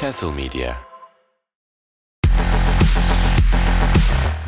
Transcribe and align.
Castle 0.00 0.30
Media. 0.32 0.74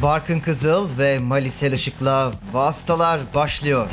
Barkın 0.02 0.40
Kızıl 0.40 0.98
ve 0.98 1.18
Malisel 1.18 1.72
Işık'la 1.72 2.32
Vastalar 2.52 3.20
başlıyor. 3.34 3.90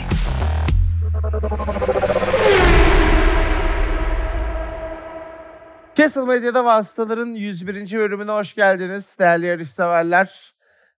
Castle 5.95 6.25
Medya'da 6.25 6.65
Vasıtaların 6.65 7.33
101. 7.33 7.93
bölümüne 7.93 8.31
hoş 8.31 8.53
geldiniz 8.53 9.09
değerli 9.19 9.45
yarışseverler. 9.45 10.53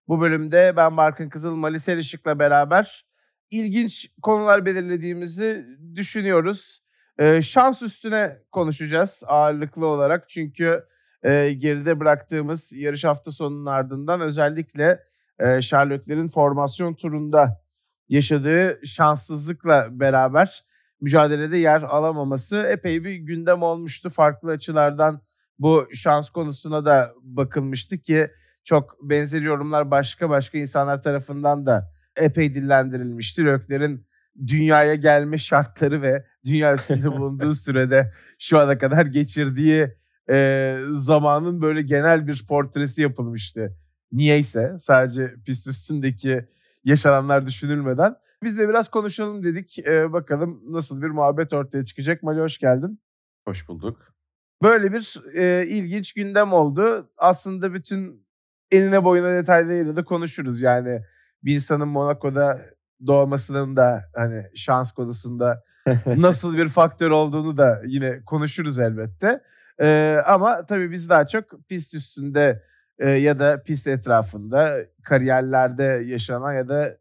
Bu 0.08 0.20
bölümde 0.20 0.72
ben 0.76 0.96
Barkın 0.96 1.28
Kızıl, 1.28 1.54
Malis 1.54 1.88
Erişik'le 1.88 2.38
beraber 2.38 3.04
ilginç 3.50 4.08
konular 4.22 4.66
belirlediğimizi 4.66 5.66
düşünüyoruz. 5.94 6.83
Ee, 7.18 7.42
şans 7.42 7.82
üstüne 7.82 8.38
konuşacağız 8.52 9.22
ağırlıklı 9.26 9.86
olarak. 9.86 10.28
Çünkü 10.28 10.84
e, 11.22 11.52
geride 11.52 12.00
bıraktığımız 12.00 12.72
yarış 12.72 13.04
hafta 13.04 13.32
sonunun 13.32 13.66
ardından 13.66 14.20
özellikle 14.20 15.02
e, 15.38 15.60
Sherlock'lerin 15.60 16.28
formasyon 16.28 16.94
turunda 16.94 17.60
yaşadığı 18.08 18.80
şanssızlıkla 18.86 19.88
beraber 19.90 20.64
mücadelede 21.00 21.56
yer 21.56 21.82
alamaması 21.82 22.56
epey 22.56 23.04
bir 23.04 23.14
gündem 23.14 23.62
olmuştu. 23.62 24.10
Farklı 24.10 24.50
açılardan 24.50 25.20
bu 25.58 25.88
şans 25.92 26.30
konusuna 26.30 26.84
da 26.84 27.12
bakılmıştı 27.22 27.98
ki 27.98 28.30
çok 28.64 28.96
benzer 29.02 29.42
yorumlar 29.42 29.90
başka 29.90 30.30
başka 30.30 30.58
insanlar 30.58 31.02
tarafından 31.02 31.66
da 31.66 31.92
epey 32.16 32.54
dillendirilmişti. 32.54 33.44
Rökler'in 33.44 34.06
dünyaya 34.46 34.94
gelme 34.94 35.38
şartları 35.38 36.02
ve 36.02 36.24
dünya 36.44 36.74
üstünde 36.74 37.12
bulunduğu 37.12 37.54
sürede 37.64 38.12
şu 38.38 38.58
ana 38.58 38.78
kadar 38.78 39.06
geçirdiği 39.06 39.94
e, 40.30 40.78
zamanın 40.92 41.62
böyle 41.62 41.82
genel 41.82 42.26
bir 42.26 42.46
portresi 42.48 43.02
yapılmıştı. 43.02 43.76
Niyeyse 44.12 44.76
sadece 44.80 45.34
pist 45.46 45.66
üstündeki 45.66 46.48
yaşananlar 46.84 47.46
düşünülmeden. 47.46 48.16
Biz 48.42 48.58
de 48.58 48.68
biraz 48.68 48.88
konuşalım 48.88 49.42
dedik. 49.44 49.78
E, 49.78 50.12
bakalım 50.12 50.62
nasıl 50.68 51.02
bir 51.02 51.08
muhabbet 51.08 51.52
ortaya 51.52 51.84
çıkacak. 51.84 52.22
Mali 52.22 52.40
hoş 52.40 52.58
geldin. 52.58 53.00
Hoş 53.44 53.68
bulduk. 53.68 54.14
Böyle 54.62 54.92
bir 54.92 55.22
e, 55.34 55.66
ilginç 55.66 56.12
gündem 56.12 56.52
oldu. 56.52 57.10
Aslında 57.16 57.74
bütün 57.74 58.26
enine 58.70 59.04
boyuna 59.04 59.32
detaylarıyla 59.32 59.96
da 59.96 60.04
konuşuruz. 60.04 60.60
Yani 60.60 61.02
bir 61.42 61.54
insanın 61.54 61.88
Monaco'da 61.88 62.60
doğmasının 63.06 63.76
da 63.76 64.04
hani 64.14 64.46
şans 64.54 64.92
konusunda 64.92 65.62
nasıl 66.06 66.56
bir 66.56 66.68
faktör 66.68 67.10
olduğunu 67.10 67.56
da 67.56 67.82
yine 67.86 68.24
konuşuruz 68.24 68.78
elbette. 68.78 69.40
E, 69.80 70.18
ama 70.26 70.66
tabii 70.66 70.90
biz 70.90 71.08
daha 71.08 71.26
çok 71.26 71.68
pist 71.68 71.94
üstünde 71.94 72.62
e, 72.98 73.10
ya 73.10 73.38
da 73.38 73.62
pist 73.62 73.86
etrafında 73.86 74.76
kariyerlerde 75.02 76.02
yaşanan 76.06 76.52
ya 76.52 76.68
da 76.68 76.98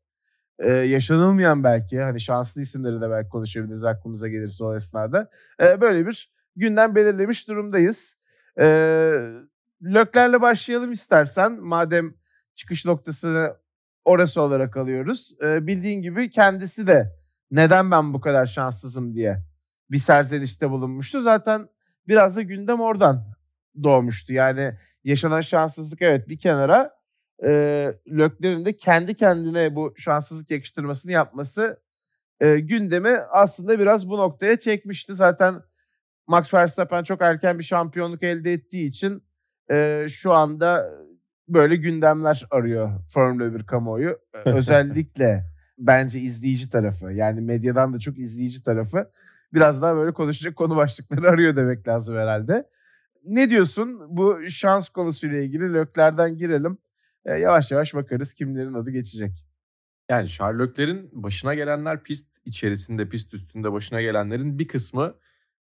e, 0.59 0.71
yaşanılmayan 0.71 1.63
belki 1.63 2.01
hani 2.01 2.19
şanslı 2.19 2.61
isimleri 2.61 3.01
de 3.01 3.09
belki 3.09 3.29
konuşabiliriz 3.29 3.83
aklımıza 3.83 4.27
gelirse 4.27 4.63
o 4.63 4.75
esnada. 4.75 5.29
E, 5.61 5.81
böyle 5.81 6.07
bir 6.07 6.31
gündem 6.55 6.95
belirlemiş 6.95 7.47
durumdayız. 7.47 8.17
E, 8.59 8.65
Löklerle 9.83 10.41
başlayalım 10.41 10.91
istersen 10.91 11.51
madem 11.51 12.13
çıkış 12.55 12.85
noktasını 12.85 13.53
orası 14.05 14.41
olarak 14.41 14.77
alıyoruz. 14.77 15.31
E, 15.43 15.67
bildiğin 15.67 16.01
gibi 16.01 16.29
kendisi 16.29 16.87
de 16.87 17.22
neden 17.53 17.91
ben 17.91 18.13
bu 18.13 18.21
kadar 18.21 18.45
şanssızım 18.45 19.13
diye 19.13 19.43
bir 19.91 19.97
serzenişte 19.97 20.69
bulunmuştu. 20.69 21.21
Zaten 21.21 21.69
biraz 22.07 22.35
da 22.35 22.41
gündem 22.41 22.81
oradan 22.81 23.25
doğmuştu. 23.83 24.33
Yani 24.33 24.77
yaşanan 25.03 25.41
şanssızlık 25.41 26.01
evet 26.01 26.29
bir 26.29 26.37
kenara 26.37 26.91
e, 27.43 27.49
Lökler'in 28.07 28.65
de 28.65 28.75
kendi 28.75 29.15
kendine 29.15 29.75
bu 29.75 29.93
şanssızlık 29.97 30.51
yakıştırmasını 30.51 31.11
yapması 31.11 31.79
e, 32.39 32.59
gündemi 32.59 33.17
aslında 33.31 33.79
biraz 33.79 34.09
bu 34.09 34.17
noktaya 34.17 34.59
çekmişti. 34.59 35.13
Zaten 35.13 35.61
Max 36.27 36.53
Verstappen 36.53 37.03
çok 37.03 37.21
erken 37.21 37.59
bir 37.59 37.63
şampiyonluk 37.63 38.23
elde 38.23 38.53
ettiği 38.53 38.87
için 38.87 39.23
e, 39.71 40.05
şu 40.09 40.33
anda 40.33 40.89
böyle 41.47 41.75
gündemler 41.75 42.45
arıyor 42.51 42.91
Formula 43.13 43.53
1 43.55 43.63
kamuoyu. 43.63 44.19
Özellikle 44.45 45.52
bence 45.77 46.19
izleyici 46.19 46.69
tarafı 46.69 47.13
yani 47.13 47.41
medyadan 47.41 47.93
da 47.93 47.99
çok 47.99 48.17
izleyici 48.19 48.63
tarafı 48.63 49.11
biraz 49.53 49.81
daha 49.81 49.95
böyle 49.95 50.13
konuşacak 50.13 50.55
konu 50.55 50.75
başlıkları 50.75 51.29
arıyor 51.29 51.55
demek 51.55 51.87
lazım 51.87 52.17
herhalde. 52.17 52.67
Ne 53.25 53.49
diyorsun 53.49 54.17
bu 54.17 54.49
şans 54.49 54.89
konusuyla 54.89 55.41
ilgili 55.41 55.73
Lökler'den 55.73 56.37
girelim. 56.37 56.77
E, 57.25 57.33
yavaş 57.33 57.71
yavaş 57.71 57.93
bakarız 57.93 58.33
kimlerin 58.33 58.73
adı 58.73 58.91
geçecek. 58.91 59.45
Yani 60.09 60.27
Sherlock'lerin 60.27 61.09
başına 61.13 61.53
gelenler 61.53 62.03
pist 62.03 62.29
içerisinde, 62.45 63.09
pist 63.09 63.33
üstünde 63.33 63.71
başına 63.71 64.01
gelenlerin 64.01 64.59
bir 64.59 64.67
kısmı 64.67 65.15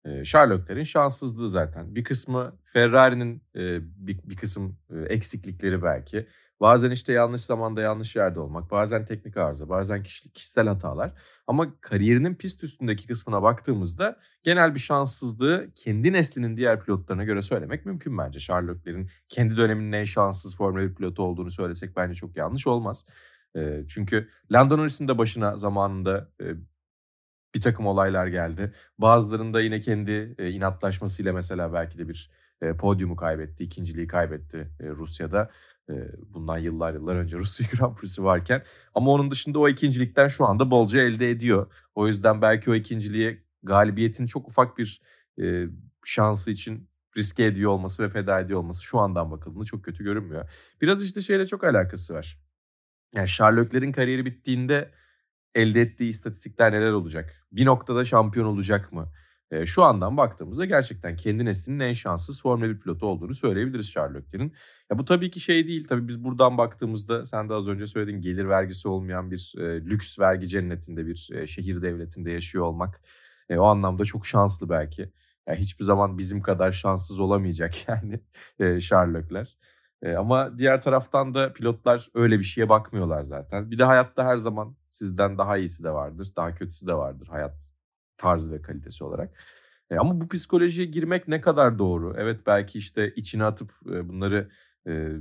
e, 0.06 0.26
Sherlock'lerin 0.26 0.84
şanssızlığı 0.84 1.50
zaten. 1.50 1.96
Bir 1.96 2.04
kısmı 2.04 2.58
Ferrari'nin 2.64 3.44
e, 3.56 3.80
bir, 4.08 4.20
bir 4.24 4.36
kısım 4.36 4.78
e, 4.90 5.00
eksiklikleri 5.14 5.84
belki. 5.84 6.28
Bazen 6.62 6.92
işte 6.92 7.14
yanlış 7.14 7.42
zamanda 7.42 7.82
yanlış 7.82 8.16
yerde 8.16 8.40
olmak, 8.40 8.72
bazen 8.72 9.06
teknik 9.06 9.38
arıza, 9.38 9.70
bazen 9.70 10.04
kişisel 10.34 10.68
hatalar. 10.68 11.12
Ama 11.48 11.82
kariyerinin 11.82 12.36
pist 12.36 12.64
üstündeki 12.64 13.08
kısmına 13.08 13.44
baktığımızda 13.44 14.20
genel 14.44 14.76
bir 14.76 14.80
şanssızlığı 14.80 15.68
kendi 15.76 16.14
neslinin 16.14 16.58
diğer 16.58 16.80
pilotlarına 16.80 17.24
göre 17.24 17.42
söylemek 17.42 17.86
mümkün 17.86 18.18
bence. 18.18 18.40
Sherlock'lerin 18.40 19.10
kendi 19.30 19.58
döneminin 19.58 19.92
en 19.92 20.04
şanssız 20.04 20.56
Formula 20.56 20.82
1 20.82 20.96
pilotu 20.96 21.24
olduğunu 21.24 21.52
söylesek 21.52 21.98
bence 21.98 22.14
çok 22.14 22.38
yanlış 22.38 22.68
olmaz. 22.68 23.06
Çünkü 23.88 24.30
Lando 24.52 24.78
Norris'in 24.78 25.08
de 25.08 25.18
başına 25.18 25.58
zamanında 25.58 26.30
bir 27.56 27.62
takım 27.62 27.86
olaylar 27.88 28.28
geldi. 28.28 28.74
Bazılarında 28.98 29.62
yine 29.62 29.80
kendi 29.80 30.36
inatlaşmasıyla 30.40 31.34
mesela 31.34 31.74
belki 31.74 31.98
de 31.98 32.10
bir 32.10 32.32
podyumu 32.80 33.16
kaybetti, 33.16 33.64
ikinciliği 33.64 34.08
kaybetti 34.08 34.70
Rusya'da. 34.82 35.52
Bundan 36.34 36.58
yıllar 36.58 36.94
yıllar 36.94 37.16
önce 37.16 37.38
Rusya 37.40 37.68
Grand 37.74 37.96
Prix'si 37.96 38.24
varken. 38.24 38.64
Ama 38.96 39.12
onun 39.12 39.32
dışında 39.32 39.60
o 39.60 39.70
ikincilikten 39.70 40.28
şu 40.28 40.46
anda 40.46 40.72
bolca 40.72 41.02
elde 41.02 41.30
ediyor. 41.30 41.72
O 41.96 42.08
yüzden 42.08 42.42
belki 42.42 42.72
o 42.72 42.76
ikinciliğe 42.76 43.44
galibiyetin 43.64 44.26
çok 44.26 44.48
ufak 44.48 44.78
bir 44.78 45.02
e, 45.42 45.66
şansı 46.06 46.52
için 46.52 46.90
riske 47.18 47.46
ediyor 47.46 47.72
olması 47.72 48.04
ve 48.04 48.10
feda 48.10 48.40
ediyor 48.40 48.60
olması 48.60 48.84
şu 48.84 49.00
andan 49.00 49.32
bakıldığında 49.32 49.66
çok 49.66 49.86
kötü 49.86 50.04
görünmüyor. 50.04 50.50
Biraz 50.82 51.04
işte 51.04 51.22
şeyle 51.22 51.46
çok 51.46 51.64
alakası 51.64 52.14
var. 52.14 52.40
Yani 53.14 53.28
Sherlock'lerin 53.28 53.92
kariyeri 53.92 54.26
bittiğinde 54.26 54.92
elde 55.56 55.82
ettiği 55.82 56.10
istatistikler 56.10 56.72
neler 56.72 56.92
olacak? 56.92 57.34
Bir 57.52 57.66
noktada 57.66 58.06
şampiyon 58.06 58.46
olacak 58.46 58.92
mı? 58.94 59.12
E, 59.56 59.66
şu 59.66 59.84
andan 59.84 60.18
baktığımızda 60.18 60.66
gerçekten 60.66 61.16
kendi 61.16 61.46
neslinin 61.46 61.80
en 61.80 61.94
şanssız 61.94 62.42
Formula 62.42 62.70
1 62.70 62.80
pilotu 62.80 63.08
olduğunu 63.08 63.34
söyleyebiliriz 63.34 63.90
Sherlock'lerin. 63.94 64.54
Ya 64.92 64.98
bu 64.98 65.06
tabii 65.06 65.32
ki 65.32 65.40
şey 65.40 65.68
değil. 65.68 65.88
Tabii 65.88 66.08
biz 66.08 66.24
buradan 66.24 66.58
baktığımızda 66.58 67.26
sen 67.26 67.50
de 67.50 67.54
az 67.54 67.68
önce 67.68 67.86
söylediğin 67.86 68.22
gelir 68.22 68.50
vergisi 68.50 68.88
olmayan 68.88 69.32
bir 69.32 69.54
e, 69.58 69.86
lüks 69.86 70.20
vergi 70.20 70.48
cennetinde 70.48 71.06
bir 71.06 71.30
e, 71.34 71.48
şehir 71.48 71.82
devletinde 71.82 72.32
yaşıyor 72.32 72.64
olmak 72.64 73.02
e, 73.50 73.58
o 73.58 73.66
anlamda 73.66 74.06
çok 74.06 74.26
şanslı 74.26 74.70
belki. 74.70 75.12
Yani 75.48 75.60
hiçbir 75.60 75.86
zaman 75.86 76.18
bizim 76.18 76.42
kadar 76.42 76.72
şanssız 76.72 77.20
olamayacak 77.20 77.74
yani 77.88 78.20
e, 78.60 78.80
Sherlock'ler. 78.80 79.58
E, 80.02 80.16
ama 80.16 80.58
diğer 80.58 80.82
taraftan 80.82 81.34
da 81.34 81.54
pilotlar 81.54 82.08
öyle 82.14 82.40
bir 82.40 82.44
şeye 82.44 82.70
bakmıyorlar 82.70 83.24
zaten. 83.24 83.72
Bir 83.72 83.78
de 83.80 83.84
hayatta 83.84 84.26
her 84.26 84.38
zaman 84.38 84.76
sizden 84.90 85.38
daha 85.38 85.58
iyisi 85.58 85.84
de 85.84 85.92
vardır, 85.92 86.30
daha 86.38 86.56
kötüsü 86.56 86.88
de 86.88 86.94
vardır 86.94 87.28
hayat 87.28 87.75
tarzı 88.18 88.52
ve 88.52 88.62
kalitesi 88.62 89.04
olarak. 89.04 89.34
E, 89.90 89.96
ama 89.98 90.22
bu 90.22 90.30
psikolojiye 90.30 90.88
girmek 90.88 91.28
ne 91.28 91.42
kadar 91.42 91.80
doğru? 91.80 92.16
Evet 92.18 92.40
belki 92.48 92.78
işte 92.78 93.14
içine 93.16 93.44
atıp 93.44 93.72
e, 93.92 94.10
bunları 94.10 94.50
e, 94.88 95.12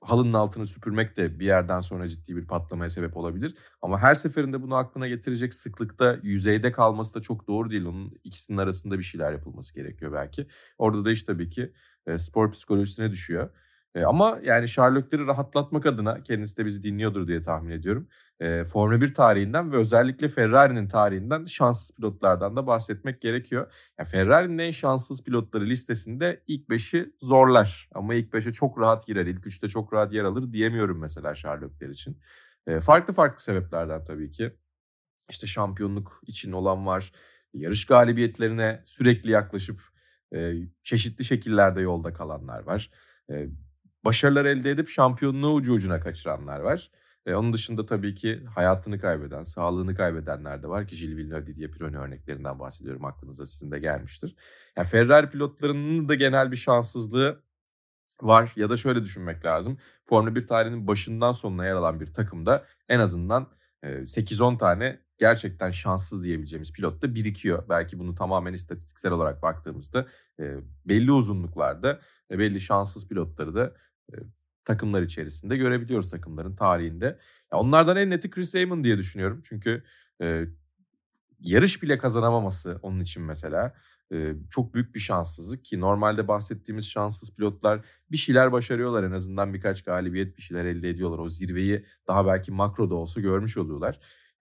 halının 0.00 0.32
altını 0.32 0.66
süpürmek 0.66 1.16
de 1.16 1.40
bir 1.40 1.46
yerden 1.46 1.80
sonra 1.80 2.08
ciddi 2.08 2.36
bir 2.36 2.46
patlamaya 2.46 2.90
sebep 2.90 3.16
olabilir. 3.16 3.54
Ama 3.82 3.98
her 3.98 4.14
seferinde 4.14 4.62
bunu 4.62 4.74
aklına 4.74 5.08
getirecek 5.08 5.54
sıklıkta 5.54 6.18
yüzeyde 6.22 6.72
kalması 6.72 7.14
da 7.14 7.22
çok 7.22 7.48
doğru 7.48 7.70
değil. 7.70 7.84
Onun 7.84 8.14
ikisinin 8.24 8.58
arasında 8.58 8.98
bir 8.98 9.04
şeyler 9.04 9.32
yapılması 9.32 9.74
gerekiyor 9.74 10.12
belki. 10.12 10.46
Orada 10.78 11.04
da 11.04 11.10
iş 11.10 11.22
tabii 11.22 11.50
ki 11.50 11.72
e, 12.06 12.18
spor 12.18 12.52
psikolojisine 12.52 13.10
düşüyor. 13.10 13.50
E, 13.94 14.04
ama 14.04 14.38
yani 14.42 14.68
Sherlock'ları 14.68 15.26
rahatlatmak 15.26 15.86
adına 15.86 16.22
kendisi 16.22 16.56
de 16.56 16.66
bizi 16.66 16.82
dinliyordur 16.82 17.28
diye 17.28 17.42
tahmin 17.42 17.70
ediyorum. 17.70 18.08
E, 18.40 18.64
Formula 18.64 19.00
1 19.00 19.14
tarihinden 19.14 19.72
ve 19.72 19.76
özellikle 19.76 20.28
Ferrari'nin 20.28 20.88
tarihinden 20.88 21.44
şanssız 21.44 21.96
pilotlardan 21.96 22.56
da 22.56 22.66
bahsetmek 22.66 23.22
gerekiyor. 23.22 23.72
Yani 23.98 24.08
Ferrari'nin 24.08 24.58
en 24.58 24.70
şanssız 24.70 25.24
pilotları 25.24 25.66
listesinde 25.66 26.42
ilk 26.46 26.68
5'i 26.68 27.12
zorlar. 27.22 27.88
Ama 27.94 28.14
ilk 28.14 28.32
5'e 28.32 28.52
çok 28.52 28.78
rahat 28.78 29.06
girer, 29.06 29.26
ilk 29.26 29.46
3'te 29.46 29.68
çok 29.68 29.92
rahat 29.92 30.12
yer 30.12 30.24
alır 30.24 30.52
diyemiyorum 30.52 31.00
mesela 31.00 31.34
Sherlock'lar 31.34 31.88
için. 31.88 32.18
E, 32.66 32.80
farklı 32.80 33.14
farklı 33.14 33.42
sebeplerden 33.42 34.04
tabii 34.04 34.30
ki. 34.30 34.52
İşte 35.30 35.46
şampiyonluk 35.46 36.20
için 36.26 36.52
olan 36.52 36.86
var. 36.86 37.12
Yarış 37.54 37.86
galibiyetlerine 37.86 38.82
sürekli 38.86 39.30
yaklaşıp 39.30 39.82
e, 40.34 40.54
çeşitli 40.82 41.24
şekillerde 41.24 41.80
yolda 41.80 42.12
kalanlar 42.12 42.62
var. 42.62 42.90
E, 43.30 43.48
başarılar 44.04 44.44
elde 44.44 44.70
edip 44.70 44.88
şampiyonluğu 44.88 45.54
ucu 45.54 45.72
ucuna 45.72 46.00
kaçıranlar 46.00 46.60
var. 46.60 46.90
E, 47.26 47.34
onun 47.34 47.52
dışında 47.52 47.86
tabii 47.86 48.14
ki 48.14 48.44
hayatını 48.54 49.00
kaybeden, 49.00 49.42
sağlığını 49.42 49.94
kaybedenler 49.94 50.62
de 50.62 50.68
var 50.68 50.86
ki 50.88 50.96
Gilles 50.96 51.16
Villeneuve, 51.16 51.46
Didier 51.46 51.70
Pironi 51.70 51.98
örneklerinden 51.98 52.58
bahsediyorum. 52.58 53.04
Aklınıza 53.04 53.46
sizin 53.46 53.70
de 53.70 53.78
gelmiştir. 53.78 54.36
Yani 54.76 54.86
Ferrari 54.86 55.30
pilotlarının 55.30 56.08
da 56.08 56.14
genel 56.14 56.50
bir 56.50 56.56
şanssızlığı 56.56 57.42
var 58.22 58.52
ya 58.56 58.70
da 58.70 58.76
şöyle 58.76 59.02
düşünmek 59.04 59.44
lazım. 59.44 59.78
Formula 60.06 60.34
1 60.34 60.46
tarihinin 60.46 60.86
başından 60.86 61.32
sonuna 61.32 61.66
yer 61.66 61.74
alan 61.74 62.00
bir 62.00 62.12
takımda 62.12 62.64
en 62.88 63.00
azından 63.00 63.46
8-10 63.82 64.58
tane 64.58 65.00
gerçekten 65.18 65.70
şanssız 65.70 66.24
diyebileceğimiz 66.24 66.72
pilot 66.72 67.02
da 67.02 67.14
birikiyor. 67.14 67.68
Belki 67.68 67.98
bunu 67.98 68.14
tamamen 68.14 68.52
istatistiksel 68.52 69.12
olarak 69.12 69.42
baktığımızda 69.42 70.06
belli 70.86 71.12
uzunluklarda 71.12 72.00
belli 72.30 72.60
şanssız 72.60 73.08
pilotları 73.08 73.54
da 73.54 73.74
takımlar 74.64 75.02
içerisinde 75.02 75.56
görebiliyoruz 75.56 76.10
takımların 76.10 76.56
tarihinde. 76.56 77.18
onlardan 77.52 77.96
en 77.96 78.10
neti 78.10 78.30
Chris 78.30 78.54
Amon 78.54 78.84
diye 78.84 78.98
düşünüyorum. 78.98 79.42
Çünkü 79.44 79.84
yarış 81.40 81.82
bile 81.82 81.98
kazanamaması 81.98 82.78
onun 82.82 83.00
için 83.00 83.22
mesela 83.22 83.74
çok 84.50 84.74
büyük 84.74 84.94
bir 84.94 85.00
şanssızlık 85.00 85.64
ki 85.64 85.80
normalde 85.80 86.28
bahsettiğimiz 86.28 86.88
şanssız 86.88 87.34
pilotlar 87.34 87.80
bir 88.10 88.16
şeyler 88.16 88.52
başarıyorlar 88.52 89.04
en 89.04 89.12
azından 89.12 89.54
birkaç 89.54 89.82
galibiyet 89.82 90.36
bir 90.36 90.42
şeyler 90.42 90.64
elde 90.64 90.88
ediyorlar. 90.88 91.18
O 91.18 91.28
zirveyi 91.28 91.86
daha 92.06 92.26
belki 92.26 92.52
makroda 92.52 92.94
olsa 92.94 93.20
görmüş 93.20 93.56
oluyorlar. 93.56 94.00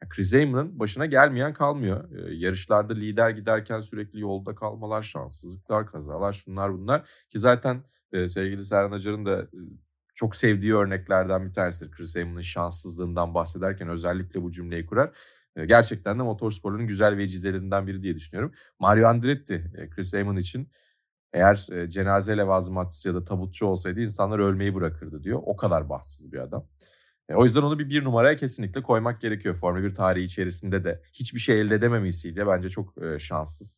Chris 0.10 0.34
Amon'ın 0.34 0.80
başına 0.80 1.06
gelmeyen 1.06 1.54
kalmıyor. 1.54 2.30
yarışlarda 2.32 2.94
lider 2.94 3.30
giderken 3.30 3.82
sürekli 3.82 4.20
yolda 4.20 4.56
kalmalar, 4.56 5.02
şanssızlıklar, 5.02 5.88
kazalar, 5.88 6.34
şunlar 6.34 6.74
bunlar. 6.74 7.10
Ki 7.30 7.40
zaten 7.40 7.84
sevgili 8.12 8.66
Serhan 8.66 8.92
Acar'ın 8.92 9.26
da 9.26 9.48
çok 10.16 10.36
sevdiği 10.36 10.76
örneklerden 10.76 11.46
bir 11.46 11.54
tanesidir. 11.54 11.92
Chris 11.92 12.16
Amon'ın 12.16 12.42
şanssızlığından 12.42 13.34
bahsederken 13.34 13.90
özellikle 13.90 14.42
bu 14.42 14.52
cümleyi 14.52 14.86
kurar 14.86 15.12
gerçekten 15.66 16.20
de 16.20 16.24
motorsporların 16.24 16.88
güzel 16.88 17.18
vecizelerinden 17.18 17.88
biri 17.88 18.04
diye 18.04 18.16
düşünüyorum. 18.16 18.54
Mario 18.80 19.08
Andretti 19.08 19.90
Chris 19.96 20.14
Amon 20.14 20.36
için 20.36 20.72
eğer 21.34 21.68
cenaze 21.88 22.38
levazımatçısı 22.38 23.08
ya 23.08 23.16
da 23.16 23.24
tabutçu 23.24 23.66
olsaydı 23.66 24.02
insanlar 24.02 24.40
ölmeyi 24.40 24.76
bırakırdı 24.76 25.24
diyor. 25.24 25.40
O 25.46 25.56
kadar 25.56 25.90
bahtsız 25.90 26.32
bir 26.32 26.38
adam. 26.38 26.68
O 27.34 27.46
yüzden 27.46 27.62
onu 27.62 27.80
bir 27.80 27.90
bir 27.90 28.04
numaraya 28.04 28.36
kesinlikle 28.36 28.84
koymak 28.84 29.22
gerekiyor. 29.22 29.56
Formula 29.56 29.84
1 29.84 29.94
tarihi 29.94 30.24
içerisinde 30.24 30.84
de 30.84 31.02
hiçbir 31.14 31.40
şey 31.40 31.62
elde 31.62 31.76
edememesiyle 31.76 32.48
bence 32.48 32.70
çok 32.70 32.94
şanssız. 33.20 33.78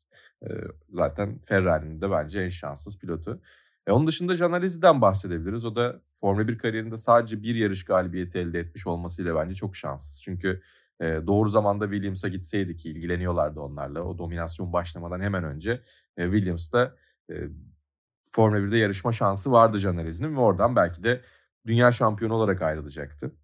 Zaten 0.89 1.39
Ferrari'nin 1.39 2.01
de 2.01 2.11
bence 2.11 2.41
en 2.41 2.49
şanssız 2.49 2.99
pilotu. 2.99 3.41
E 3.87 3.91
onun 3.91 4.07
dışında 4.07 4.35
Janarizi'den 4.35 5.01
bahsedebiliriz. 5.01 5.65
O 5.65 5.75
da 5.75 6.01
Formula 6.19 6.47
1 6.47 6.57
kariyerinde 6.57 6.97
sadece 6.97 7.43
bir 7.43 7.55
yarış 7.55 7.85
galibiyeti 7.85 8.39
elde 8.39 8.59
etmiş 8.59 8.87
olmasıyla 8.87 9.35
bence 9.35 9.55
çok 9.55 9.75
şanssız. 9.75 10.21
Çünkü 10.21 10.61
doğru 11.01 11.49
zamanda 11.49 11.85
Williams'a 11.85 12.27
gitseydi 12.27 12.77
ki 12.77 12.89
ilgileniyorlardı 12.89 13.59
onlarla. 13.59 14.01
O 14.03 14.17
dominasyon 14.17 14.73
başlamadan 14.73 15.21
hemen 15.21 15.43
önce 15.43 15.81
e, 16.17 16.23
Williams'ta 16.23 16.95
e, 17.31 17.33
Formula 18.31 18.59
1'de 18.59 18.77
yarışma 18.77 19.11
şansı 19.11 19.51
vardı 19.51 19.79
Can 19.79 19.97
ve 19.97 20.39
oradan 20.39 20.75
belki 20.75 21.03
de 21.03 21.21
dünya 21.67 21.91
şampiyonu 21.91 22.33
olarak 22.33 22.61
ayrılacaktı. 22.61 23.35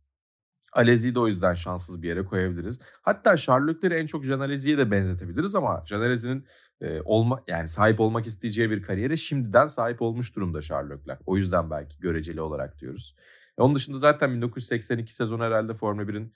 Alezi'yi 0.73 1.15
de 1.15 1.19
o 1.19 1.27
yüzden 1.27 1.53
şanssız 1.53 2.01
bir 2.01 2.07
yere 2.07 2.25
koyabiliriz. 2.25 2.79
Hatta 3.01 3.37
Charles 3.37 3.75
Leclerc'i 3.75 3.95
en 3.95 4.05
çok 4.05 4.25
Can 4.25 4.39
Alezi'ye 4.39 4.77
de 4.77 4.91
benzetebiliriz 4.91 5.55
ama 5.55 5.83
Can 5.85 5.99
Alezi'nin 6.01 6.45
e, 6.81 7.01
olma 7.01 7.43
yani 7.47 7.67
sahip 7.67 7.99
olmak 7.99 8.27
isteyeceği 8.27 8.69
bir 8.69 8.81
kariyere 8.81 9.17
şimdiden 9.17 9.67
sahip 9.67 10.01
olmuş 10.01 10.35
durumda 10.35 10.61
Charles 10.61 10.91
Leclerc. 10.91 11.23
O 11.25 11.37
yüzden 11.37 11.71
belki 11.71 11.99
göreceli 11.99 12.41
olarak 12.41 12.79
diyoruz. 12.79 13.15
E, 13.57 13.61
onun 13.61 13.75
dışında 13.75 13.97
zaten 13.97 14.35
1982 14.35 15.13
sezonu 15.13 15.43
herhalde 15.43 15.73
Formula 15.73 16.03
1'in 16.03 16.33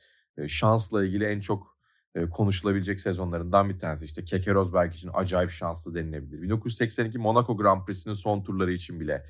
şansla 0.48 1.06
ilgili 1.06 1.26
en 1.26 1.40
çok 1.40 1.78
konuşulabilecek 2.32 3.02
sezonlarından 3.02 3.70
bir 3.70 3.80
tanesi. 3.80 4.06
İşte 4.06 4.24
Keke 4.24 4.54
Rosberg 4.54 4.94
için 4.94 5.12
acayip 5.14 5.52
şanslı 5.52 5.96
denilebilir. 5.96 6.42
1982 6.42 7.20
Monaco 7.20 7.58
Grand 7.58 7.86
Prix'sinin 7.86 8.14
son 8.14 8.44
turları 8.44 8.72
için 8.72 9.00
bile 9.00 9.26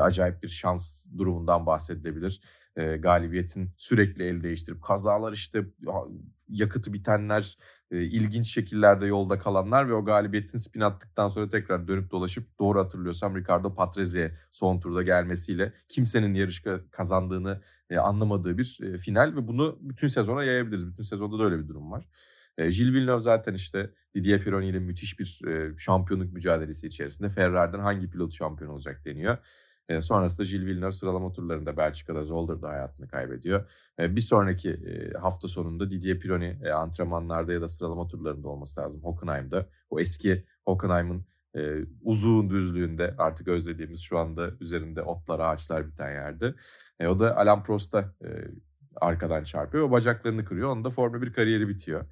acayip 0.00 0.42
bir 0.42 0.48
şans 0.48 1.04
durumundan 1.18 1.66
bahsedilebilir. 1.66 2.40
Galibiyetin 2.76 3.70
sürekli 3.76 4.24
el 4.24 4.42
değiştirip 4.42 4.82
kazalar 4.82 5.32
işte 5.32 5.64
yakıtı 6.48 6.92
bitenler, 6.92 7.58
e, 7.90 8.02
ilginç 8.02 8.54
şekillerde 8.54 9.06
yolda 9.06 9.38
kalanlar 9.38 9.88
ve 9.88 9.94
o 9.94 10.04
galibiyetin 10.04 10.58
spin 10.58 10.80
attıktan 10.80 11.28
sonra 11.28 11.48
tekrar 11.48 11.88
dönüp 11.88 12.10
dolaşıp 12.10 12.58
doğru 12.58 12.80
hatırlıyorsam 12.80 13.36
Ricardo 13.36 13.74
Patrese 13.74 14.38
son 14.52 14.80
turda 14.80 15.02
gelmesiyle 15.02 15.72
kimsenin 15.88 16.34
yarış 16.34 16.62
kazandığını 16.90 17.62
e, 17.90 17.98
anlamadığı 17.98 18.58
bir 18.58 18.78
e, 18.82 18.98
final 18.98 19.36
ve 19.36 19.48
bunu 19.48 19.78
bütün 19.80 20.08
sezona 20.08 20.44
yayabiliriz. 20.44 20.86
Bütün 20.86 21.02
sezonda 21.02 21.38
da 21.38 21.44
öyle 21.44 21.58
bir 21.58 21.68
durum 21.68 21.92
var. 21.92 22.08
E, 22.58 22.70
Gilles 22.70 22.94
Villeneuve 22.94 23.20
zaten 23.20 23.54
işte 23.54 23.90
Didier 24.14 24.40
Pironi 24.40 24.68
ile 24.68 24.78
müthiş 24.78 25.18
bir 25.18 25.40
e, 25.48 25.76
şampiyonluk 25.78 26.32
mücadelesi 26.32 26.86
içerisinde 26.86 27.28
Ferrari'den 27.28 27.80
hangi 27.80 28.10
pilot 28.10 28.32
şampiyon 28.34 28.70
olacak 28.70 29.04
deniyor. 29.04 29.38
Sonrasında 30.00 30.46
Gilles 30.46 30.66
Villeneuve 30.66 30.92
sıralama 30.92 31.32
turlarında 31.32 31.76
Belçika'da 31.76 32.24
Zolder'da 32.24 32.68
hayatını 32.68 33.08
kaybediyor. 33.08 33.70
Bir 33.98 34.20
sonraki 34.20 34.80
hafta 35.20 35.48
sonunda 35.48 35.90
Didier 35.90 36.20
Pironi 36.20 36.70
antrenmanlarda 36.74 37.52
ya 37.52 37.60
da 37.60 37.68
sıralama 37.68 38.08
turlarında 38.08 38.48
olması 38.48 38.80
lazım 38.80 39.04
Hockenheim'da. 39.04 39.66
O 39.90 40.00
eski 40.00 40.44
Hockenheim'ın 40.64 41.24
uzun 42.02 42.50
düzlüğünde 42.50 43.14
artık 43.18 43.48
özlediğimiz 43.48 44.00
şu 44.00 44.18
anda 44.18 44.50
üzerinde 44.60 45.02
otlar 45.02 45.40
ağaçlar 45.40 45.86
biten 45.86 46.10
yerde. 46.10 46.54
O 47.08 47.20
da 47.20 47.36
Alain 47.36 47.62
Prost'a 47.62 48.14
arkadan 49.00 49.44
çarpıyor 49.44 49.88
ve 49.88 49.92
bacaklarını 49.92 50.44
kırıyor. 50.44 50.70
Onun 50.70 50.84
da 50.84 50.90
Formula 50.90 51.22
1 51.22 51.32
kariyeri 51.32 51.68
bitiyor. 51.68 52.04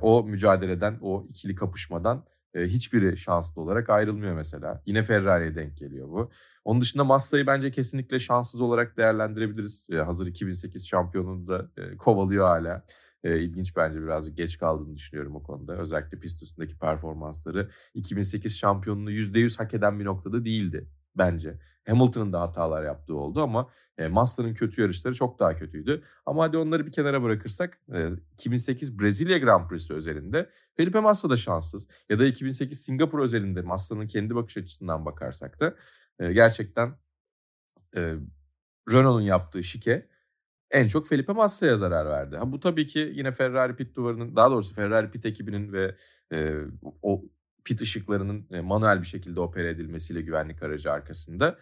O 0.00 0.24
mücadeleden, 0.24 0.98
o 1.00 1.26
ikili 1.28 1.54
kapışmadan 1.54 2.24
e, 2.58 2.68
hiçbiri 2.68 3.16
şanslı 3.16 3.62
olarak 3.62 3.90
ayrılmıyor 3.90 4.34
mesela. 4.34 4.82
Yine 4.86 5.02
Ferrari'ye 5.02 5.54
denk 5.54 5.76
geliyor 5.76 6.08
bu. 6.08 6.30
Onun 6.64 6.80
dışında 6.80 7.04
Massa'yı 7.04 7.46
bence 7.46 7.70
kesinlikle 7.70 8.18
şanssız 8.18 8.60
olarak 8.60 8.96
değerlendirebiliriz. 8.96 9.86
E, 9.90 9.96
hazır 9.96 10.26
2008 10.26 10.88
şampiyonunu 10.88 11.48
da 11.48 11.70
e, 11.76 11.96
kovalıyor 11.96 12.46
hala. 12.46 12.84
E, 13.24 13.40
ilginç 13.40 13.76
bence 13.76 14.02
birazcık 14.02 14.36
geç 14.36 14.58
kaldığını 14.58 14.96
düşünüyorum 14.96 15.36
o 15.36 15.42
konuda. 15.42 15.76
Özellikle 15.76 16.20
pist 16.20 16.42
üstündeki 16.42 16.78
performansları 16.78 17.70
2008 17.94 18.58
şampiyonunu 18.58 19.10
%100 19.10 19.58
hak 19.58 19.74
eden 19.74 20.00
bir 20.00 20.04
noktada 20.04 20.44
değildi 20.44 20.88
bence. 21.18 21.58
Hamilton'ın 21.88 22.32
da 22.32 22.40
hatalar 22.40 22.84
yaptığı 22.84 23.16
oldu 23.16 23.42
ama 23.42 23.70
e, 23.98 24.08
Massa'nın 24.08 24.54
kötü 24.54 24.82
yarışları 24.82 25.14
çok 25.14 25.38
daha 25.38 25.56
kötüydü. 25.56 26.02
Ama 26.26 26.42
hadi 26.42 26.56
onları 26.56 26.86
bir 26.86 26.92
kenara 26.92 27.22
bırakırsak 27.22 27.80
e, 27.94 28.08
2008 28.34 28.98
Brezilya 29.00 29.38
Grand 29.38 29.68
Prix'si 29.68 29.94
özelinde 29.94 30.50
Felipe 30.76 31.00
Massa 31.00 31.30
da 31.30 31.36
şanssız. 31.36 31.88
Ya 32.08 32.18
da 32.18 32.26
2008 32.26 32.80
Singapur 32.80 33.18
özelinde 33.18 33.62
Massa'nın 33.62 34.06
kendi 34.06 34.34
bakış 34.34 34.56
açısından 34.56 35.06
bakarsak 35.06 35.60
da 35.60 35.74
e, 36.18 36.32
gerçekten 36.32 36.94
e, 37.96 38.14
Renault'un 38.90 39.20
yaptığı 39.20 39.62
şike 39.62 40.08
en 40.70 40.86
çok 40.88 41.08
Felipe 41.08 41.32
Massa'ya 41.32 41.78
zarar 41.78 42.06
verdi. 42.06 42.36
Ha, 42.36 42.52
bu 42.52 42.60
tabii 42.60 42.86
ki 42.86 43.12
yine 43.14 43.32
Ferrari 43.32 43.76
pit 43.76 43.96
duvarının 43.96 44.36
daha 44.36 44.50
doğrusu 44.50 44.74
Ferrari 44.74 45.10
pit 45.10 45.26
ekibinin 45.26 45.72
ve 45.72 45.96
e, 46.32 46.54
o 47.02 47.24
pit 47.68 47.80
ışıklarının 47.80 48.64
manuel 48.64 49.00
bir 49.00 49.06
şekilde 49.06 49.40
opera 49.40 49.68
edilmesiyle 49.68 50.20
güvenlik 50.20 50.62
aracı 50.62 50.92
arkasında 50.92 51.58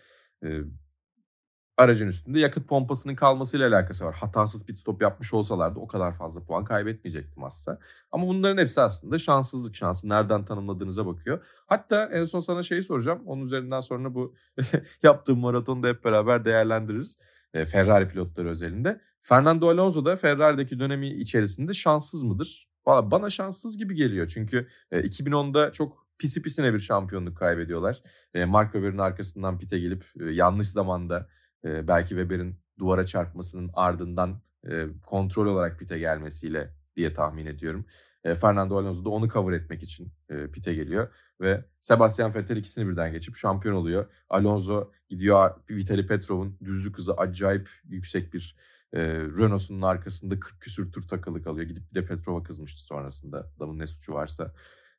aracın 1.76 2.08
üstünde 2.08 2.40
yakıt 2.40 2.68
pompasının 2.68 3.14
kalmasıyla 3.14 3.68
alakası 3.68 4.04
var. 4.04 4.14
Hatasız 4.14 4.64
pit 4.66 4.78
stop 4.78 5.02
yapmış 5.02 5.34
olsalardı 5.34 5.78
o 5.78 5.86
kadar 5.86 6.18
fazla 6.18 6.44
puan 6.44 6.64
kaybetmeyecektim 6.64 7.44
aslında. 7.44 7.78
Ama 8.12 8.26
bunların 8.26 8.62
hepsi 8.62 8.80
aslında 8.80 9.18
şanssızlık 9.18 9.76
şansı. 9.76 10.08
Nereden 10.08 10.44
tanımladığınıza 10.44 11.06
bakıyor. 11.06 11.44
Hatta 11.66 12.04
en 12.12 12.24
son 12.24 12.40
sana 12.40 12.62
şeyi 12.62 12.82
soracağım. 12.82 13.22
Onun 13.26 13.44
üzerinden 13.44 13.80
sonra 13.80 14.14
bu 14.14 14.34
yaptığım 15.02 15.38
maratonu 15.38 15.82
da 15.82 15.88
hep 15.88 16.04
beraber 16.04 16.44
değerlendiririz. 16.44 17.18
Ferrari 17.52 18.08
pilotları 18.08 18.48
özelinde. 18.48 19.00
Fernando 19.20 19.68
Alonso 19.68 20.04
da 20.04 20.16
Ferrari'deki 20.16 20.78
dönemi 20.78 21.08
içerisinde 21.08 21.74
şanssız 21.74 22.22
mıdır? 22.22 22.68
Valla 22.86 23.10
bana 23.10 23.30
şanssız 23.30 23.78
gibi 23.78 23.94
geliyor. 23.94 24.26
Çünkü 24.26 24.68
e, 24.90 25.00
2010'da 25.00 25.72
çok 25.72 26.06
pisi 26.18 26.42
pisine 26.42 26.74
bir 26.74 26.78
şampiyonluk 26.78 27.36
kaybediyorlar. 27.36 28.02
E, 28.34 28.44
Mark 28.44 28.72
Webber'in 28.72 28.98
arkasından 28.98 29.58
pite 29.58 29.78
gelip 29.78 30.04
e, 30.20 30.24
yanlış 30.24 30.66
zamanda 30.66 31.28
e, 31.64 31.88
belki 31.88 32.08
Webber'in 32.08 32.56
duvara 32.78 33.06
çarpmasının 33.06 33.70
ardından 33.74 34.40
e, 34.70 34.86
kontrol 35.06 35.46
olarak 35.46 35.78
pite 35.78 35.98
gelmesiyle 35.98 36.74
diye 36.96 37.12
tahmin 37.12 37.46
ediyorum. 37.46 37.86
E, 38.24 38.34
Fernando 38.34 38.78
Alonso 38.78 39.04
da 39.04 39.08
onu 39.08 39.28
cover 39.28 39.52
etmek 39.52 39.82
için 39.82 40.12
e, 40.30 40.46
pite 40.46 40.74
geliyor 40.74 41.08
ve 41.40 41.64
Sebastian 41.80 42.34
Vettel 42.34 42.56
ikisini 42.56 42.88
birden 42.88 43.12
geçip 43.12 43.36
şampiyon 43.36 43.74
oluyor. 43.74 44.06
Alonso 44.30 44.92
gidiyor 45.08 45.50
Vitali 45.70 46.06
Petrov'un 46.06 46.58
düzlük 46.64 46.98
hızı 46.98 47.14
acayip 47.14 47.70
yüksek 47.84 48.34
bir 48.34 48.56
e, 48.92 49.00
Renault'sunun 49.14 49.82
arkasında 49.82 50.40
40 50.40 50.60
küsür 50.60 50.92
tur 50.92 51.08
takılı 51.08 51.42
kalıyor. 51.42 51.68
Gidip 51.68 51.94
de 51.94 52.06
Petrov'a 52.06 52.42
kızmıştı 52.42 52.82
sonrasında. 52.82 53.50
Adamın 53.56 53.78
ne 53.78 53.86
suçu 53.86 54.12
varsa. 54.12 54.52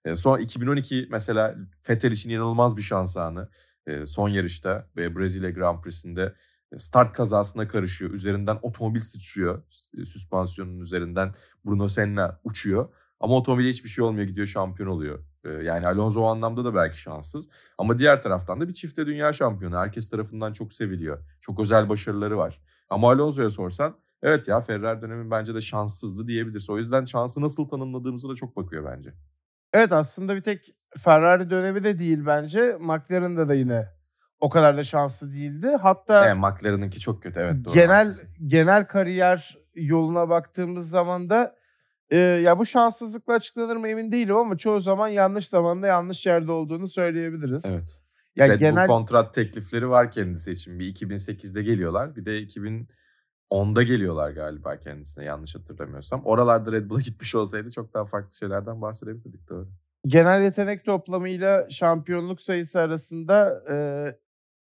E, 0.05 0.15
son 0.15 0.39
2012 0.39 1.07
mesela 1.11 1.55
Vettel 1.89 2.11
için 2.11 2.29
inanılmaz 2.29 2.77
bir 2.77 2.81
şans 2.81 3.17
anı. 3.17 3.49
E, 3.87 4.05
son 4.05 4.29
yarışta 4.29 4.87
ve 4.97 5.15
Brezilya 5.15 5.49
Grand 5.49 5.81
Prix'sinde 5.81 6.33
start 6.77 7.13
kazasına 7.13 7.67
karışıyor. 7.67 8.11
Üzerinden 8.11 8.59
otomobil 8.61 8.99
sıçrıyor. 8.99 9.63
Süspansiyonun 9.95 10.79
üzerinden 10.79 11.33
Bruno 11.65 11.87
Senna 11.87 12.39
uçuyor. 12.43 12.89
Ama 13.19 13.35
otomobile 13.35 13.69
hiçbir 13.69 13.89
şey 13.89 14.03
olmuyor 14.03 14.27
gidiyor 14.27 14.47
şampiyon 14.47 14.89
oluyor. 14.89 15.23
Yani 15.61 15.87
Alonso 15.87 16.21
o 16.21 16.25
anlamda 16.25 16.65
da 16.65 16.75
belki 16.75 16.99
şanssız. 16.99 17.49
Ama 17.77 17.99
diğer 17.99 18.21
taraftan 18.21 18.61
da 18.61 18.67
bir 18.67 18.73
çifte 18.73 19.05
dünya 19.05 19.33
şampiyonu. 19.33 19.77
Herkes 19.77 20.09
tarafından 20.09 20.53
çok 20.53 20.73
seviliyor. 20.73 21.19
Çok 21.41 21.59
özel 21.59 21.89
başarıları 21.89 22.37
var. 22.37 22.61
Ama 22.89 23.11
Alonso'ya 23.11 23.49
sorsan 23.49 23.95
evet 24.23 24.47
ya 24.47 24.61
Ferrari 24.61 25.01
dönemi 25.01 25.31
bence 25.31 25.55
de 25.55 25.61
şanssızdı 25.61 26.27
diyebiliriz. 26.27 26.69
O 26.69 26.77
yüzden 26.77 27.05
şansı 27.05 27.41
nasıl 27.41 27.67
tanımladığımıza 27.67 28.29
da 28.29 28.35
çok 28.35 28.57
bakıyor 28.57 28.91
bence. 28.95 29.13
Evet 29.73 29.91
aslında 29.91 30.35
bir 30.35 30.41
tek 30.41 30.75
Ferrari 30.97 31.49
dönemi 31.49 31.83
de 31.83 31.99
değil 31.99 32.25
bence. 32.25 32.77
McLaren'da 32.79 33.49
da 33.49 33.53
yine 33.53 33.87
o 34.39 34.49
kadar 34.49 34.77
da 34.77 34.83
şanslı 34.83 35.33
değildi. 35.33 35.67
Hatta 35.81 36.25
Yani 36.25 36.39
McLaren'ınki 36.39 36.99
çok 36.99 37.23
kötü 37.23 37.39
evet 37.39 37.65
doğru. 37.65 37.73
genel 37.73 37.97
haklısın. 37.97 38.29
genel 38.45 38.87
kariyer 38.87 39.57
yoluna 39.75 40.29
baktığımız 40.29 40.89
zaman 40.89 41.29
da 41.29 41.55
e, 42.09 42.17
ya 42.17 42.59
bu 42.59 42.65
şanssızlıkla 42.65 43.33
açıklanır 43.33 43.75
mı 43.75 43.87
emin 43.87 44.11
değilim 44.11 44.35
ama 44.35 44.57
çoğu 44.57 44.79
zaman 44.79 45.07
yanlış 45.07 45.47
zamanda 45.47 45.87
yanlış 45.87 46.25
yerde 46.25 46.51
olduğunu 46.51 46.87
söyleyebiliriz. 46.87 47.65
Evet. 47.65 48.01
Ya 48.37 48.49
Red 48.49 48.59
genel 48.59 48.87
Bull 48.87 48.93
kontrat 48.93 49.33
teklifleri 49.33 49.89
var 49.89 50.11
kendisi 50.11 50.51
için. 50.51 50.79
Bir 50.79 50.95
2008'de 50.95 51.63
geliyorlar. 51.63 52.15
Bir 52.15 52.25
de 52.25 52.43
2010'da 52.43 53.83
geliyorlar 53.83 54.31
galiba 54.31 54.79
kendisine 54.79 55.23
yanlış 55.23 55.55
hatırlamıyorsam. 55.55 56.21
Oralarda 56.25 56.71
Red 56.71 56.89
Bull'a 56.89 57.01
gitmiş 57.05 57.35
olsaydı 57.35 57.71
çok 57.71 57.93
daha 57.93 58.05
farklı 58.05 58.37
şeylerden 58.37 58.81
bahsedebilirdik 58.81 59.49
doğru. 59.49 59.67
genel 60.07 60.41
yetenek 60.41 60.85
toplamıyla 60.85 61.69
şampiyonluk 61.69 62.41
sayısı 62.41 62.79
arasında 62.79 63.63
e, 63.69 63.75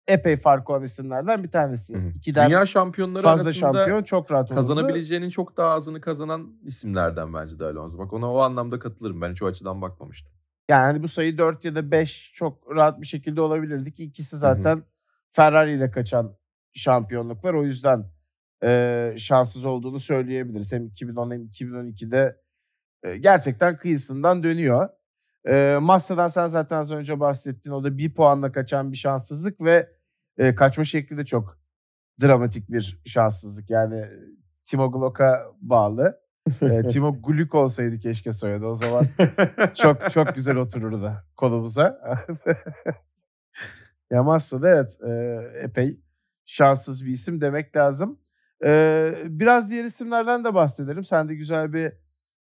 epey 0.09 0.37
fark 0.37 0.71
olan 0.71 0.83
isimlerden 0.83 1.45
bir 1.45 1.51
tanesi. 1.51 1.95
Hı 1.95 1.99
hı. 1.99 2.13
İkiden 2.17 2.49
Dünya 2.49 2.67
şampiyonları 2.67 3.23
fazla 3.23 3.43
arasında 3.43 3.73
şampiyon 3.73 4.03
çok 4.03 4.33
rahat 4.33 4.51
olurdu. 4.51 4.55
kazanabileceğinin 4.55 5.29
çok 5.29 5.57
daha 5.57 5.71
azını 5.71 6.01
kazanan 6.01 6.53
isimlerden 6.65 7.35
bence 7.35 7.59
de 7.59 7.65
Alonso. 7.65 7.99
Bak 7.99 8.13
ona 8.13 8.33
o 8.33 8.39
anlamda 8.39 8.79
katılırım. 8.79 9.23
Ben 9.23 9.31
hiç 9.31 9.43
o 9.43 9.47
açıdan 9.47 9.83
bakmamıştım. 9.83 10.34
Yani 10.69 11.03
bu 11.03 11.09
sayı 11.09 11.39
4 11.39 11.65
ya 11.65 11.75
da 11.75 11.91
5 11.91 12.33
çok 12.35 12.77
rahat 12.77 13.01
bir 13.01 13.07
şekilde 13.07 13.41
olabilirdi 13.41 13.93
ki 13.93 14.05
ikisi 14.05 14.37
zaten 14.37 14.85
Ferrari 15.33 15.73
ile 15.73 15.91
kaçan 15.91 16.37
şampiyonluklar. 16.73 17.55
O 17.55 17.65
yüzden 17.65 18.05
e, 18.63 19.15
şanssız 19.19 19.65
olduğunu 19.65 20.01
söyleyebiliriz. 20.01 20.73
Hem 20.73 20.87
2010 20.87 21.31
hem 21.31 21.45
2012'de 21.47 22.41
e, 23.03 23.17
gerçekten 23.17 23.77
kıyısından 23.77 24.43
dönüyor. 24.43 24.89
E, 25.49 25.79
Massa'dan 25.81 26.29
sen 26.29 26.49
zaten 26.49 26.79
az 26.79 26.93
önce 26.93 27.21
bahsettin. 27.21 27.71
O 27.71 27.85
da 27.85 27.99
bir 27.99 28.15
puanla 28.15 28.53
kaçan 28.53 28.93
bir 28.93 28.97
şanssızlık 28.97 29.61
ve 29.61 29.91
e, 30.39 30.55
kaçma 30.55 30.85
şekli 30.85 31.17
de 31.19 31.25
çok 31.25 31.59
dramatik 32.23 32.71
bir 32.71 33.01
şanssızlık. 33.07 33.71
Yani 33.71 34.07
Timo 34.67 34.93
Glock'a 34.93 35.47
bağlı. 35.61 36.24
E, 36.63 36.83
Timo 36.87 37.23
Gluck 37.23 37.55
olsaydı 37.55 37.99
keşke 37.99 38.33
soyadı. 38.33 38.67
O 38.67 38.75
zaman 38.75 39.07
çok 39.75 40.11
çok 40.11 40.35
güzel 40.35 40.57
otururdu 40.57 41.13
kolumuza. 41.37 42.01
ya 44.11 44.23
Massa'da 44.23 44.69
evet 44.69 44.99
e, 45.07 45.41
epey 45.63 46.01
şanssız 46.45 47.05
bir 47.05 47.11
isim 47.11 47.41
demek 47.41 47.77
lazım. 47.77 48.19
E, 48.65 49.15
biraz 49.27 49.71
diğer 49.71 49.85
isimlerden 49.85 50.45
de 50.45 50.55
bahsedelim. 50.55 51.05
Sen 51.05 51.29
de 51.29 51.35
güzel 51.35 51.73
bir 51.73 51.93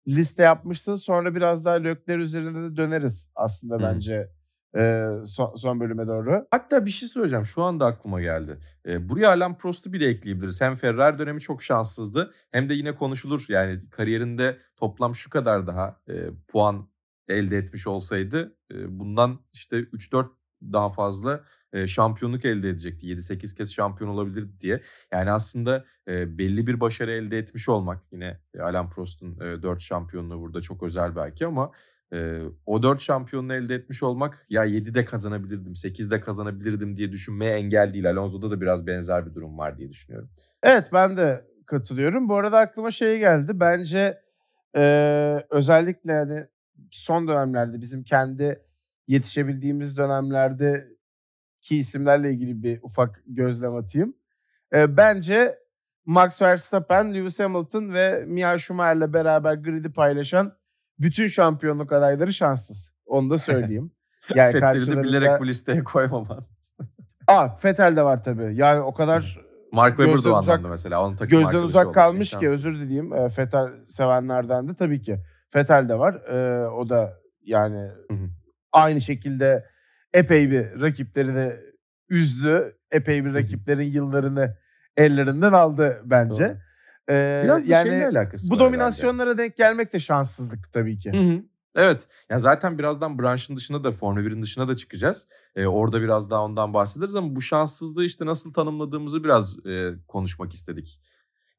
liste 0.07 0.43
yapmıştın. 0.43 0.95
Sonra 0.95 1.35
biraz 1.35 1.65
daha 1.65 1.75
Lökler 1.75 2.17
üzerinde 2.17 2.71
de 2.71 2.77
döneriz 2.77 3.29
aslında 3.35 3.79
bence 3.79 4.29
e, 4.75 5.09
son, 5.25 5.55
son 5.55 5.79
bölüme 5.79 6.07
doğru. 6.07 6.47
Hatta 6.51 6.85
bir 6.85 6.91
şey 6.91 7.09
söyleyeceğim. 7.09 7.45
Şu 7.45 7.63
anda 7.63 7.85
aklıma 7.85 8.21
geldi. 8.21 8.57
Ee, 8.85 9.09
buraya 9.09 9.27
Alain 9.27 9.53
Prost'u 9.53 9.93
bile 9.93 10.07
ekleyebiliriz. 10.07 10.61
Hem 10.61 10.75
Ferrari 10.75 11.19
dönemi 11.19 11.39
çok 11.39 11.63
şanssızdı 11.63 12.33
hem 12.51 12.69
de 12.69 12.73
yine 12.73 12.95
konuşulur. 12.95 13.45
Yani 13.49 13.89
kariyerinde 13.89 14.57
toplam 14.75 15.15
şu 15.15 15.29
kadar 15.29 15.67
daha 15.67 16.01
e, 16.09 16.13
puan 16.47 16.89
elde 17.27 17.57
etmiş 17.57 17.87
olsaydı 17.87 18.55
e, 18.73 18.99
bundan 18.99 19.39
işte 19.53 19.79
3-4 19.79 20.27
daha 20.61 20.89
fazla 20.89 21.43
e, 21.73 21.87
şampiyonluk 21.87 22.45
elde 22.45 22.69
edecekti. 22.69 23.07
7-8 23.07 23.55
kez 23.55 23.73
şampiyon 23.73 24.09
olabilirdi 24.09 24.59
diye. 24.59 24.81
Yani 25.11 25.31
aslında 25.31 25.85
e, 26.07 26.37
belli 26.37 26.67
bir 26.67 26.79
başarı 26.79 27.11
elde 27.11 27.37
etmiş 27.37 27.69
olmak 27.69 28.03
yine 28.11 28.39
e, 28.53 28.61
Alain 28.61 28.89
Prost'un 28.89 29.39
e, 29.39 29.63
4 29.63 29.81
şampiyonluğu 29.81 30.41
burada 30.41 30.61
çok 30.61 30.83
özel 30.83 31.15
belki 31.15 31.45
ama 31.45 31.71
e, 32.13 32.41
o 32.65 32.83
4 32.83 33.01
şampiyonluğu 33.01 33.53
elde 33.53 33.75
etmiş 33.75 34.03
olmak 34.03 34.45
ya 34.49 34.65
7'de 34.65 35.05
kazanabilirdim, 35.05 35.73
8'de 35.73 36.21
kazanabilirdim 36.21 36.97
diye 36.97 37.11
düşünmeye 37.11 37.53
engel 37.53 37.93
değil. 37.93 38.09
Alonso'da 38.09 38.51
da 38.51 38.61
biraz 38.61 38.87
benzer 38.87 39.25
bir 39.25 39.33
durum 39.33 39.57
var 39.57 39.77
diye 39.77 39.89
düşünüyorum. 39.89 40.29
Evet 40.63 40.89
ben 40.93 41.17
de 41.17 41.45
katılıyorum. 41.65 42.29
Bu 42.29 42.35
arada 42.35 42.59
aklıma 42.59 42.91
şey 42.91 43.19
geldi. 43.19 43.51
Bence 43.53 44.21
e, 44.75 45.45
özellikle 45.49 46.11
yani 46.11 46.47
son 46.91 47.27
dönemlerde 47.27 47.81
bizim 47.81 48.03
kendi 48.03 48.61
yetişebildiğimiz 49.07 49.97
dönemlerde 49.97 50.87
ki 51.61 51.77
isimlerle 51.77 52.31
ilgili 52.31 52.63
bir 52.63 52.79
ufak 52.83 53.23
gözlem 53.27 53.75
atayım. 53.75 54.15
E, 54.73 54.97
bence 54.97 55.59
Max 56.05 56.41
Verstappen, 56.41 57.13
Lewis 57.13 57.39
Hamilton 57.39 57.93
ve 57.93 58.25
Michael 58.27 58.57
Schumacher'le 58.57 59.13
beraber 59.13 59.53
grid'i 59.53 59.93
paylaşan 59.93 60.60
bütün 61.01 61.27
şampiyonluk 61.27 61.91
adayları 61.91 62.33
şanssız. 62.33 62.91
Onu 63.05 63.29
da 63.29 63.37
söyleyeyim. 63.37 63.91
Yani 64.35 64.59
karşılarında... 64.59 65.03
bilerek 65.03 65.39
bu 65.39 65.47
listeye 65.47 65.83
koymaman. 65.83 66.45
Aa, 67.27 67.47
Vettel 67.65 67.95
de 67.95 68.03
var 68.03 68.23
tabii. 68.23 68.55
Yani 68.55 68.79
o 68.79 68.93
kadar 68.93 69.39
Mark 69.71 69.97
Webber 69.97 70.23
de 70.23 70.29
o 70.29 70.31
uzak- 70.31 70.49
anlamda 70.49 70.67
mesela. 70.67 71.05
Onun 71.05 71.15
takım 71.15 71.39
gözden 71.39 71.61
uzak 71.61 71.93
kalmış 71.93 72.29
ki 72.29 72.31
şanssız. 72.31 72.51
özür 72.51 72.79
dileyeyim. 72.79 73.13
E, 73.13 73.29
Fetel 73.29 73.85
sevenlerden 73.85 74.67
de 74.69 74.73
tabii 74.73 75.01
ki. 75.01 75.19
Fetel 75.49 75.89
de 75.89 75.99
var. 75.99 76.13
E, 76.13 76.67
o 76.67 76.89
da 76.89 77.13
yani 77.41 77.77
Hı 78.07 78.13
hı. 78.13 78.29
aynı 78.71 79.01
şekilde 79.01 79.65
epey 80.13 80.51
bir 80.51 80.81
rakiplerini 80.81 81.53
üzdü. 82.09 82.75
Epey 82.91 83.25
bir 83.25 83.33
rakiplerin 83.33 83.91
yıllarını 83.91 84.57
ellerinden 84.97 85.53
aldı 85.53 86.01
bence. 86.05 86.47
Doğru. 86.47 86.57
Biraz 87.09 87.69
da 87.69 87.73
yani 87.73 87.89
şeyle 87.89 88.07
alakası 88.07 88.49
bu 88.49 88.55
var 88.55 88.59
dominasyonlara 88.59 89.37
denk 89.37 89.57
gelmek 89.57 89.93
de 89.93 89.99
şanssızlık 89.99 90.73
tabii 90.73 90.99
ki. 90.99 91.11
Hı 91.13 91.17
hı. 91.17 91.43
Evet. 91.75 92.07
Ya 92.29 92.39
zaten 92.39 92.77
birazdan 92.77 93.19
branşın 93.19 93.55
dışına 93.55 93.83
da 93.83 93.91
Formula 93.91 94.23
1'in 94.23 94.41
dışına 94.41 94.67
da 94.67 94.75
çıkacağız. 94.75 95.27
Ee, 95.55 95.65
orada 95.65 96.01
biraz 96.01 96.31
daha 96.31 96.43
ondan 96.43 96.73
bahsederiz 96.73 97.15
ama 97.15 97.35
bu 97.35 97.41
şanssızlığı 97.41 98.05
işte 98.05 98.25
nasıl 98.25 98.53
tanımladığımızı 98.53 99.23
biraz 99.23 99.65
e, 99.65 99.93
konuşmak 100.07 100.53
istedik. 100.53 100.99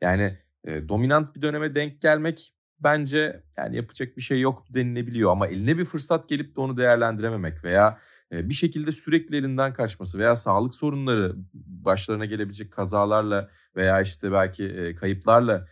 Yani 0.01 0.39
e, 0.65 0.89
dominant 0.89 1.37
bir 1.37 1.43
döneme 1.43 1.75
denk 1.75 2.01
gelmek 2.01 2.55
bence 2.81 3.43
yani 3.57 3.77
yapacak 3.77 4.17
bir 4.17 4.23
şey 4.23 4.41
yok 4.41 4.65
denilebiliyor 4.69 5.31
ama 5.31 5.47
eline 5.47 5.79
bir 5.79 5.85
fırsat 5.85 6.29
gelip 6.29 6.57
de 6.57 6.61
onu 6.61 6.77
değerlendirememek 6.77 7.65
veya 7.65 7.99
bir 8.33 8.55
şekilde 8.55 8.93
sürekli 8.93 9.37
elinden 9.37 9.75
kaçması 9.75 10.19
veya 10.19 10.37
sağlık 10.37 10.75
sorunları 10.75 11.37
başlarına 11.55 12.25
gelebilecek 12.25 12.73
kazalarla 12.73 13.51
veya 13.77 14.01
işte 14.01 14.33
belki 14.33 14.97
kayıplarla 15.01 15.69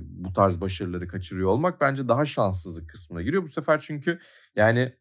bu 0.00 0.32
tarz 0.32 0.60
başarıları 0.60 1.08
kaçırıyor 1.08 1.48
olmak 1.48 1.80
bence 1.80 2.08
daha 2.08 2.26
şanssızlık 2.26 2.90
kısmına 2.90 3.22
giriyor. 3.22 3.42
Bu 3.42 3.48
sefer 3.48 3.80
çünkü 3.80 4.18
yani 4.56 4.92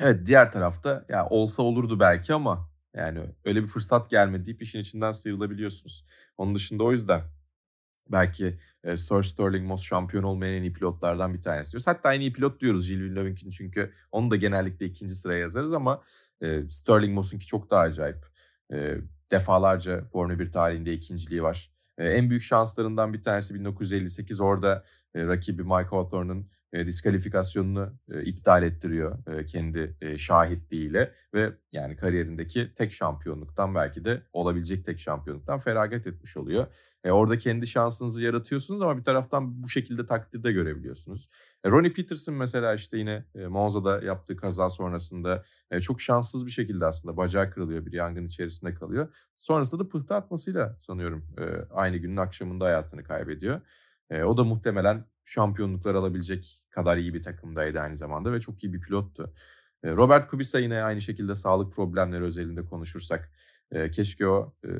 evet 0.00 0.26
diğer 0.26 0.52
tarafta 0.52 1.06
ya 1.08 1.26
olsa 1.28 1.62
olurdu 1.62 2.00
belki 2.00 2.34
ama 2.34 2.70
yani 2.94 3.20
öyle 3.44 3.62
bir 3.62 3.66
fırsat 3.66 4.10
gelmedi 4.10 4.46
deyip 4.46 4.62
işin 4.62 4.78
içinden 4.78 5.12
sıyrılabiliyorsunuz. 5.12 6.04
Onun 6.38 6.54
dışında 6.54 6.84
o 6.84 6.92
yüzden 6.92 7.22
belki 8.10 8.60
e, 8.84 8.96
Sir 8.96 9.22
Sterling 9.22 9.66
Moss 9.66 9.82
şampiyon 9.82 10.22
olmayan 10.22 10.54
en 10.54 10.62
iyi 10.62 10.72
pilotlardan 10.72 11.34
bir 11.34 11.40
tanesi. 11.40 11.78
Hatta 11.84 12.14
en 12.14 12.20
iyi 12.20 12.32
pilot 12.32 12.60
diyoruz 12.60 12.88
Gilles 12.88 13.02
Villeneuve'in 13.02 13.50
çünkü 13.50 13.92
onu 14.12 14.30
da 14.30 14.36
genellikle 14.36 14.86
ikinci 14.86 15.14
sıraya 15.14 15.38
yazarız 15.38 15.72
ama 15.72 16.02
e, 16.42 16.68
Sterling 16.68 17.14
Moss'unki 17.14 17.46
çok 17.46 17.70
daha 17.70 17.80
acayip. 17.80 18.26
E, 18.72 18.96
defalarca 19.30 20.04
Formula 20.12 20.38
1 20.38 20.52
tarihinde 20.52 20.92
ikinciliği 20.92 21.42
var. 21.42 21.70
E, 21.98 22.08
en 22.08 22.30
büyük 22.30 22.42
şanslarından 22.42 23.12
bir 23.12 23.22
tanesi 23.22 23.54
1958 23.54 24.40
orada 24.40 24.84
e, 25.14 25.26
rakibi 25.26 25.62
Mike 25.62 25.88
Hawthorne'un 25.90 26.50
e, 26.72 26.86
diskalifikasyonunu 26.86 27.92
e, 28.10 28.22
iptal 28.22 28.62
ettiriyor 28.62 29.18
e, 29.26 29.44
kendi 29.44 29.96
e, 30.00 30.16
şahitliğiyle 30.16 31.12
ve 31.34 31.52
yani 31.72 31.96
kariyerindeki 31.96 32.74
tek 32.74 32.92
şampiyonluktan 32.92 33.74
belki 33.74 34.04
de 34.04 34.22
olabilecek 34.32 34.84
tek 34.84 35.00
şampiyonluktan 35.00 35.58
feragat 35.58 36.06
etmiş 36.06 36.36
oluyor. 36.36 36.66
E, 37.04 37.10
orada 37.10 37.38
kendi 37.38 37.66
şansınızı 37.66 38.22
yaratıyorsunuz 38.22 38.82
ama 38.82 38.98
bir 38.98 39.04
taraftan 39.04 39.62
bu 39.62 39.68
şekilde 39.68 40.06
takdirde 40.06 40.52
görebiliyorsunuz. 40.52 41.28
E, 41.64 41.70
Ronnie 41.70 41.92
Peterson 41.92 42.34
mesela 42.34 42.74
işte 42.74 42.98
yine 42.98 43.24
e, 43.34 43.46
Monza'da 43.46 44.00
yaptığı 44.04 44.36
kaza 44.36 44.70
sonrasında 44.70 45.44
e, 45.70 45.80
çok 45.80 46.00
şanssız 46.00 46.46
bir 46.46 46.50
şekilde 46.50 46.86
aslında 46.86 47.16
bacağı 47.16 47.50
kırılıyor 47.50 47.86
bir 47.86 47.92
yangın 47.92 48.26
içerisinde 48.26 48.74
kalıyor. 48.74 49.14
Sonrasında 49.38 49.84
da 49.84 49.88
pıhtı 49.88 50.14
atmasıyla 50.14 50.76
sanıyorum 50.78 51.24
e, 51.38 51.44
aynı 51.74 51.96
günün 51.96 52.16
akşamında 52.16 52.64
hayatını 52.64 53.04
kaybediyor. 53.04 53.60
E, 54.10 54.22
o 54.22 54.36
da 54.36 54.44
muhtemelen 54.44 55.04
şampiyonluklar 55.24 55.94
alabilecek 55.94 56.60
kadar 56.70 56.96
iyi 56.96 57.14
bir 57.14 57.22
takımdaydı 57.22 57.80
aynı 57.80 57.96
zamanda 57.96 58.32
ve 58.32 58.40
çok 58.40 58.64
iyi 58.64 58.72
bir 58.72 58.80
pilottu. 58.80 59.34
E, 59.84 59.90
Robert 59.90 60.30
Kubica 60.30 60.58
yine 60.58 60.82
aynı 60.82 61.00
şekilde 61.00 61.34
sağlık 61.34 61.72
problemleri 61.72 62.24
özelinde 62.24 62.64
konuşursak 62.64 63.32
e, 63.72 63.90
keşke 63.90 64.26
o 64.26 64.54
e, 64.64 64.70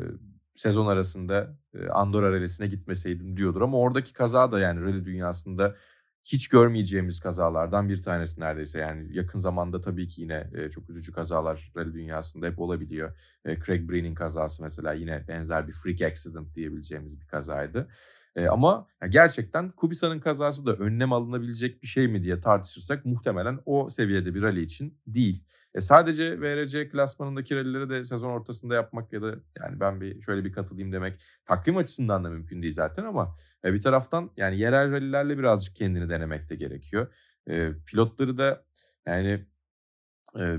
sezon 0.56 0.86
arasında 0.86 1.56
e, 1.74 1.88
Andorra 1.88 2.32
Rally'sine 2.32 2.66
gitmeseydim 2.66 3.36
diyordur 3.36 3.60
ama 3.62 3.78
oradaki 3.78 4.12
kaza 4.12 4.52
da 4.52 4.60
yani 4.60 4.80
rally 4.80 5.04
dünyasında 5.04 5.76
hiç 6.24 6.48
görmeyeceğimiz 6.48 7.20
kazalardan 7.20 7.88
bir 7.88 8.02
tanesi 8.02 8.40
neredeyse. 8.40 8.78
Yani 8.78 9.16
yakın 9.16 9.38
zamanda 9.38 9.80
tabii 9.80 10.08
ki 10.08 10.22
yine 10.22 10.50
e, 10.54 10.70
çok 10.70 10.90
üzücü 10.90 11.12
kazalar 11.12 11.72
rally 11.76 11.94
dünyasında 11.94 12.46
hep 12.46 12.58
olabiliyor. 12.58 13.18
E, 13.44 13.60
Craig 13.60 13.90
Breen'in 13.90 14.14
kazası 14.14 14.62
mesela 14.62 14.92
yine 14.92 15.28
benzer 15.28 15.68
bir 15.68 15.72
freak 15.72 16.02
accident 16.02 16.54
diyebileceğimiz 16.54 17.20
bir 17.20 17.26
kazaydı. 17.26 17.88
E, 18.38 18.48
ama 18.48 18.86
gerçekten 19.08 19.70
Kubica'nın 19.70 20.20
kazası 20.20 20.66
da 20.66 20.74
önlem 20.74 21.12
alınabilecek 21.12 21.82
bir 21.82 21.86
şey 21.86 22.08
mi 22.08 22.24
diye 22.24 22.40
tartışırsak 22.40 23.04
muhtemelen 23.04 23.58
o 23.66 23.90
seviyede 23.90 24.34
bir 24.34 24.42
rally 24.42 24.62
için 24.62 24.98
değil. 25.06 25.44
E 25.74 25.80
sadece 25.80 26.40
VRC 26.40 26.88
klasmanındaki 26.88 27.56
rallyleri 27.56 27.90
de 27.90 28.04
sezon 28.04 28.30
ortasında 28.30 28.74
yapmak 28.74 29.12
ya 29.12 29.22
da 29.22 29.34
yani 29.58 29.80
ben 29.80 30.00
bir 30.00 30.20
şöyle 30.22 30.44
bir 30.44 30.52
katılayım 30.52 30.92
demek 30.92 31.20
takvim 31.44 31.76
açısından 31.76 32.24
da 32.24 32.30
mümkün 32.30 32.62
değil 32.62 32.72
zaten 32.72 33.04
ama 33.04 33.36
e 33.64 33.74
bir 33.74 33.80
taraftan 33.80 34.30
yani 34.36 34.58
yerel 34.58 34.92
rallylerle 34.92 35.38
birazcık 35.38 35.76
kendini 35.76 36.08
denemek 36.08 36.50
de 36.50 36.56
gerekiyor. 36.56 37.14
E, 37.48 37.72
pilotları 37.86 38.38
da 38.38 38.64
yani 39.06 39.46
e, 40.38 40.56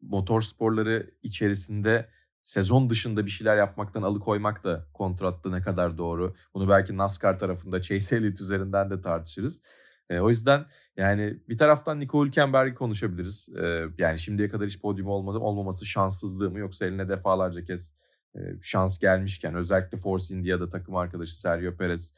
motor 0.00 0.40
sporları 0.40 1.10
içerisinde 1.22 2.08
sezon 2.46 2.90
dışında 2.90 3.26
bir 3.26 3.30
şeyler 3.30 3.56
yapmaktan 3.56 4.02
alıkoymak 4.02 4.64
da 4.64 4.86
kontratta 4.94 5.50
ne 5.50 5.62
kadar 5.62 5.98
doğru. 5.98 6.34
Bunu 6.54 6.68
belki 6.68 6.96
NASCAR 6.96 7.38
tarafında 7.38 7.82
Chase 7.82 8.16
Elliott 8.16 8.40
üzerinden 8.40 8.90
de 8.90 9.00
tartışırız. 9.00 9.62
E, 10.10 10.20
o 10.20 10.28
yüzden 10.28 10.66
yani 10.96 11.40
bir 11.48 11.58
taraftan 11.58 12.00
Nico 12.00 12.24
Hülkenberg'i 12.26 12.74
konuşabiliriz. 12.74 13.48
E, 13.48 13.84
yani 13.98 14.18
şimdiye 14.18 14.48
kadar 14.48 14.66
hiç 14.66 14.80
podyum 14.80 15.08
olmadı, 15.08 15.38
olmaması 15.38 15.86
şanssızlığı 15.86 16.50
mı 16.50 16.58
yoksa 16.58 16.86
eline 16.86 17.08
defalarca 17.08 17.64
kez 17.64 17.94
e, 18.36 18.40
şans 18.62 18.98
gelmişken 18.98 19.54
özellikle 19.54 19.98
Force 19.98 20.34
India'da 20.34 20.68
takım 20.68 20.96
arkadaşı 20.96 21.40
Sergio 21.40 21.76
Perez 21.76 22.12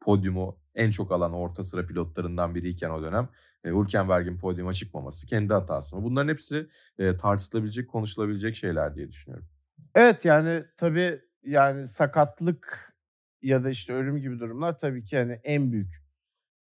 podyumu 0.00 0.58
en 0.74 0.90
çok 0.90 1.12
alan 1.12 1.32
orta 1.32 1.62
sıra 1.62 1.86
pilotlarından 1.86 2.54
biriyken 2.54 2.90
o 2.90 3.02
dönem 3.02 3.28
e, 3.64 3.70
Hülkenberg'in 3.70 4.38
podyuma 4.38 4.72
çıkmaması 4.72 5.26
kendi 5.26 5.52
hatası 5.52 5.96
mı? 5.96 6.02
Bunların 6.02 6.28
hepsi 6.28 6.68
e, 6.98 7.16
tartışılabilecek, 7.16 7.90
konuşulabilecek 7.90 8.56
şeyler 8.56 8.94
diye 8.94 9.08
düşünüyorum. 9.08 9.53
Evet 9.94 10.24
yani 10.24 10.64
tabii 10.76 11.20
yani 11.42 11.86
sakatlık 11.86 12.94
ya 13.42 13.64
da 13.64 13.70
işte 13.70 13.92
ölüm 13.92 14.16
gibi 14.16 14.38
durumlar 14.38 14.78
tabii 14.78 15.04
ki 15.04 15.16
yani 15.16 15.40
en 15.44 15.72
büyük 15.72 16.04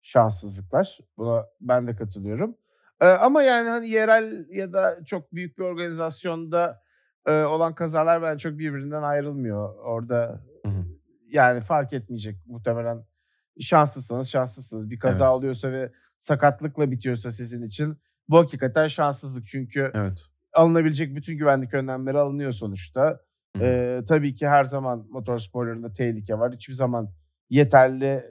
şanssızlıklar. 0.02 0.98
Buna 1.16 1.46
ben 1.60 1.86
de 1.86 1.96
katılıyorum. 1.96 2.56
Ee, 3.00 3.06
ama 3.06 3.42
yani 3.42 3.68
hani 3.68 3.88
yerel 3.88 4.46
ya 4.50 4.72
da 4.72 5.04
çok 5.04 5.32
büyük 5.32 5.58
bir 5.58 5.62
organizasyonda 5.62 6.82
e, 7.26 7.32
olan 7.42 7.74
kazalar 7.74 8.22
ben 8.22 8.36
çok 8.36 8.58
birbirinden 8.58 9.02
ayrılmıyor. 9.02 9.74
Orada 9.76 10.44
Hı 10.64 10.68
hı. 10.68 10.84
yani 11.28 11.60
fark 11.60 11.92
etmeyecek 11.92 12.46
muhtemelen. 12.46 13.04
Şanslısınız, 13.60 14.28
şanslısınız. 14.28 14.90
Bir 14.90 14.98
kaza 14.98 15.24
Evet. 15.24 15.34
oluyorsa 15.34 15.72
ve 15.72 15.92
sakatlıkla 16.20 16.90
bitiyorsa 16.90 17.30
sizin 17.30 17.62
için 17.62 17.98
bu 18.28 18.38
hakikaten 18.38 18.86
şanssızlık. 18.86 19.46
Çünkü 19.46 19.90
Evet. 19.94 20.26
Alınabilecek 20.56 21.16
bütün 21.16 21.38
güvenlik 21.38 21.74
önlemleri 21.74 22.18
alınıyor 22.18 22.52
sonuçta. 22.52 23.20
Hı 23.56 23.62
hı. 23.62 23.64
Ee, 23.64 24.04
tabii 24.08 24.34
ki 24.34 24.48
her 24.48 24.64
zaman 24.64 25.06
motorsporlarında 25.10 25.92
tehlike 25.92 26.38
var. 26.38 26.52
Hiçbir 26.52 26.74
zaman 26.74 27.08
yeterli 27.50 28.24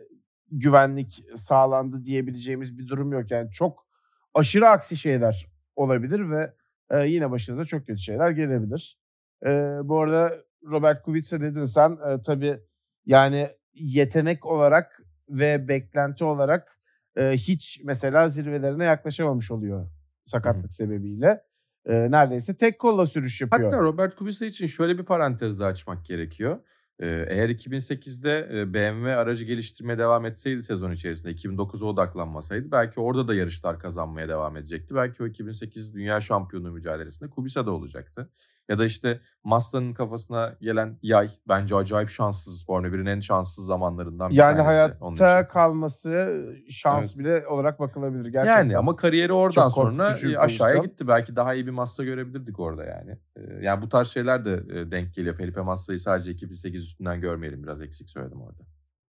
güvenlik 0.52 1.24
sağlandı 1.36 2.06
diyebileceğimiz 2.06 2.78
bir 2.78 2.88
durum 2.88 3.12
yok. 3.12 3.32
Yani 3.32 3.52
çok 3.52 3.88
aşırı 4.34 4.70
aksi 4.70 4.98
şeyler 4.98 5.48
olabilir 5.76 6.30
ve 6.30 6.54
e, 6.90 7.08
yine 7.08 7.32
başınıza 7.32 7.66
çok 7.66 7.88
kötü 7.88 8.02
şeyler 8.02 8.32
gelebilir. 8.32 9.00
E, 9.46 9.50
bu 9.84 10.00
arada 10.02 10.36
Robert 10.64 11.04
Kubica 11.04 11.42
dedin 11.42 11.66
sen 11.66 11.92
e, 11.92 12.22
tabii 12.22 12.60
yani 13.06 13.50
yetenek 13.74 14.46
olarak 14.46 15.02
ve 15.30 15.68
beklenti 15.68 16.26
olarak 16.26 16.80
e, 17.18 17.32
hiç 17.32 17.82
mesela 17.84 18.30
zirvelerine 18.30 18.84
yaklaşamamış 18.84 19.52
oluyor 19.52 19.90
sakatlık 20.26 20.74
sebebiyle. 20.74 21.44
E, 21.86 22.12
neredeyse 22.12 22.58
tek 22.58 22.80
kolla 22.80 23.06
sürüş 23.06 23.42
yapıyor. 23.42 23.64
Hatta 23.72 23.84
Robert 23.84 24.16
Kubica 24.16 24.46
için 24.46 24.68
şöyle 24.68 24.98
bir 24.98 25.04
parantez 25.04 25.60
de 25.60 25.66
açmak 25.66 26.06
gerekiyor. 26.06 26.60
Ee, 27.00 27.26
eğer 27.28 27.50
2008'de 27.50 28.50
e, 28.54 28.74
BMW 28.74 29.16
aracı 29.16 29.46
geliştirmeye 29.46 29.98
devam 29.98 30.26
etseydi 30.26 30.62
sezon 30.62 30.92
içerisinde 30.92 31.32
2009'a 31.32 31.86
odaklanmasaydı 31.86 32.72
belki 32.72 33.00
orada 33.00 33.28
da 33.28 33.36
yarışlar 33.36 33.80
kazanmaya 33.80 34.30
devam 34.30 34.58
edecekti. 34.58 34.96
Belki 34.96 35.24
o 35.24 35.28
2008 35.28 35.96
Dünya 35.96 36.22
Şampiyonluğu 36.22 36.72
mücadelesinde 36.72 37.30
Kubica 37.30 37.66
da 37.66 37.72
olacaktı. 37.72 38.30
Ya 38.70 38.80
da 38.80 38.86
işte 38.86 39.22
Massa'nın 39.44 39.94
kafasına 39.94 40.56
gelen 40.62 40.98
yay 41.02 41.30
bence 41.48 41.76
acayip 41.76 42.10
şanssız. 42.10 42.66
Formula 42.66 42.88
1'in 42.96 43.06
en 43.06 43.20
şanssız 43.20 43.66
zamanlarından 43.66 44.30
bir 44.30 44.36
yani 44.36 44.58
tanesi. 44.58 44.76
için. 45.14 45.24
hayatta 45.24 45.48
kalması 45.48 46.40
şans 46.70 47.16
Evet. 47.16 47.26
bile 47.26 47.48
olarak 47.48 47.80
bakılabilir 47.80 48.26
gerçekten. 48.26 48.58
Yani 48.58 48.78
ama 48.78 48.96
kariyeri 48.96 49.34
oradan 49.34 49.62
Çok 49.70 49.74
sonra 49.74 50.10
e, 50.10 50.38
aşağıya 50.38 50.44
pozisyon. 50.76 50.84
gitti. 50.86 51.08
Belki 51.08 51.36
daha 51.36 51.54
iyi 51.54 51.66
bir 51.66 51.72
Massa 51.72 52.04
görebilirdik 52.04 52.60
orada 52.60 52.84
yani. 52.86 53.12
E, 53.36 53.42
Yani 53.66 53.82
bu 53.82 53.90
tarz 53.90 54.08
şeyler 54.08 54.46
de 54.46 54.54
e, 54.80 54.92
denk 54.92 55.14
geliyor. 55.14 55.36
Felipe 55.36 55.62
Massa'yı 55.62 56.00
sadece 56.00 56.32
2008 56.32 56.84
üstünden 56.84 57.22
görmeyelim. 57.22 57.64
Biraz 57.64 57.82
eksik 57.82 58.10
söyledim 58.10 58.42
orada. 58.42 58.64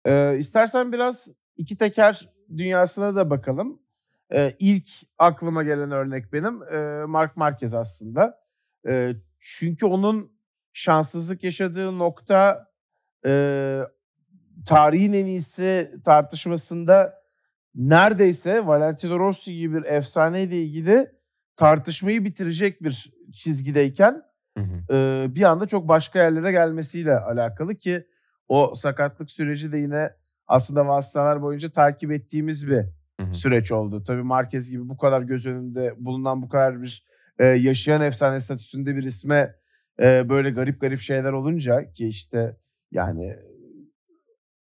Ee, 0.05 0.35
istersen 0.37 0.91
biraz 0.91 1.27
iki 1.57 1.77
teker 1.77 2.29
dünyasına 2.57 3.15
da 3.15 3.29
bakalım. 3.29 3.79
Ee, 4.33 4.55
ilk 4.59 4.87
aklıma 5.19 5.63
gelen 5.63 5.91
örnek 5.91 6.33
benim 6.33 6.63
e, 6.63 7.05
Mark 7.05 7.37
Marquez 7.37 7.73
aslında. 7.73 8.39
E, 8.87 9.11
çünkü 9.41 9.85
onun 9.85 10.31
şanssızlık 10.73 11.43
yaşadığı 11.43 11.99
nokta 11.99 12.67
e, 13.25 13.81
tarihin 14.67 15.13
en 15.13 15.25
iyisi 15.25 15.91
tartışmasında 16.05 17.13
neredeyse 17.75 18.67
Valentino 18.67 19.19
Rossi 19.19 19.55
gibi 19.55 19.75
bir 19.75 19.83
efsaneyle 19.83 20.63
ilgili 20.63 21.11
tartışmayı 21.55 22.25
bitirecek 22.25 22.83
bir 22.83 23.11
çizgideyken 23.33 24.21
e, 24.91 25.25
bir 25.29 25.43
anda 25.43 25.65
çok 25.67 25.87
başka 25.87 26.19
yerlere 26.19 26.51
gelmesiyle 26.51 27.19
alakalı 27.19 27.75
ki 27.75 28.07
o 28.47 28.73
sakatlık 28.75 29.31
süreci 29.31 29.71
de 29.71 29.77
yine 29.77 30.09
aslında 30.47 30.87
vasıtalar 30.87 31.41
boyunca 31.41 31.69
takip 31.71 32.11
ettiğimiz 32.11 32.67
bir 32.67 32.83
Hı 33.19 33.27
hı. 33.27 33.33
süreç 33.33 33.71
oldu. 33.71 34.03
Tabii 34.03 34.23
Marquez 34.23 34.69
gibi 34.69 34.89
bu 34.89 34.97
kadar 34.97 35.21
göz 35.21 35.47
önünde 35.47 35.93
bulunan 35.97 36.41
bu 36.41 36.49
kadar 36.49 36.81
bir 36.81 37.05
e, 37.41 37.45
yaşayan 37.45 38.01
efsane 38.01 38.41
statüsünde 38.41 38.95
bir 38.95 39.03
isme 39.03 39.55
e, 39.99 40.29
böyle 40.29 40.49
garip 40.49 40.81
garip 40.81 40.99
şeyler 40.99 41.33
olunca 41.33 41.91
ki 41.91 42.07
işte 42.07 42.57
yani 42.91 43.35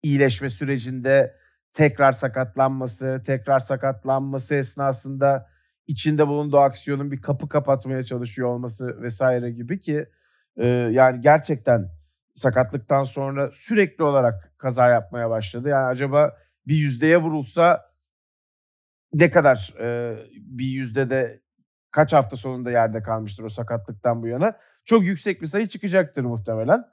iyileşme 0.03 0.49
sürecinde 0.49 1.35
tekrar 1.73 2.11
sakatlanması, 2.11 3.23
tekrar 3.25 3.59
sakatlanması 3.59 4.55
esnasında 4.55 5.49
içinde 5.87 6.27
bulunduğu 6.27 6.57
aksiyonun 6.57 7.11
bir 7.11 7.21
kapı 7.21 7.49
kapatmaya 7.49 8.03
çalışıyor 8.03 8.47
olması 8.49 9.01
vesaire 9.01 9.51
gibi 9.51 9.79
ki 9.79 10.05
e, 10.57 10.67
yani 10.67 11.21
gerçekten 11.21 11.89
sakatlıktan 12.35 13.03
sonra 13.03 13.51
sürekli 13.51 14.03
olarak 14.03 14.53
kaza 14.57 14.89
yapmaya 14.89 15.29
başladı. 15.29 15.69
Yani 15.69 15.85
acaba 15.85 16.37
bir 16.67 16.75
yüzdeye 16.75 17.17
vurulsa 17.17 17.91
ne 19.13 19.29
kadar 19.29 19.73
e, 19.79 20.17
bir 20.35 20.65
yüzde 20.65 21.09
de 21.09 21.44
kaç 21.95 22.13
hafta 22.13 22.35
sonunda 22.35 22.71
yerde 22.71 23.01
kalmıştır 23.01 23.43
o 23.43 23.49
sakatlıktan 23.49 24.23
bu 24.23 24.27
yana? 24.27 24.53
Çok 24.85 25.03
yüksek 25.03 25.41
bir 25.41 25.47
sayı 25.47 25.67
çıkacaktır 25.67 26.23
muhtemelen. 26.23 26.83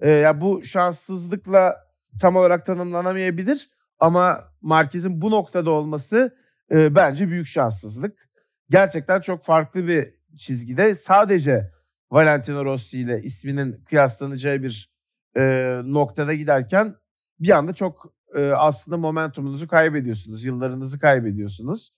E, 0.00 0.10
ya 0.10 0.40
bu 0.40 0.64
şanssızlıkla 0.64 1.76
tam 2.20 2.36
olarak 2.36 2.64
tanımlanamayabilir 2.64 3.70
ama 3.98 4.44
Marquez'in 4.60 5.22
bu 5.22 5.30
noktada 5.30 5.70
olması 5.70 6.36
e, 6.70 6.94
bence 6.94 7.28
büyük 7.28 7.46
şanssızlık. 7.46 8.28
Gerçekten 8.70 9.20
çok 9.20 9.44
farklı 9.44 9.86
bir 9.86 10.14
çizgide 10.38 10.94
sadece 10.94 11.70
Valentino 12.10 12.64
Rossi 12.64 13.00
ile 13.00 13.22
isminin 13.22 13.84
kıyaslanacağı 13.84 14.62
bir 14.62 14.92
e, 15.36 15.42
noktada 15.84 16.34
giderken 16.34 16.94
bir 17.40 17.50
anda 17.50 17.72
çok 17.72 18.14
e, 18.34 18.50
aslında 18.50 18.96
momentumunuzu 18.96 19.68
kaybediyorsunuz, 19.68 20.44
yıllarınızı 20.44 20.98
kaybediyorsunuz. 20.98 21.92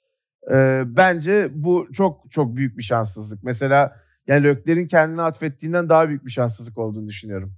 E, 0.53 0.83
bence 0.87 1.51
bu 1.55 1.89
çok 1.93 2.31
çok 2.31 2.57
büyük 2.57 2.79
bir 2.79 2.83
şanssızlık. 2.83 3.43
Mesela 3.43 4.01
yani 4.27 4.45
Lökler'in 4.45 4.87
kendine 4.87 5.23
atfettiğinden 5.23 5.89
daha 5.89 6.09
büyük 6.09 6.27
bir 6.27 6.31
şanssızlık 6.31 6.79
olduğunu 6.79 7.09
düşünüyorum. 7.09 7.57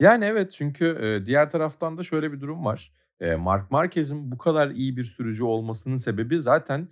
Yani 0.00 0.24
evet 0.24 0.52
çünkü 0.52 1.22
diğer 1.26 1.50
taraftan 1.50 1.98
da 1.98 2.02
şöyle 2.02 2.32
bir 2.32 2.40
durum 2.40 2.64
var. 2.64 2.92
Mark 3.38 3.70
Marquez'in 3.70 4.32
bu 4.32 4.38
kadar 4.38 4.70
iyi 4.70 4.96
bir 4.96 5.04
sürücü 5.04 5.44
olmasının 5.44 5.96
sebebi 5.96 6.42
zaten 6.42 6.88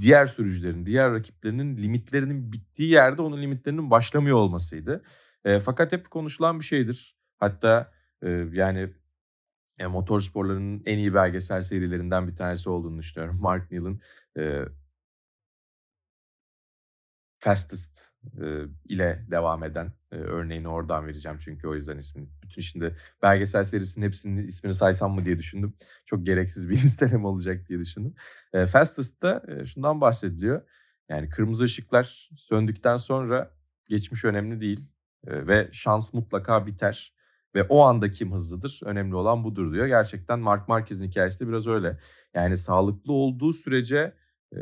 diğer 0.00 0.26
sürücülerin, 0.26 0.86
diğer 0.86 1.12
rakiplerinin 1.12 1.76
limitlerinin 1.76 2.52
bittiği 2.52 2.90
yerde 2.90 3.22
onun 3.22 3.42
limitlerinin 3.42 3.90
başlamıyor 3.90 4.36
olmasıydı. 4.36 5.02
Fakat 5.60 5.92
hep 5.92 6.10
konuşulan 6.10 6.60
bir 6.60 6.64
şeydir. 6.64 7.16
Hatta 7.38 7.92
yani 8.52 8.90
e, 9.78 9.86
motorsporlarının 9.86 10.82
en 10.86 10.98
iyi 10.98 11.14
belgesel 11.14 11.62
serilerinden 11.62 12.28
bir 12.28 12.36
tanesi 12.36 12.68
olduğunu 12.70 12.98
düşünüyorum. 12.98 13.38
Mark 13.40 13.70
Neal'ın 13.70 14.00
e, 14.38 14.64
Fastest 17.38 17.94
e, 18.42 18.64
ile 18.84 19.24
devam 19.30 19.64
eden 19.64 19.92
e, 20.12 20.16
örneğini 20.16 20.68
oradan 20.68 21.06
vereceğim 21.06 21.38
çünkü 21.38 21.68
o 21.68 21.74
yüzden 21.74 21.98
ismini. 21.98 22.28
Bütün 22.42 22.62
şimdi 22.62 22.96
belgesel 23.22 23.64
serisinin 23.64 24.06
hepsinin 24.06 24.46
ismini 24.46 24.74
saysam 24.74 25.14
mı 25.14 25.24
diye 25.24 25.38
düşündüm. 25.38 25.74
Çok 26.06 26.26
gereksiz 26.26 26.68
bir 26.68 26.76
listeleme 26.82 27.26
olacak 27.26 27.68
diye 27.68 27.78
düşündüm. 27.78 28.14
E, 28.52 28.66
Fastest'ta 28.66 29.42
e, 29.48 29.64
şundan 29.64 30.00
bahsediliyor. 30.00 30.62
Yani 31.08 31.28
kırmızı 31.28 31.64
ışıklar 31.64 32.30
söndükten 32.36 32.96
sonra 32.96 33.50
geçmiş 33.88 34.24
önemli 34.24 34.60
değil 34.60 34.88
e, 35.26 35.46
ve 35.46 35.68
şans 35.72 36.12
mutlaka 36.12 36.66
biter. 36.66 37.13
Ve 37.54 37.62
o 37.62 37.80
anda 37.82 38.10
kim 38.10 38.32
hızlıdır? 38.32 38.80
Önemli 38.84 39.14
olan 39.14 39.44
budur 39.44 39.72
diyor. 39.74 39.86
Gerçekten 39.86 40.40
Mark 40.40 40.68
Marquez'in 40.68 41.08
hikayesi 41.08 41.40
de 41.40 41.48
biraz 41.48 41.66
öyle. 41.66 41.98
Yani 42.34 42.56
sağlıklı 42.56 43.12
olduğu 43.12 43.52
sürece 43.52 44.14
e, 44.56 44.58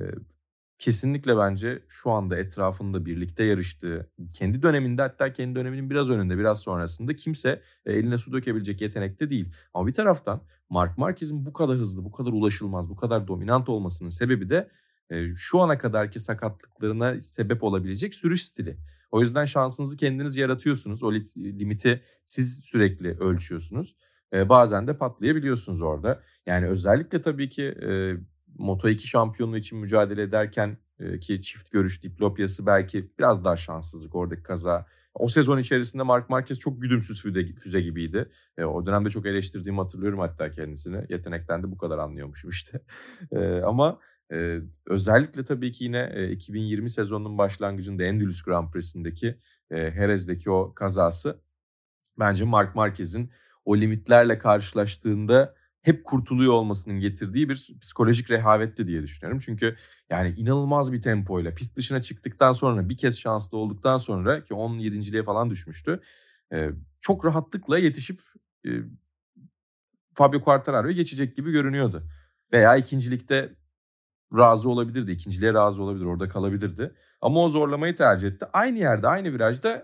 kesinlikle 0.78 1.36
bence 1.36 1.82
şu 1.88 2.10
anda 2.10 2.36
etrafında 2.38 3.06
birlikte 3.06 3.44
yarıştığı, 3.44 4.10
kendi 4.32 4.62
döneminde 4.62 5.02
hatta 5.02 5.32
kendi 5.32 5.54
döneminin 5.54 5.90
biraz 5.90 6.10
önünde 6.10 6.38
biraz 6.38 6.60
sonrasında 6.60 7.16
kimse 7.16 7.62
e, 7.86 7.92
eline 7.92 8.18
su 8.18 8.32
dökebilecek 8.32 8.80
yetenekte 8.80 9.30
değil. 9.30 9.52
Ama 9.74 9.86
bir 9.86 9.92
taraftan 9.92 10.42
Mark 10.70 10.98
Marquez'in 10.98 11.46
bu 11.46 11.52
kadar 11.52 11.76
hızlı, 11.76 12.04
bu 12.04 12.12
kadar 12.12 12.32
ulaşılmaz, 12.32 12.88
bu 12.88 12.96
kadar 12.96 13.28
dominant 13.28 13.68
olmasının 13.68 14.08
sebebi 14.08 14.50
de 14.50 14.68
e, 15.10 15.34
şu 15.34 15.60
ana 15.60 15.78
kadarki 15.78 16.20
sakatlıklarına 16.20 17.22
sebep 17.22 17.62
olabilecek 17.62 18.14
sürüş 18.14 18.44
stili. 18.46 18.76
O 19.12 19.22
yüzden 19.22 19.44
şansınızı 19.44 19.96
kendiniz 19.96 20.36
yaratıyorsunuz. 20.36 21.02
O 21.02 21.12
limiti 21.36 22.02
siz 22.26 22.60
sürekli 22.64 23.18
ölçüyorsunuz. 23.18 23.96
Bazen 24.32 24.86
de 24.86 24.96
patlayabiliyorsunuz 24.96 25.82
orada. 25.82 26.22
Yani 26.46 26.66
özellikle 26.66 27.20
tabii 27.20 27.48
ki 27.48 27.62
e, 27.62 28.16
Moto2 28.58 28.98
şampiyonluğu 28.98 29.56
için 29.56 29.78
mücadele 29.78 30.22
ederken 30.22 30.78
ki 31.20 31.40
çift 31.40 31.70
görüş 31.70 32.02
diplopyası 32.02 32.66
belki 32.66 33.10
biraz 33.18 33.44
daha 33.44 33.56
şanssızlık 33.56 34.14
oradaki 34.14 34.42
kaza. 34.42 34.86
O 35.14 35.28
sezon 35.28 35.58
içerisinde 35.58 36.02
Mark 36.02 36.30
Marquez 36.30 36.60
çok 36.60 36.82
güdümsüz 36.82 37.22
füze, 37.22 37.54
füze 37.54 37.80
gibiydi. 37.80 38.30
E, 38.58 38.64
o 38.64 38.86
dönemde 38.86 39.10
çok 39.10 39.26
eleştirdiğimi 39.26 39.80
hatırlıyorum 39.80 40.18
hatta 40.18 40.50
kendisini. 40.50 41.06
Yetenekten 41.08 41.62
de 41.62 41.70
bu 41.70 41.78
kadar 41.78 41.98
anlıyormuşum 41.98 42.50
işte. 42.50 42.80
E, 43.32 43.60
ama 43.60 43.98
e, 44.32 44.60
özellikle 44.86 45.44
tabii 45.44 45.72
ki 45.72 45.84
yine 45.84 46.12
e, 46.14 46.30
2020 46.30 46.90
sezonunun 46.90 47.38
başlangıcında 47.38 48.02
Endülüs 48.02 48.42
Grand 48.42 48.70
Prix'sindeki 48.70 49.38
e, 49.70 49.92
Jerez'deki 49.92 50.50
o 50.50 50.74
kazası 50.74 51.40
bence 52.18 52.44
Mark 52.44 52.74
Marquez'in 52.74 53.30
o 53.64 53.76
limitlerle 53.76 54.38
karşılaştığında 54.38 55.54
hep 55.82 56.04
kurtuluyor 56.04 56.52
olmasının 56.52 57.00
getirdiği 57.00 57.48
bir 57.48 57.68
psikolojik 57.80 58.30
rehavetti 58.30 58.86
diye 58.86 59.02
düşünüyorum. 59.02 59.38
Çünkü 59.44 59.76
yani 60.10 60.34
inanılmaz 60.36 60.92
bir 60.92 61.02
tempoyla 61.02 61.54
pist 61.54 61.76
dışına 61.76 62.02
çıktıktan 62.02 62.52
sonra 62.52 62.88
bir 62.88 62.96
kez 62.96 63.20
şanslı 63.20 63.58
olduktan 63.58 63.98
sonra 63.98 64.44
ki 64.44 64.54
17.liğe 64.54 65.22
falan 65.24 65.50
düşmüştü. 65.50 66.00
çok 67.00 67.24
rahatlıkla 67.24 67.78
yetişip 67.78 68.20
Fabio 70.14 70.40
Quartararo'yu 70.40 70.94
geçecek 70.94 71.36
gibi 71.36 71.52
görünüyordu. 71.52 72.04
Veya 72.52 72.76
ikincilikte 72.76 73.56
razı 74.38 74.70
olabilirdi. 74.70 75.12
ikinciliğe 75.12 75.54
razı 75.54 75.82
olabilir. 75.82 76.04
Orada 76.04 76.28
kalabilirdi. 76.28 76.94
Ama 77.20 77.40
o 77.40 77.48
zorlamayı 77.48 77.96
tercih 77.96 78.28
etti. 78.28 78.46
Aynı 78.52 78.78
yerde 78.78 79.08
aynı 79.08 79.32
virajda 79.32 79.82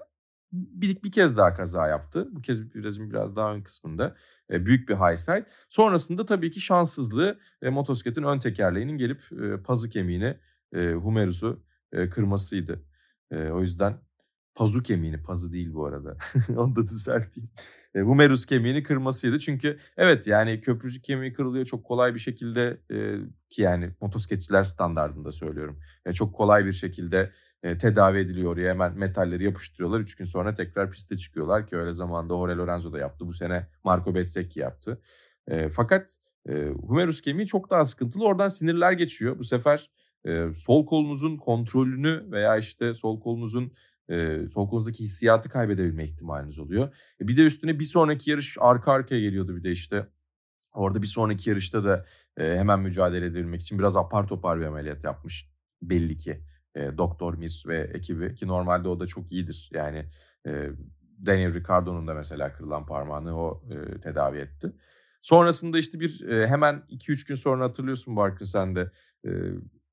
bir, 0.52 1.02
bir 1.02 1.12
kez 1.12 1.36
daha 1.36 1.54
kaza 1.54 1.88
yaptı. 1.88 2.28
Bu 2.32 2.42
kez 2.42 2.74
virajın 2.74 3.10
biraz 3.10 3.36
daha 3.36 3.54
ön 3.54 3.62
kısmında. 3.62 4.16
E, 4.50 4.66
büyük 4.66 4.88
bir 4.88 4.94
high 4.94 5.16
side. 5.16 5.46
Sonrasında 5.68 6.26
tabii 6.26 6.50
ki 6.50 6.60
şanssızlığı 6.60 7.38
e, 7.62 7.70
motosikletin 7.70 8.22
ön 8.22 8.38
tekerleğinin 8.38 8.96
gelip 8.98 9.22
e, 9.32 9.62
pazı 9.62 9.90
kemiğini 9.90 10.36
e, 10.74 10.92
humerus'u 10.92 11.64
e, 11.92 12.08
kırmasıydı. 12.10 12.84
E, 13.30 13.50
o 13.50 13.60
yüzden 13.60 14.00
pazu 14.54 14.82
kemiğini, 14.82 15.22
pazı 15.22 15.52
değil 15.52 15.74
bu 15.74 15.86
arada. 15.86 16.16
Onu 16.56 16.76
da 16.76 16.82
düzelteyim. 16.82 17.50
E, 17.98 18.00
humerus 18.00 18.46
kemiğini 18.46 18.82
kırmasıydı. 18.82 19.38
Çünkü 19.38 19.78
evet 19.96 20.26
yani 20.26 20.60
köprücük 20.60 21.04
kemiği 21.04 21.32
kırılıyor 21.32 21.64
çok 21.64 21.84
kolay 21.84 22.14
bir 22.14 22.18
şekilde 22.18 22.80
e, 22.90 23.16
ki 23.50 23.62
yani 23.62 23.90
motosikletçiler 24.00 24.64
standartında 24.64 25.32
söylüyorum. 25.32 25.80
Yani 26.06 26.14
çok 26.14 26.34
kolay 26.34 26.66
bir 26.66 26.72
şekilde 26.72 27.32
e, 27.62 27.78
tedavi 27.78 28.18
ediliyor 28.18 28.52
oraya 28.52 28.70
hemen 28.70 28.98
metalleri 28.98 29.44
yapıştırıyorlar. 29.44 30.00
Üç 30.00 30.14
gün 30.14 30.24
sonra 30.24 30.54
tekrar 30.54 30.90
piste 30.90 31.16
çıkıyorlar 31.16 31.66
ki 31.66 31.76
öyle 31.76 31.92
zamanda 31.92 32.34
Jorge 32.34 32.54
Lorenzo 32.54 32.92
da 32.92 32.98
yaptı. 32.98 33.26
Bu 33.26 33.32
sene 33.32 33.66
Marco 33.84 34.14
Bezzecchi 34.14 34.60
yaptı. 34.60 35.00
E, 35.46 35.68
fakat 35.68 36.16
e, 36.48 36.68
humerus 36.68 37.20
kemiği 37.20 37.46
çok 37.46 37.70
daha 37.70 37.84
sıkıntılı. 37.84 38.24
Oradan 38.24 38.48
sinirler 38.48 38.92
geçiyor. 38.92 39.38
Bu 39.38 39.44
sefer 39.44 39.90
e, 40.26 40.52
sol 40.54 40.86
kolunuzun 40.86 41.36
kontrolünü 41.36 42.32
veya 42.32 42.56
işte 42.56 42.94
sol 42.94 43.20
kolunuzun 43.20 43.72
e, 44.08 44.48
sol 44.48 44.68
kolunuzdaki 44.68 45.02
hissiyatı 45.04 45.48
kaybedebilme 45.48 46.04
ihtimaliniz 46.04 46.58
oluyor. 46.58 46.94
E, 47.20 47.28
bir 47.28 47.36
de 47.36 47.46
üstüne 47.46 47.78
bir 47.78 47.84
sonraki 47.84 48.30
yarış 48.30 48.56
arka 48.60 48.92
arkaya 48.92 49.20
geliyordu 49.20 49.56
bir 49.56 49.64
de 49.64 49.70
işte. 49.70 50.08
Orada 50.72 51.02
bir 51.02 51.06
sonraki 51.06 51.50
yarışta 51.50 51.84
da 51.84 52.06
e, 52.36 52.56
hemen 52.58 52.80
mücadele 52.80 53.26
edebilmek 53.26 53.60
için 53.60 53.78
biraz 53.78 53.96
apar 53.96 54.26
topar 54.26 54.60
bir 54.60 54.66
ameliyat 54.66 55.04
yapmış 55.04 55.48
belli 55.82 56.16
ki 56.16 56.40
e, 56.74 56.98
Doktor 56.98 57.34
Mir 57.34 57.64
ve 57.66 57.90
ekibi 57.94 58.34
ki 58.34 58.46
normalde 58.46 58.88
o 58.88 59.00
da 59.00 59.06
çok 59.06 59.32
iyidir. 59.32 59.70
Yani 59.72 60.06
e, 60.46 60.70
Daniel 61.26 61.54
Ricciardo'nun 61.54 62.06
da 62.08 62.14
mesela 62.14 62.52
kırılan 62.52 62.86
parmağını 62.86 63.40
o 63.40 63.62
e, 63.70 64.00
tedavi 64.00 64.38
etti. 64.38 64.72
Sonrasında 65.22 65.78
işte 65.78 66.00
bir 66.00 66.28
e, 66.28 66.48
hemen 66.48 66.82
2-3 66.90 67.28
gün 67.28 67.34
sonra 67.34 67.64
hatırlıyorsun 67.64 68.16
Barkın 68.16 68.44
sen 68.44 68.76
de 68.76 68.90
e, 69.24 69.30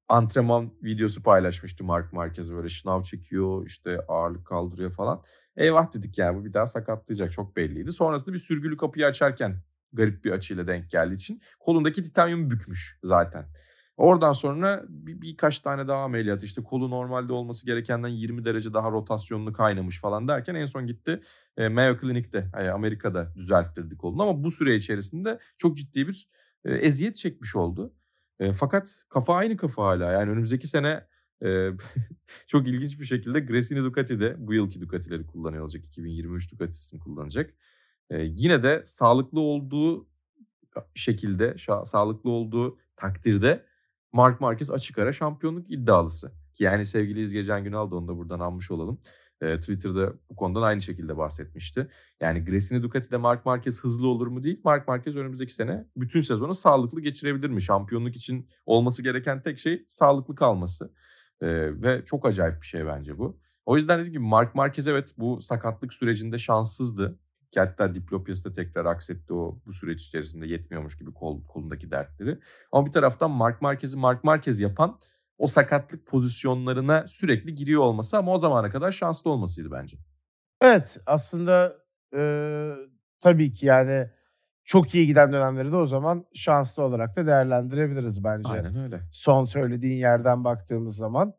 antrenman 0.10 0.74
videosu 0.84 1.24
paylaşmıştı 1.24 1.84
Mark 1.84 2.13
Marquez 2.13 2.54
böyle 2.54 2.70
şınav 2.70 3.04
çekiyor 3.04 3.65
işte 3.68 4.00
ağırlık 4.08 4.46
kaldırıyor 4.46 4.91
falan. 4.91 5.24
Eyvah 5.58 5.94
dedik 5.94 6.18
yani 6.18 6.39
bu 6.39 6.46
bir 6.46 6.54
daha 6.54 6.65
sakatlayacak 6.65 7.32
çok 7.32 7.56
belliydi. 7.56 7.91
Sonrasında 7.91 8.34
bir 8.34 8.39
sürgülü 8.39 8.78
kapıyı 8.78 9.06
açarken 9.06 9.62
garip 9.94 10.26
bir 10.26 10.32
açıyla 10.32 10.68
denk 10.68 10.89
geldiği 10.89 11.15
için 11.15 11.41
kolundaki 11.60 12.04
titanyum 12.04 12.52
bükmüş 12.52 13.00
zaten. 13.04 13.46
Oradan 13.98 14.32
sonra 14.32 14.84
bir, 14.89 15.22
birkaç 15.22 15.60
tane 15.60 15.88
daha 15.88 16.04
ameliyat 16.04 16.44
işte 16.44 16.63
kolu 16.63 16.89
normalde 16.89 17.34
olması 17.34 17.65
gerekenden 17.65 18.08
20 18.08 18.46
derece 18.46 18.74
daha 18.74 18.91
rotasyonlu 18.91 19.54
kaynamış 19.54 20.02
falan 20.02 20.28
derken 20.28 20.56
en 20.56 20.65
son 20.65 20.88
gitti 20.88 21.22
e, 21.58 21.68
Mayo 21.68 22.00
Clinic'te 22.02 22.48
e, 22.58 22.68
Amerika'da 22.68 23.36
düzelttirdi 23.36 23.98
kolunu 23.98 24.24
ama 24.24 24.44
bu 24.44 24.52
süre 24.52 24.76
içerisinde 24.76 25.39
çok 25.58 25.78
ciddi 25.78 26.08
bir 26.08 26.30
e, 26.65 26.74
eziyet 26.74 27.15
çekmiş 27.15 27.56
oldu. 27.56 27.94
E, 28.39 28.54
fakat 28.54 29.06
kafa 29.10 29.36
aynı 29.36 29.58
kafa 29.58 29.84
hala 29.84 30.12
yani 30.12 30.32
önümüzdeki 30.32 30.67
sene 30.67 31.08
e, 31.45 31.69
çok 32.48 32.67
ilginç 32.67 33.00
bir 33.00 33.06
şekilde 33.06 33.39
Gresini 33.39 33.80
Ducati'de 33.80 34.36
bu 34.38 34.54
yılki 34.54 34.82
Ducati'leri 34.82 35.28
kullanıyor 35.28 35.63
olacak 35.63 35.84
2023 35.86 36.52
Ducati'sini 36.52 37.00
kullanacak. 37.00 37.54
E, 38.10 38.17
yine 38.21 38.63
de 38.63 38.84
sağlıklı 38.86 39.39
olduğu 39.39 40.08
şekilde 40.95 41.56
sağlıklı 41.86 42.30
olduğu 42.30 42.78
takdirde 42.95 43.65
Mark 44.13 44.41
Marquez 44.41 44.71
açık 44.71 44.98
ara 44.98 45.13
şampiyonluk 45.13 45.71
iddialısı. 45.71 46.32
Yani 46.60 46.86
sevgili 46.86 47.21
İzgecan 47.21 47.63
Günal 47.63 47.91
da 47.91 47.95
onu 47.95 48.08
da 48.08 48.17
buradan 48.17 48.39
almış 48.39 48.71
olalım. 48.71 49.00
E, 49.46 49.60
Twitter'da 49.60 50.14
bu 50.30 50.36
konudan 50.36 50.62
aynı 50.62 50.82
şekilde 50.82 51.18
bahsetmişti. 51.18 51.88
Yani 52.22 52.46
Gresini 52.46 52.84
Ducati'de 52.84 53.18
Mark 53.18 53.46
Marquez 53.46 53.80
hızlı 53.80 54.08
olur 54.08 54.28
mu 54.28 54.44
değil. 54.44 54.62
Mark 54.64 54.88
Marquez 54.88 55.18
önümüzdeki 55.18 55.54
sene 55.54 55.86
bütün 55.98 56.22
sezonu 56.22 56.54
sağlıklı 56.54 57.02
geçirebilir 57.02 57.50
mi? 57.50 57.62
Şampiyonluk 57.62 58.16
için 58.16 58.50
olması 58.66 59.04
gereken 59.04 59.42
tek 59.42 59.60
şey 59.60 59.86
sağlıklı 59.88 60.36
kalması. 60.36 60.94
E, 61.42 61.48
ve 61.84 62.04
çok 62.06 62.26
acayip 62.26 62.62
bir 62.62 62.68
şey 62.68 62.86
bence 62.86 63.18
bu. 63.18 63.40
O 63.66 63.78
yüzden 63.78 64.00
dediğim 64.00 64.14
gibi 64.14 64.24
Mark 64.24 64.56
Marquez 64.56 64.88
evet 64.88 65.14
bu 65.18 65.42
sakatlık 65.42 65.94
sürecinde 65.94 66.38
şanssızdı. 66.38 67.20
Ki 67.52 67.60
hatta 67.60 67.96
diplopyası 67.96 68.44
da 68.46 68.54
tekrar 68.54 68.86
aksetti 68.86 69.34
o 69.34 69.60
bu 69.66 69.72
süreç 69.72 70.04
içerisinde 70.04 70.48
yetmiyormuş 70.48 70.98
gibi 70.98 71.14
kol, 71.14 71.46
kolundaki 71.48 71.92
dertleri. 71.92 72.40
Ama 72.72 72.86
bir 72.86 72.92
taraftan 72.92 73.32
Mark 73.32 73.62
Marquez'i 73.62 73.98
Mark 73.98 74.24
Marquez 74.24 74.60
yapan 74.60 75.00
o 75.38 75.48
sakatlık 75.48 76.08
pozisyonlarına 76.08 77.08
sürekli 77.08 77.56
giriyor 77.56 77.82
olması 77.82 78.17
ama 78.17 78.32
o 78.32 78.38
zamana 78.38 78.69
kadar 78.69 78.91
şanslı 78.91 79.30
olmasıydı 79.30 79.71
bence. 79.71 79.98
Evet 80.62 80.98
aslında 81.06 81.76
e, 82.17 82.21
tabii 83.21 83.54
ki 83.54 83.65
yani 83.65 84.10
çok 84.63 84.95
iyi 84.95 85.08
giden 85.08 85.34
dönemleri 85.34 85.71
de 85.71 85.76
o 85.76 85.86
zaman 85.86 86.26
şanslı 86.34 86.84
olarak 86.84 87.15
da 87.15 87.28
değerlendirebiliriz 87.28 88.24
bence. 88.24 88.50
Aynen 88.50 88.76
öyle. 88.76 89.02
Son 89.12 89.45
söylediğin 89.45 89.98
yerden 89.98 90.43
baktığımız 90.43 90.95
zaman. 90.95 91.34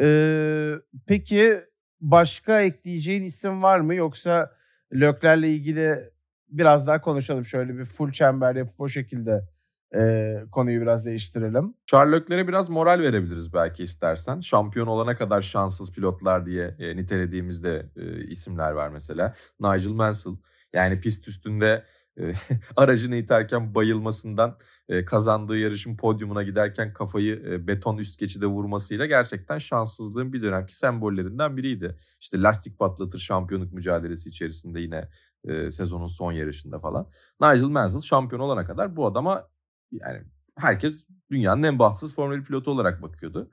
E, 0.00 0.74
peki 1.06 1.60
başka 2.00 2.60
ekleyeceğin 2.60 3.22
isim 3.22 3.62
var 3.62 3.80
mı 3.80 3.94
yoksa 3.94 4.50
Lökler'le 4.92 5.42
ilgili 5.42 6.10
biraz 6.48 6.86
daha 6.86 7.00
konuşalım. 7.00 7.44
Şöyle 7.44 7.78
bir 7.78 7.84
full 7.84 8.12
çember 8.12 8.56
yapıp 8.56 8.80
o 8.80 8.88
şekilde 8.88 9.48
e, 9.94 10.34
konuyu 10.52 10.80
biraz 10.80 11.06
değiştirelim. 11.06 11.74
Leclerc'e 11.94 12.48
biraz 12.48 12.70
moral 12.70 13.00
verebiliriz 13.00 13.54
belki 13.54 13.82
istersen. 13.82 14.40
Şampiyon 14.40 14.86
olana 14.86 15.16
kadar 15.16 15.42
şanssız 15.42 15.92
pilotlar 15.92 16.46
diye 16.46 16.76
e, 16.78 16.96
nitelediğimizde 16.96 17.90
e, 17.96 18.24
isimler 18.24 18.70
var 18.72 18.88
mesela. 18.88 19.34
Nigel 19.60 19.92
Mansell. 19.92 20.32
Yani 20.72 21.00
pist 21.00 21.28
üstünde 21.28 21.84
e, 22.20 22.32
aracını 22.76 23.16
iterken 23.16 23.74
bayılmasından 23.74 24.58
e, 24.88 25.04
kazandığı 25.04 25.58
yarışın 25.58 25.96
podyumuna 25.96 26.42
giderken 26.42 26.92
kafayı 26.92 27.42
e, 27.46 27.66
beton 27.66 27.98
üst 27.98 28.18
geçide 28.18 28.46
vurmasıyla 28.46 29.06
gerçekten 29.06 29.58
şanssızlığın 29.58 30.32
bir 30.32 30.42
dönemki 30.42 30.76
sembollerinden 30.76 31.56
biriydi. 31.56 31.96
İşte 32.20 32.42
lastik 32.42 32.78
patlatır 32.78 33.18
şampiyonluk 33.18 33.72
mücadelesi 33.72 34.28
içerisinde 34.28 34.80
yine 34.80 35.08
e, 35.44 35.70
sezonun 35.70 36.06
son 36.06 36.32
yarışında 36.32 36.78
falan. 36.78 37.08
Nigel 37.40 37.64
Mansell 37.64 38.00
şampiyon 38.00 38.40
olana 38.40 38.64
kadar 38.64 38.96
bu 38.96 39.06
adama 39.06 39.48
yani 40.00 40.22
herkes 40.58 41.06
dünyanın 41.30 41.62
en 41.62 41.78
bahtsız 41.78 42.14
Formula 42.14 42.38
1 42.38 42.44
pilotu 42.44 42.70
olarak 42.70 43.02
bakıyordu. 43.02 43.50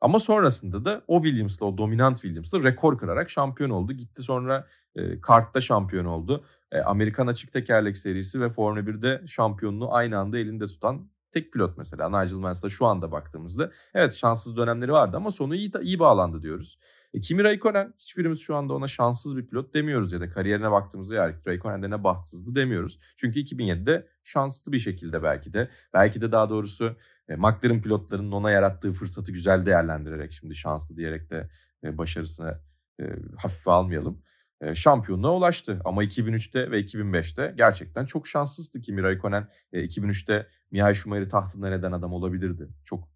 Ama 0.00 0.20
sonrasında 0.20 0.84
da 0.84 1.02
o 1.08 1.22
Williams'la, 1.22 1.66
o 1.66 1.78
dominant 1.78 2.20
Williams'la 2.20 2.62
rekor 2.62 2.98
kırarak 2.98 3.30
şampiyon 3.30 3.70
oldu. 3.70 3.92
Gitti 3.92 4.22
sonra 4.22 4.66
e, 4.96 5.20
kartta 5.20 5.60
şampiyon 5.60 6.04
oldu. 6.04 6.44
E, 6.72 6.80
Amerikan 6.80 7.26
açık 7.26 7.52
tekerlek 7.52 7.98
serisi 7.98 8.40
ve 8.40 8.48
Formula 8.48 8.80
1'de 8.80 9.26
şampiyonluğu 9.26 9.94
aynı 9.94 10.18
anda 10.18 10.38
elinde 10.38 10.66
tutan 10.66 11.08
tek 11.32 11.52
pilot 11.52 11.78
mesela. 11.78 12.08
Nigel 12.08 12.36
Mansell'a 12.36 12.70
şu 12.70 12.86
anda 12.86 13.12
baktığımızda 13.12 13.70
evet 13.94 14.14
şanssız 14.14 14.56
dönemleri 14.56 14.92
vardı 14.92 15.16
ama 15.16 15.30
sonu 15.30 15.54
iyi, 15.54 15.72
iyi 15.82 15.98
bağlandı 15.98 16.42
diyoruz. 16.42 16.78
E, 17.14 17.20
Kimi 17.20 17.44
Raikkonen 17.44 17.94
hiçbirimiz 17.98 18.40
şu 18.40 18.56
anda 18.56 18.74
ona 18.74 18.88
şanssız 18.88 19.36
bir 19.36 19.46
pilot 19.46 19.74
demiyoruz 19.74 20.12
ya 20.12 20.20
da 20.20 20.30
kariyerine 20.30 20.70
baktığımızda 20.70 21.14
ya 21.14 21.34
Raikkonen'de 21.46 21.90
ne 21.90 22.04
bahtsızdı 22.04 22.54
demiyoruz. 22.54 22.98
Çünkü 23.16 23.40
2007'de 23.40 24.08
şanslı 24.24 24.72
bir 24.72 24.80
şekilde 24.80 25.22
belki 25.22 25.52
de 25.52 25.68
belki 25.94 26.20
de 26.20 26.32
daha 26.32 26.50
doğrusu 26.50 26.96
e, 27.28 27.36
McLaren 27.36 27.82
pilotlarının 27.82 28.32
ona 28.32 28.50
yarattığı 28.50 28.92
fırsatı 28.92 29.32
güzel 29.32 29.66
değerlendirerek 29.66 30.32
şimdi 30.32 30.54
şanslı 30.54 30.96
diyerek 30.96 31.30
de 31.30 31.50
e, 31.84 31.98
başarısını 31.98 32.60
e, 33.00 33.04
hafife 33.36 33.70
almayalım. 33.70 34.22
E, 34.60 34.74
şampiyonluğa 34.74 35.32
ulaştı 35.32 35.80
ama 35.84 36.04
2003'te 36.04 36.70
ve 36.70 36.80
2005'te 36.80 37.54
gerçekten 37.56 38.04
çok 38.04 38.26
şanssızdı 38.28 38.80
Kimi 38.80 39.02
Raikkonen. 39.02 39.48
E, 39.72 39.84
2003'te 39.84 40.46
Mihail 40.70 40.94
Schumacher'i 40.94 41.28
tahtından 41.28 41.72
eden 41.72 41.92
adam 41.92 42.12
olabilirdi. 42.12 42.68
Çok 42.84 43.13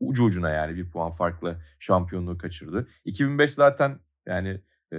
ucu 0.00 0.24
ucuna 0.24 0.50
yani 0.50 0.76
bir 0.76 0.90
puan 0.90 1.10
farklı 1.10 1.60
şampiyonluğu 1.78 2.38
kaçırdı. 2.38 2.88
2005 3.04 3.50
zaten 3.50 4.00
yani 4.26 4.60
e, 4.92 4.96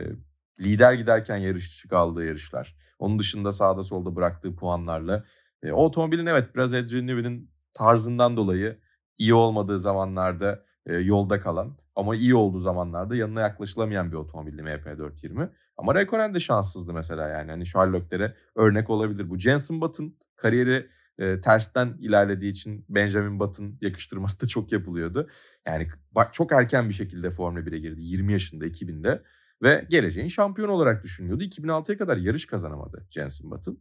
lider 0.59 0.93
giderken 0.93 1.37
yarışçı 1.37 1.87
kaldığı 1.87 2.25
yarışlar. 2.25 2.75
Onun 2.99 3.19
dışında 3.19 3.53
sağda 3.53 3.83
solda 3.83 4.15
bıraktığı 4.15 4.55
puanlarla. 4.55 5.25
E, 5.63 5.71
o 5.71 5.85
otomobilin 5.85 6.25
evet 6.25 6.55
biraz 6.55 6.73
Adrian 6.73 7.07
Newey'nin 7.07 7.51
tarzından 7.73 8.37
dolayı 8.37 8.79
iyi 9.17 9.33
olmadığı 9.33 9.79
zamanlarda 9.79 10.65
e, 10.85 10.93
yolda 10.93 11.39
kalan 11.39 11.77
ama 11.95 12.15
iyi 12.15 12.35
olduğu 12.35 12.59
zamanlarda 12.59 13.15
yanına 13.15 13.41
yaklaşılamayan 13.41 14.11
bir 14.11 14.17
otomobildi 14.17 14.61
MP420. 14.61 15.49
Ama 15.77 15.95
Raikkonen 15.95 16.33
de 16.33 16.39
şanssızdı 16.39 16.93
mesela 16.93 17.27
yani. 17.27 17.51
Hani 17.51 17.65
Sherlock'lere 17.65 18.35
örnek 18.55 18.89
olabilir. 18.89 19.29
Bu 19.29 19.37
Jenson 19.37 19.81
Button 19.81 20.15
kariyeri 20.35 20.89
e, 21.19 21.41
tersten 21.41 21.97
ilerlediği 21.99 22.51
için 22.51 22.85
Benjamin 22.89 23.39
Button 23.39 23.77
yakıştırması 23.81 24.41
da 24.41 24.47
çok 24.47 24.71
yapılıyordu. 24.71 25.29
Yani 25.65 25.87
bak 26.11 26.33
çok 26.33 26.51
erken 26.51 26.89
bir 26.89 26.93
şekilde 26.93 27.31
Formula 27.31 27.65
1'e 27.65 27.79
girdi. 27.79 28.01
20 28.03 28.31
yaşında 28.31 28.65
2000'de 28.67 29.23
ve 29.63 29.87
geleceğin 29.89 30.27
şampiyon 30.27 30.69
olarak 30.69 31.03
düşünülüyordu. 31.03 31.43
2006'ya 31.43 31.97
kadar 31.97 32.17
yarış 32.17 32.45
kazanamadı 32.45 33.07
Jenson 33.09 33.51
Button. 33.51 33.79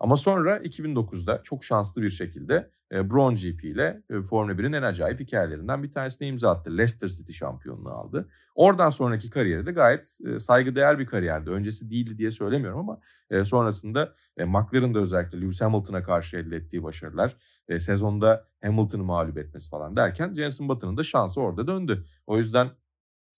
Ama 0.00 0.16
sonra 0.16 0.56
2009'da 0.56 1.42
çok 1.42 1.64
şanslı 1.64 2.02
bir 2.02 2.10
şekilde 2.10 2.70
e, 2.92 3.10
Brown 3.10 3.34
GP 3.34 3.64
ile 3.64 4.02
e, 4.10 4.22
Formula 4.22 4.52
1'in 4.52 4.72
en 4.72 4.82
acayip 4.82 5.20
hikayelerinden 5.20 5.82
bir 5.82 5.90
tanesine 5.90 6.28
imza 6.28 6.50
attı. 6.50 6.70
Leicester 6.78 7.08
City 7.08 7.32
şampiyonluğu 7.32 7.90
aldı. 7.90 8.28
Oradan 8.54 8.90
sonraki 8.90 9.30
kariyeri 9.30 9.66
de 9.66 9.72
gayet 9.72 10.16
e, 10.26 10.38
saygıdeğer 10.38 10.98
bir 10.98 11.06
kariyerdi. 11.06 11.50
Öncesi 11.50 11.90
değildi 11.90 12.18
diye 12.18 12.30
söylemiyorum 12.30 12.78
ama 12.78 13.00
sonrasında 13.44 14.14
McLaren'da 14.38 14.98
özellikle 14.98 15.40
Lewis 15.40 15.60
Hamilton'a 15.60 16.02
karşı 16.02 16.36
elde 16.36 16.56
ettiği 16.56 16.82
başarılar, 16.82 17.36
sezonda 17.78 18.48
Hamilton'ı 18.62 19.04
mağlup 19.04 19.38
etmesi 19.38 19.70
falan 19.70 19.96
derken 19.96 20.32
Jenson 20.32 20.68
Button'ın 20.68 20.96
da 20.96 21.02
şansı 21.02 21.40
orada 21.40 21.66
döndü. 21.66 22.04
O 22.26 22.38
yüzden 22.38 22.70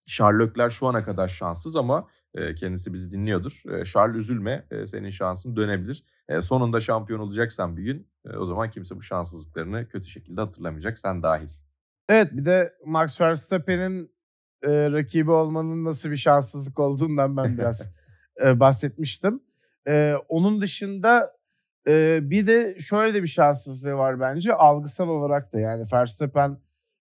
Sherlock'ler 0.07 0.71
şu 0.71 0.87
ana 0.87 1.05
kadar 1.05 1.29
şanssız 1.29 1.77
ama 1.77 2.09
kendisi 2.57 2.93
bizi 2.93 3.11
dinliyordur. 3.11 3.63
Charles 3.85 4.17
üzülme 4.17 4.67
senin 4.87 5.11
şansın 5.11 5.57
dönebilir. 5.57 6.05
E, 6.33 6.41
sonunda 6.41 6.81
şampiyon 6.81 7.21
olacaksan 7.21 7.77
bir 7.77 7.83
gün 7.83 8.09
e, 8.25 8.37
o 8.37 8.45
zaman 8.45 8.71
kimse 8.71 8.97
bu 8.97 9.03
şanssızlıklarını 9.03 9.89
kötü 9.89 10.09
şekilde 10.09 10.41
hatırlamayacak 10.41 10.99
sen 10.99 11.23
dahil. 11.23 11.49
Evet 12.09 12.29
bir 12.33 12.45
de 12.45 12.75
Max 12.87 13.21
Verstappen'in 13.21 14.13
e, 14.63 14.71
rakibi 14.71 15.31
olmanın 15.31 15.85
nasıl 15.85 16.11
bir 16.11 16.17
şanssızlık 16.17 16.79
olduğundan 16.79 17.37
ben 17.37 17.59
biraz 17.59 17.89
e, 18.45 18.61
bahsetmiştim. 18.61 19.41
E, 19.89 20.15
onun 20.29 20.61
dışında 20.61 21.37
e, 21.89 22.19
bir 22.23 22.47
de 22.47 22.79
şöyle 22.79 23.15
de 23.15 23.23
bir 23.23 23.29
şanssızlığı 23.29 23.95
var 23.95 24.21
bence 24.21 24.55
algısal 24.55 25.09
olarak 25.09 25.53
da 25.53 25.61
yani 25.61 25.85
Verstappen 25.93 26.59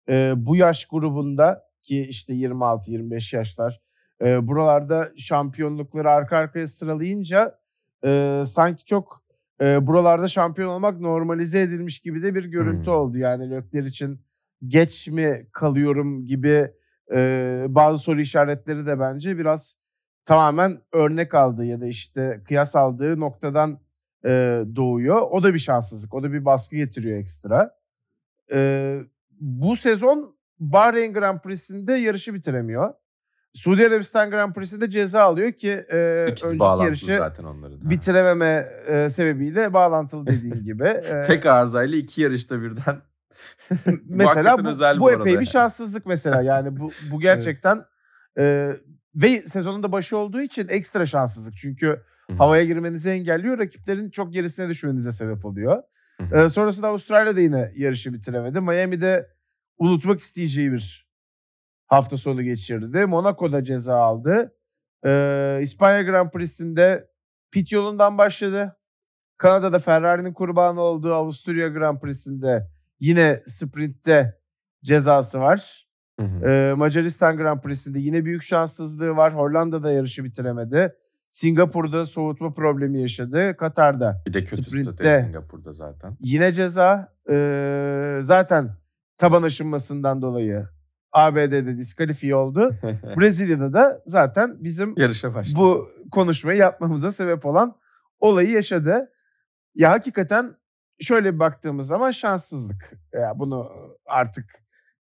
e, 0.09 0.33
bu 0.37 0.55
yaş 0.55 0.85
grubunda 0.85 1.63
ki 1.81 2.01
işte 2.01 2.33
26-25 2.33 3.35
yaşlar 3.35 3.81
e, 4.21 4.47
buralarda 4.47 5.11
şampiyonlukları 5.17 6.11
arka 6.11 6.37
arkaya 6.37 6.67
sıralayınca 6.67 7.59
e, 8.05 8.43
sanki 8.47 8.85
çok 8.85 9.20
e, 9.61 9.87
buralarda 9.87 10.27
şampiyon 10.27 10.69
olmak 10.69 10.99
normalize 10.99 11.61
edilmiş 11.61 11.99
gibi 11.99 12.23
de 12.23 12.35
bir 12.35 12.45
görüntü 12.45 12.85
hmm. 12.85 12.93
oldu. 12.93 13.17
Yani 13.17 13.51
Lökler 13.51 13.83
için 13.83 14.21
geç 14.67 15.07
mi 15.07 15.47
kalıyorum 15.51 16.25
gibi 16.25 16.71
e, 17.13 17.65
bazı 17.69 18.03
soru 18.03 18.21
işaretleri 18.21 18.85
de 18.85 18.99
bence 18.99 19.37
biraz 19.37 19.77
tamamen 20.25 20.81
örnek 20.93 21.33
aldığı 21.33 21.65
ya 21.65 21.81
da 21.81 21.87
işte 21.87 22.41
kıyas 22.47 22.75
aldığı 22.75 23.19
noktadan 23.19 23.79
e, 24.25 24.29
doğuyor. 24.75 25.21
O 25.31 25.43
da 25.43 25.53
bir 25.53 25.59
şanssızlık. 25.59 26.13
O 26.13 26.23
da 26.23 26.33
bir 26.33 26.45
baskı 26.45 26.75
getiriyor 26.75 27.19
ekstra. 27.19 27.77
E, 28.53 28.99
bu 29.39 29.75
sezon 29.75 30.35
Bahreyn 30.59 31.13
Grand 31.13 31.39
Prix'sinde 31.39 31.93
yarışı 31.93 32.33
bitiremiyor. 32.33 32.93
Suudi 33.53 33.87
Arabistan 33.87 34.29
Grand 34.29 34.53
Prix'sinde 34.53 34.89
ceza 34.89 35.23
alıyor 35.23 35.51
ki 35.51 35.69
e, 35.69 35.97
önceki 36.43 36.63
yarışı 36.63 37.05
zaten 37.05 37.43
onların. 37.43 37.89
bitirememe 37.89 38.71
e, 38.87 39.09
sebebiyle 39.09 39.73
bağlantılı 39.73 40.27
dediğin 40.27 40.63
gibi. 40.63 40.87
E, 40.87 41.21
Tek 41.21 41.45
arızayla 41.45 41.97
iki 41.97 42.21
yarışta 42.21 42.61
birden. 42.61 43.01
mesela 44.05 44.57
bu, 44.57 44.63
bu, 44.63 44.99
bu 44.99 45.11
epey 45.11 45.39
bir 45.39 45.45
şanssızlık 45.45 46.05
mesela 46.05 46.41
yani 46.41 46.79
bu 46.79 46.91
bu 47.11 47.19
gerçekten 47.19 47.85
evet. 48.35 48.79
e, 49.15 49.21
ve 49.21 49.41
sezonun 49.41 49.83
da 49.83 49.91
başı 49.91 50.17
olduğu 50.17 50.41
için 50.41 50.67
ekstra 50.67 51.05
şanssızlık 51.05 51.57
çünkü 51.57 51.87
Hı-hı. 51.87 52.37
havaya 52.37 52.63
girmenizi 52.63 53.09
engelliyor 53.09 53.59
rakiplerin 53.59 54.09
çok 54.09 54.33
gerisine 54.33 54.69
düşmenize 54.69 55.11
sebep 55.11 55.45
oluyor. 55.45 55.83
E, 56.33 56.49
sonrasında 56.49 56.87
Avustralya'da 56.87 57.39
yine 57.39 57.71
yarışı 57.75 58.13
bitiremedi. 58.13 58.61
Miami'de 58.61 59.29
unutmak 59.77 60.19
isteyeceği 60.19 60.71
bir 60.71 61.10
hafta 61.91 62.17
sonu 62.17 62.43
geçirdi. 62.43 63.05
Monaco'da 63.05 63.63
ceza 63.63 63.95
aldı. 63.95 64.55
Ee, 65.05 65.59
İspanya 65.61 66.01
Grand 66.01 66.31
Prix'sinde 66.31 67.09
pit 67.51 67.71
yolundan 67.71 68.17
başladı. 68.17 68.77
Kanada'da 69.37 69.79
Ferrari'nin 69.79 70.33
kurbanı 70.33 70.81
olduğu 70.81 71.13
Avusturya 71.13 71.67
Grand 71.67 71.99
Prix'sinde 71.99 72.67
yine 72.99 73.41
sprintte 73.45 74.39
cezası 74.83 75.39
var. 75.39 75.87
Hı 76.19 76.25
hı. 76.25 76.45
Ee, 76.45 76.73
Macaristan 76.73 77.37
Grand 77.37 77.61
Prix'sinde 77.61 77.99
yine 77.99 78.25
büyük 78.25 78.43
şanssızlığı 78.43 79.15
var. 79.15 79.35
Hollanda'da 79.35 79.91
yarışı 79.91 80.23
bitiremedi. 80.23 80.95
Singapur'da 81.31 82.05
soğutma 82.05 82.53
problemi 82.53 83.01
yaşadı. 83.01 83.57
Katar'da 83.57 84.23
bir 84.27 84.33
de 84.33 84.43
kötü 84.43 84.63
sprintte 84.63 85.21
Singapur'da 85.21 85.73
zaten. 85.73 86.17
Yine 86.19 86.53
ceza. 86.53 87.13
Ee, 87.29 88.19
zaten 88.21 88.69
taban 89.17 89.43
aşınmasından 89.43 90.21
dolayı 90.21 90.67
ABD'de 91.11 91.77
diskalifiye 91.77 92.35
oldu. 92.35 92.75
Brezilya'da 93.17 93.73
da 93.73 94.01
zaten 94.05 94.63
bizim 94.63 94.93
Yarışa 94.97 95.33
başladı. 95.35 95.57
bu 95.59 95.89
konuşmayı 96.11 96.57
yapmamıza 96.57 97.11
sebep 97.11 97.45
olan 97.45 97.75
olayı 98.19 98.49
yaşadı. 98.49 99.11
Ya 99.75 99.91
hakikaten 99.91 100.55
şöyle 100.99 101.33
bir 101.33 101.39
baktığımız 101.39 101.87
zaman 101.87 102.11
şanssızlık. 102.11 102.93
Ya 103.13 103.33
bunu 103.35 103.71
artık 104.05 104.45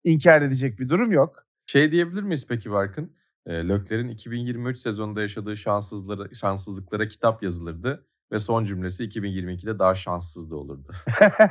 inkar 0.05 0.43
edecek 0.43 0.79
bir 0.79 0.89
durum 0.89 1.13
yok. 1.13 1.47
Şey 1.67 1.93
diyebilir 1.93 2.23
miyiz 2.23 2.47
peki 2.49 2.71
Barkın? 2.71 3.17
E, 3.47 3.69
Lökler'in 3.69 4.09
2023 4.09 4.79
sezonunda 4.79 5.21
yaşadığı 5.21 5.57
şanssızlara, 5.57 6.35
şanssızlıklara 6.35 7.09
kitap 7.09 7.43
yazılırdı. 7.43 8.07
Ve 8.33 8.39
son 8.39 8.65
cümlesi 8.65 9.05
2022'de 9.05 9.79
daha 9.79 9.95
şanssız 9.95 10.51
da 10.51 10.57
olurdu. 10.57 10.93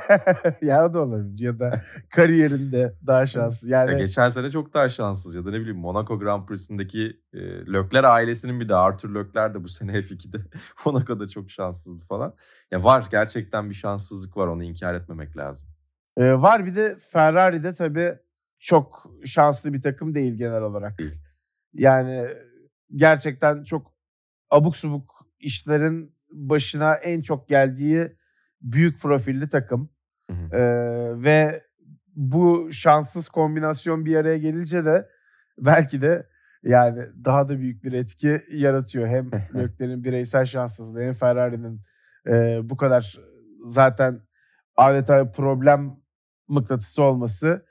ya 0.62 0.94
da 0.94 1.02
olabilir. 1.02 1.44
Ya 1.44 1.58
da 1.58 1.80
kariyerinde 2.10 2.94
daha 3.06 3.26
şanssız. 3.26 3.70
Yani... 3.70 3.90
Ya 3.90 3.98
geçen 3.98 4.30
sene 4.30 4.50
çok 4.50 4.74
daha 4.74 4.88
şanssız. 4.88 5.34
Ya 5.34 5.44
da 5.44 5.50
ne 5.50 5.60
bileyim 5.60 5.78
Monaco 5.78 6.18
Grand 6.18 6.46
Prix'sindeki 6.46 7.20
e, 7.32 7.38
Lökler 7.66 8.04
ailesinin 8.04 8.60
bir 8.60 8.68
de 8.68 8.74
Arthur 8.74 9.14
Lökler 9.14 9.54
de 9.54 9.64
bu 9.64 9.68
sene 9.68 9.92
F2'de. 9.92 10.38
Monaco'da 10.84 11.28
çok 11.28 11.50
şanssızdı 11.50 12.04
falan. 12.04 12.34
Ya 12.70 12.84
var 12.84 13.08
gerçekten 13.10 13.70
bir 13.70 13.74
şanssızlık 13.74 14.36
var 14.36 14.46
onu 14.46 14.64
inkar 14.64 14.94
etmemek 14.94 15.36
lazım. 15.36 15.68
Ee, 16.16 16.32
var 16.32 16.66
bir 16.66 16.74
de 16.74 16.96
Ferrari'de 17.10 17.72
tabii 17.72 18.18
çok 18.58 19.10
şanslı 19.24 19.72
bir 19.72 19.82
takım 19.82 20.14
değil 20.14 20.34
genel 20.34 20.62
olarak. 20.62 21.00
Yani 21.74 22.28
gerçekten 22.94 23.64
çok 23.64 23.92
abuk 24.50 24.76
subuk 24.76 25.26
işlerin 25.38 26.15
başına 26.30 26.94
en 26.94 27.22
çok 27.22 27.48
geldiği 27.48 28.16
büyük 28.62 29.00
profilli 29.00 29.48
takım. 29.48 29.90
Hı 30.30 30.36
hı. 30.36 30.56
Ee, 30.56 31.24
ve 31.24 31.66
bu 32.16 32.72
şanssız 32.72 33.28
kombinasyon 33.28 34.04
bir 34.04 34.16
araya 34.16 34.38
gelince 34.38 34.84
de 34.84 35.08
belki 35.58 36.02
de 36.02 36.28
yani 36.62 37.02
daha 37.24 37.48
da 37.48 37.58
büyük 37.58 37.84
bir 37.84 37.92
etki 37.92 38.42
yaratıyor. 38.50 39.08
Hem 39.08 39.30
Leclerc'in 39.54 40.04
bireysel 40.04 40.44
şanssızlığı 40.44 41.00
hem 41.00 41.12
Ferrari'nin 41.12 41.80
e, 42.26 42.60
bu 42.62 42.76
kadar 42.76 43.16
zaten 43.66 44.20
adeta 44.76 45.30
problem 45.30 45.96
mıknatısı 46.48 47.02
olması 47.02 47.66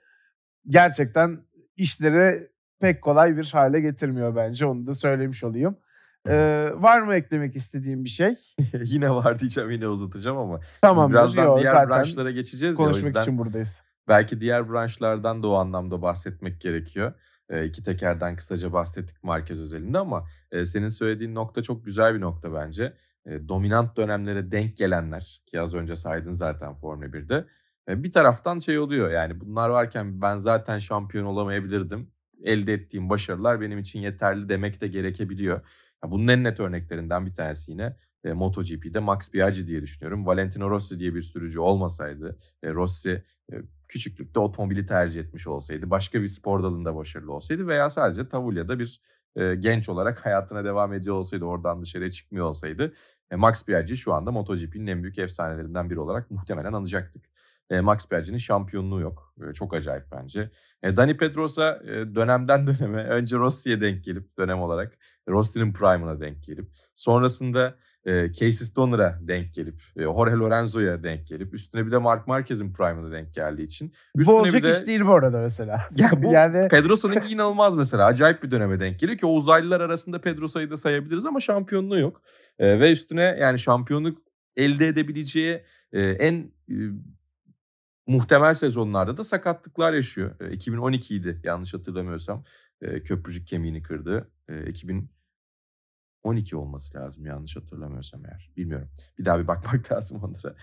gerçekten 0.68 1.39
işleri 1.78 2.50
pek 2.80 3.02
kolay 3.02 3.38
bir 3.38 3.50
hale 3.54 3.80
getirmiyor 3.80 4.36
bence. 4.36 4.65
Onu 4.65 4.88
da 4.88 4.94
söylemiş 4.94 5.44
olayım. 5.44 5.78
Ee, 6.28 6.72
var 6.76 7.02
mı 7.02 7.14
eklemek 7.16 7.56
istediğim 7.56 8.04
bir 8.04 8.10
şey? 8.10 8.36
yine 8.84 9.10
var 9.10 9.40
diyeceğim 9.40 9.72
yine 9.72 9.88
uzatacağım 9.88 10.38
ama. 10.38 10.60
Tamam. 10.82 11.12
Birazdan 11.12 11.58
diğer 11.58 11.90
branşlara 11.90 12.32
geçeceğiz 12.32 12.80
ya 12.80 12.84
o 12.84 12.88
konuşmak 12.88 13.06
yüzden 13.06 13.22
için 13.22 13.38
buradayız. 13.38 13.82
belki 14.08 14.42
diğer 14.42 14.70
branşlardan 14.72 15.44
da 15.44 15.48
o 15.48 15.54
anlamda 15.54 16.02
bahsetmek 16.02 16.62
gerekiyor. 16.62 17.14
E, 17.50 17.66
iki 17.66 17.84
tekerden 17.84 18.36
kısaca 18.36 18.74
bahsettik 18.74 19.24
Marquez 19.24 19.60
özelinde 19.60 19.98
ama 19.98 20.28
e, 20.52 20.66
senin 20.66 20.88
söylediğin 20.88 21.36
nokta 21.36 21.62
çok 21.62 21.86
güzel 21.86 22.16
bir 22.16 22.22
nokta 22.22 22.54
bence. 22.54 22.94
E, 23.26 23.48
dominant 23.48 23.98
dönemlere 23.98 24.52
denk 24.52 24.78
gelenler 24.78 25.42
ki 25.46 25.62
az 25.62 25.76
önce 25.76 25.96
saydın 25.96 26.32
zaten 26.32 26.74
Formula 26.74 27.06
1'de. 27.06 27.46
E, 27.90 28.04
bir 28.04 28.12
taraftan 28.12 28.60
şey 28.60 28.80
oluyor 28.80 29.12
yani 29.12 29.40
bunlar 29.40 29.70
varken 29.70 30.22
ben 30.22 30.38
zaten 30.38 30.80
şampiyon 30.80 31.26
olamayabilirdim. 31.26 32.12
Elde 32.44 32.74
ettiğim 32.74 33.10
başarılar 33.10 33.62
benim 33.62 33.80
için 33.80 34.00
yeterli 34.00 34.50
demek 34.50 34.82
de 34.82 34.88
gerekebiliyor. 34.88 35.62
Ya 36.03 36.12
bunun 36.12 36.27
en 36.27 36.43
net 36.43 36.60
örneklerinden 36.60 37.25
bir 37.25 37.34
tanesi 37.34 37.71
yine 37.71 37.95
e, 38.23 38.34
MotoGP'de 38.34 38.99
Max 38.99 39.34
Biaggi 39.34 39.67
diye 39.67 39.81
düşünüyorum. 39.81 40.25
Valentino 40.25 40.69
Rossi 40.69 40.99
diye 40.99 41.15
bir 41.15 41.21
sürücü 41.21 41.60
olmasaydı, 41.60 42.38
e, 42.63 42.73
Rossi 42.73 43.23
e, 43.53 43.55
küçüklükte 43.88 44.39
otomobili 44.39 44.86
tercih 44.86 45.19
etmiş 45.19 45.47
olsaydı, 45.47 45.89
başka 45.89 46.21
bir 46.21 46.27
spor 46.27 46.63
dalında 46.63 46.95
başarılı 46.95 47.34
olsaydı 47.34 47.67
veya 47.67 47.89
sadece 47.89 48.29
Tavulya'da 48.29 48.79
bir 48.79 49.01
e, 49.36 49.55
genç 49.55 49.89
olarak 49.89 50.25
hayatına 50.25 50.63
devam 50.65 50.93
ediyor 50.93 51.15
olsaydı, 51.15 51.45
oradan 51.45 51.81
dışarıya 51.81 52.12
çıkmıyor 52.12 52.45
olsaydı, 52.45 52.93
e, 53.31 53.36
Max 53.36 53.67
Biaggi 53.67 53.97
şu 53.97 54.13
anda 54.13 54.31
MotoGP'nin 54.31 54.88
en 54.88 55.03
büyük 55.03 55.19
efsanelerinden 55.19 55.89
biri 55.89 55.99
olarak 55.99 56.31
muhtemelen 56.31 56.73
anacaktık. 56.73 57.25
E, 57.69 57.82
Max 57.82 58.12
Biaggi'nin 58.12 58.38
şampiyonluğu 58.38 58.99
yok. 58.99 59.34
E, 59.49 59.54
çok 59.54 59.73
acayip 59.73 60.04
bence. 60.12 60.49
E, 60.84 60.97
Dani 60.97 61.17
Pedrosa 61.17 61.82
e, 61.84 62.15
dönemden 62.15 62.67
döneme 62.67 63.04
önce 63.04 63.38
Rossi'ye 63.38 63.82
denk 63.82 64.04
gelip 64.04 64.38
dönem 64.38 64.62
olarak 64.62 64.97
Rossi'nin 65.30 65.73
prime'ına 65.73 66.19
denk 66.19 66.43
gelip 66.43 66.67
sonrasında 66.95 67.75
e, 68.06 68.32
Casey 68.32 68.51
Stoner'a 68.51 69.19
denk 69.21 69.54
gelip 69.54 69.82
e, 69.95 70.01
Jorge 70.04 70.36
Lorenzo'ya 70.36 71.04
denk 71.04 71.28
gelip 71.28 71.54
üstüne 71.54 71.86
bir 71.86 71.91
de 71.91 71.97
Mark 71.97 72.28
Marquez'in 72.28 72.73
prime'ına 72.73 73.12
denk 73.12 73.34
geldiği 73.34 73.63
için 73.63 73.93
üstüne 74.15 74.36
Bu 74.36 74.39
olacak 74.39 74.63
bir 74.63 74.63
de 74.63 74.71
iş 74.71 74.88
değil 74.88 75.06
bu 75.06 75.13
arada 75.13 75.39
mesela. 75.39 75.82
ya 75.95 76.12
bu 76.23 76.28
yani 76.32 76.67
Pedrosa'nınki 76.67 77.34
inanılmaz 77.34 77.75
mesela. 77.75 78.06
Acayip 78.06 78.43
bir 78.43 78.51
döneme 78.51 78.80
denk 78.80 78.99
geliyor 78.99 79.17
ki 79.17 79.25
o 79.25 79.30
uzaylılar 79.30 79.82
arasında 79.82 80.21
Pedrosa'yı 80.21 80.71
da 80.71 80.78
sayabiliriz 80.78 81.25
ama 81.25 81.39
şampiyonluğu 81.39 81.99
yok. 81.99 82.21
E, 82.60 82.80
ve 82.80 82.91
üstüne 82.91 83.38
yani 83.39 83.60
şampiyonluk 83.60 84.17
elde 84.58 84.88
edebileceği 84.88 85.63
e, 85.91 86.01
en 86.01 86.51
e, 86.69 86.75
muhtemel 88.08 88.54
sezonlarda 88.54 89.18
da 89.18 89.24
sakatlıklar 89.24 89.94
yaşıyor. 89.94 90.36
E, 90.41 90.52
2012 90.52 91.15
idi 91.15 91.41
yanlış 91.44 91.74
hatırlamıyorsam. 91.74 92.44
Köprücük 93.04 93.48
kemiğini 93.48 93.82
kırdı. 93.82 94.32
E, 94.50 94.70
2012 94.70 96.56
olması 96.56 96.98
lazım 96.98 97.26
yanlış 97.26 97.56
hatırlamıyorsam 97.56 98.26
eğer. 98.26 98.52
Bilmiyorum. 98.58 98.89
Bir 99.20 99.26
daha 99.26 99.39
bir 99.39 99.48
bakmak 99.48 99.91
lazım 99.91 100.22
onlara. 100.24 100.56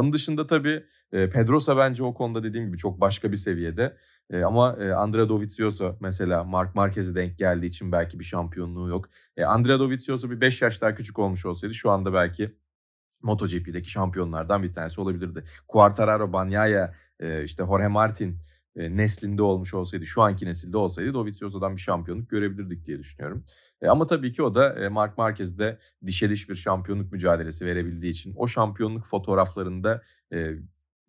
Onun 0.00 0.12
dışında 0.12 0.46
tabii 0.46 0.84
Pedrosa 1.10 1.76
bence 1.76 2.02
o 2.02 2.14
konuda 2.14 2.42
dediğim 2.42 2.66
gibi 2.66 2.76
çok 2.76 3.00
başka 3.00 3.32
bir 3.32 3.36
seviyede. 3.36 3.96
Ama 4.32 4.76
e, 4.80 4.92
Andrea 4.92 5.28
Dovizioso 5.28 5.96
mesela 6.00 6.44
Mark 6.44 6.74
Marquez'e 6.74 7.14
denk 7.14 7.38
geldiği 7.38 7.66
için 7.66 7.92
belki 7.92 8.18
bir 8.18 8.24
şampiyonluğu 8.24 8.88
yok. 8.88 9.08
E, 9.36 9.44
Andrea 9.44 9.80
Dovizioso 9.80 10.30
bir 10.30 10.40
5 10.40 10.62
yaş 10.62 10.82
daha 10.82 10.94
küçük 10.94 11.18
olmuş 11.18 11.46
olsaydı 11.46 11.74
şu 11.74 11.90
anda 11.90 12.12
belki 12.12 12.56
MotoGP'deki 13.24 13.90
şampiyonlardan 13.90 14.62
bir 14.62 14.72
tanesi 14.72 15.00
olabilirdi. 15.00 15.44
Quartararo, 15.68 16.32
Bagnaia, 16.32 16.94
e, 17.20 17.42
işte 17.42 17.64
Jorge 17.66 17.88
Martin 17.88 18.38
e, 18.76 18.96
neslinde 18.96 19.42
olmuş 19.42 19.74
olsaydı, 19.74 20.06
şu 20.06 20.22
anki 20.22 20.46
nesilde 20.46 20.76
olsaydı 20.76 21.14
Dovizioso'dan 21.14 21.76
bir 21.76 21.80
şampiyonluk 21.80 22.30
görebilirdik 22.30 22.86
diye 22.86 22.98
düşünüyorum. 22.98 23.44
E, 23.82 23.88
ama 23.88 24.06
tabii 24.06 24.32
ki 24.32 24.42
o 24.42 24.54
da 24.54 24.84
e, 24.84 24.88
Mark 24.88 25.18
Marquez'de 25.18 25.78
dişe 26.06 26.30
diş 26.30 26.48
bir 26.48 26.54
şampiyonluk 26.54 27.12
mücadelesi 27.12 27.66
verebildiği 27.66 28.12
için 28.12 28.34
o 28.36 28.46
şampiyonluk 28.46 29.06
fotoğraflarında 29.06 30.02
e, 30.32 30.50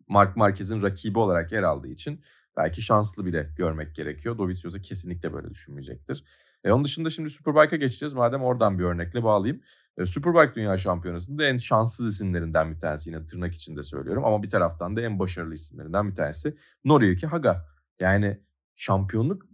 Mark 0.08 0.36
Marquez'in 0.36 0.82
rakibi 0.82 1.18
olarak 1.18 1.52
yer 1.52 1.62
aldığı 1.62 1.88
için 1.88 2.20
belki 2.56 2.82
şanslı 2.82 3.26
bile 3.26 3.50
görmek 3.56 3.94
gerekiyor. 3.94 4.38
Dovizioso 4.38 4.78
kesinlikle 4.78 5.32
böyle 5.32 5.50
düşünmeyecektir. 5.50 6.24
E, 6.64 6.72
onun 6.72 6.84
dışında 6.84 7.10
şimdi 7.10 7.30
Superbike'a 7.30 7.78
geçeceğiz. 7.78 8.14
Madem 8.14 8.42
oradan 8.42 8.78
bir 8.78 8.84
örnekle 8.84 9.22
bağlayayım. 9.22 9.62
E, 9.98 10.06
Superbike 10.06 10.54
Dünya 10.54 10.78
Şampiyonası'nda 10.78 11.44
en 11.44 11.56
şanssız 11.56 12.06
isimlerinden 12.06 12.74
bir 12.74 12.78
tanesi 12.78 13.10
yine 13.10 13.26
tırnak 13.26 13.54
içinde 13.54 13.82
söylüyorum. 13.82 14.24
Ama 14.24 14.42
bir 14.42 14.48
taraftan 14.48 14.96
da 14.96 15.00
en 15.00 15.18
başarılı 15.18 15.54
isimlerinden 15.54 16.10
bir 16.10 16.14
tanesi 16.14 16.56
Noriyuki 16.84 17.26
Haga. 17.26 17.66
Yani 18.00 18.40
şampiyonluk 18.76 19.46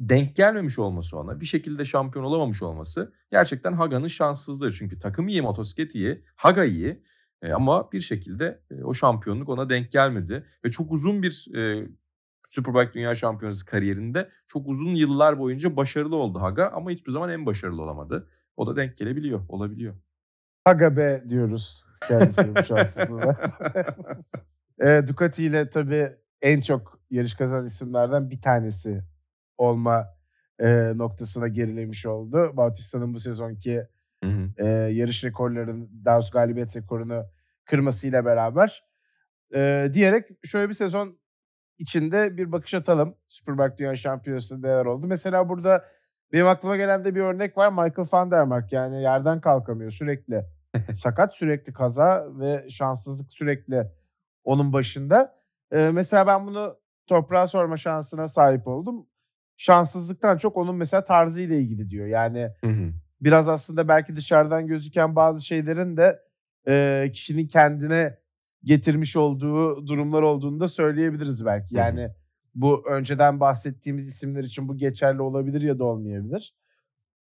denk 0.00 0.36
gelmemiş 0.36 0.78
olması 0.78 1.18
ona, 1.18 1.40
bir 1.40 1.46
şekilde 1.46 1.84
şampiyon 1.84 2.24
olamamış 2.24 2.62
olması 2.62 3.12
gerçekten 3.30 3.72
Haga'nın 3.72 4.06
şanssızlığı. 4.06 4.72
Çünkü 4.72 4.98
takım 4.98 5.28
iyi, 5.28 5.42
motosiklet 5.42 5.94
iyi, 5.94 6.24
Haga 6.36 6.64
iyi. 6.64 7.02
E, 7.42 7.52
ama 7.52 7.92
bir 7.92 8.00
şekilde 8.00 8.62
e, 8.70 8.84
o 8.84 8.94
şampiyonluk 8.94 9.48
ona 9.48 9.68
denk 9.68 9.92
gelmedi. 9.92 10.46
Ve 10.64 10.70
çok 10.70 10.92
uzun 10.92 11.22
bir 11.22 11.54
e, 11.56 11.88
Superbike 12.48 12.92
Dünya 12.92 13.14
Şampiyonası 13.14 13.64
kariyerinde 13.66 14.30
çok 14.46 14.68
uzun 14.68 14.94
yıllar 14.94 15.38
boyunca 15.38 15.76
başarılı 15.76 16.16
oldu 16.16 16.40
Haga 16.40 16.68
ama 16.74 16.90
hiçbir 16.90 17.12
zaman 17.12 17.30
en 17.30 17.46
başarılı 17.46 17.82
olamadı. 17.82 18.28
O 18.56 18.66
da 18.66 18.76
denk 18.76 18.96
gelebiliyor, 18.96 19.40
olabiliyor. 19.48 19.94
Haga 20.64 20.96
be 20.96 21.24
diyoruz 21.28 21.84
bu 22.10 22.64
şanssızlığına. 22.64 23.36
e, 24.80 25.02
Ducati 25.06 25.44
ile 25.44 25.68
tabii 25.68 26.12
en 26.42 26.60
çok 26.60 27.00
yarış 27.10 27.34
kazanan 27.34 27.66
isimlerden 27.66 28.30
bir 28.30 28.40
tanesi 28.40 29.02
olma 29.58 30.08
e, 30.58 30.92
noktasına 30.96 31.48
gerilemiş 31.48 32.06
oldu. 32.06 32.52
Bautista'nın 32.56 33.14
bu 33.14 33.20
sezonki 33.20 33.86
Hı 34.24 34.30
hı. 34.30 34.50
e, 34.56 34.66
yarış 34.92 35.24
rekorlarının, 35.24 35.90
daha 36.04 36.16
doğrusu 36.16 36.32
galibiyet 36.32 36.76
rekorunu 36.76 37.24
kırmasıyla 37.64 38.24
beraber. 38.24 38.84
E, 39.54 39.90
diyerek 39.92 40.28
şöyle 40.44 40.68
bir 40.68 40.74
sezon 40.74 41.18
içinde 41.78 42.36
bir 42.36 42.52
bakış 42.52 42.74
atalım. 42.74 43.16
Superbike 43.28 43.78
Dünya 43.78 43.96
Şampiyonası'nda 43.96 44.68
neler 44.68 44.84
oldu. 44.84 45.06
Mesela 45.06 45.48
burada 45.48 45.84
benim 46.32 46.46
aklıma 46.46 46.76
gelen 46.76 47.04
de 47.04 47.14
bir 47.14 47.20
örnek 47.20 47.56
var. 47.56 47.68
Michael 47.68 48.08
van 48.12 48.30
der 48.30 48.44
Mark 48.44 48.72
yani 48.72 49.02
yerden 49.02 49.40
kalkamıyor 49.40 49.90
sürekli. 49.90 50.44
Sakat 50.94 51.36
sürekli 51.36 51.72
kaza 51.72 52.26
ve 52.38 52.68
şanssızlık 52.68 53.32
sürekli 53.32 53.90
onun 54.44 54.72
başında. 54.72 55.34
Ee, 55.72 55.90
mesela 55.92 56.26
ben 56.26 56.46
bunu 56.46 56.76
toprağa 57.06 57.46
sorma 57.46 57.76
şansına 57.76 58.28
sahip 58.28 58.68
oldum. 58.68 59.06
Şanssızlıktan 59.56 60.36
çok 60.36 60.56
onun 60.56 60.76
mesela 60.76 61.04
tarzıyla 61.04 61.56
ilgili 61.56 61.90
diyor. 61.90 62.06
Yani 62.06 62.50
Hı 62.64 62.70
hı. 62.70 62.92
biraz 63.20 63.48
aslında 63.48 63.88
belki 63.88 64.16
dışarıdan 64.16 64.66
gözüken 64.66 65.16
bazı 65.16 65.46
şeylerin 65.46 65.96
de 65.96 66.22
e, 66.68 67.10
kişinin 67.12 67.46
kendine 67.46 68.18
getirmiş 68.64 69.16
olduğu 69.16 69.86
durumlar 69.86 70.22
olduğunu 70.22 70.60
da 70.60 70.68
söyleyebiliriz 70.68 71.46
belki. 71.46 71.76
Hı 72.02 72.06
hı. 72.06 72.14
Bu 72.54 72.84
önceden 72.90 73.40
bahsettiğimiz 73.40 74.06
isimler 74.06 74.44
için 74.44 74.68
bu 74.68 74.76
geçerli 74.76 75.22
olabilir 75.22 75.60
ya 75.60 75.78
da 75.78 75.84
olmayabilir. 75.84 76.54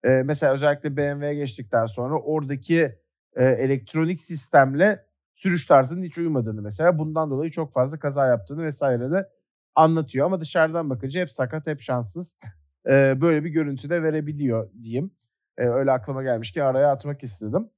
E, 0.03 0.09
mesela 0.09 0.53
özellikle 0.53 0.97
BMW'ye 0.97 1.35
geçtikten 1.35 1.85
sonra 1.85 2.19
oradaki 2.19 2.99
e, 3.35 3.45
elektronik 3.45 4.21
sistemle 4.21 5.05
sürüş 5.35 5.65
tarzının 5.65 6.03
hiç 6.03 6.17
uymadığını 6.17 6.61
mesela 6.61 6.97
bundan 6.97 7.31
dolayı 7.31 7.51
çok 7.51 7.73
fazla 7.73 7.99
kaza 7.99 8.27
yaptığını 8.27 8.63
vesaire 8.63 9.11
de 9.11 9.29
anlatıyor. 9.75 10.25
Ama 10.25 10.41
dışarıdan 10.41 10.89
bakınca 10.89 11.21
hep 11.21 11.31
sakat 11.31 11.67
hep 11.67 11.81
şanssız 11.81 12.35
e, 12.87 13.21
böyle 13.21 13.43
bir 13.43 13.49
görüntü 13.49 13.89
de 13.89 14.03
verebiliyor 14.03 14.69
diyeyim. 14.83 15.11
E, 15.57 15.65
öyle 15.67 15.91
aklıma 15.91 16.23
gelmiş 16.23 16.51
ki 16.51 16.63
araya 16.63 16.91
atmak 16.91 17.23
istedim. 17.23 17.69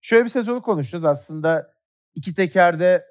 Şöyle 0.00 0.24
bir 0.24 0.28
sezonu 0.28 0.62
konuşacağız. 0.62 1.04
Aslında 1.04 1.74
iki 2.14 2.34
tekerde 2.34 3.04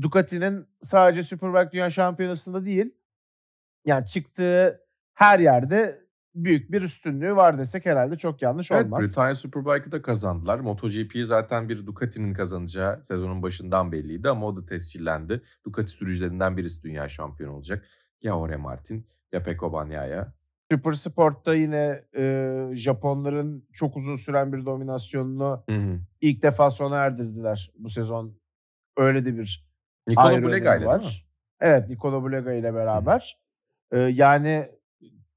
Ducati'nin 0.00 0.66
sadece 0.82 1.22
Superbike 1.22 1.72
Dünya 1.72 1.90
Şampiyonası'nda 1.90 2.64
değil 2.64 2.94
yani 3.84 4.06
çıktığı 4.06 4.80
her 5.14 5.38
yerde 5.38 6.00
büyük 6.34 6.72
bir 6.72 6.82
üstünlüğü 6.82 7.36
var 7.36 7.58
desek 7.58 7.86
herhalde 7.86 8.16
çok 8.16 8.42
yanlış 8.42 8.70
Evet 8.70 8.84
olmaz. 8.84 9.02
Britanya 9.02 9.34
Superbike'ı 9.34 9.92
da 9.92 10.02
kazandılar. 10.02 10.58
MotoGP'yi 10.58 11.26
zaten 11.26 11.68
bir 11.68 11.86
Ducati'nin 11.86 12.34
kazanacağı 12.34 13.04
sezonun 13.04 13.42
başından 13.42 13.92
belliydi 13.92 14.28
ama 14.28 14.46
o 14.46 14.56
da 14.56 14.66
tescillendi. 14.66 15.42
Ducati 15.66 15.90
sürücülerinden 15.90 16.56
birisi 16.56 16.82
dünya 16.82 17.08
şampiyonu 17.08 17.54
olacak. 17.54 17.86
Ya 18.22 18.32
Jorge 18.32 18.56
Martin 18.56 19.06
ya 19.32 19.42
Pecco 19.42 19.72
Bagnaia. 19.72 20.32
Super 20.72 20.92
Sport'ta 20.92 21.54
yine 21.54 22.04
e, 22.16 22.54
Japonların 22.72 23.68
çok 23.72 23.96
uzun 23.96 24.16
süren 24.16 24.52
bir 24.52 24.66
dominasyonunu 24.66 25.64
Hı 25.68 25.76
hı. 25.76 26.00
ilk 26.20 26.42
defa 26.42 26.70
sona 26.70 26.96
erdirdiler 26.96 27.72
bu 27.78 27.90
sezon. 27.90 28.40
Öyle 28.96 29.24
de 29.24 29.36
bir 29.36 29.70
Bulega 30.08 30.28
önemi 30.28 30.84
ile 30.84 30.96
mi? 30.96 31.04
Evet 31.60 31.88
Nicolo 31.88 32.22
Bulega 32.22 32.52
ile 32.52 32.74
beraber. 32.74 33.40
Yani 33.98 34.68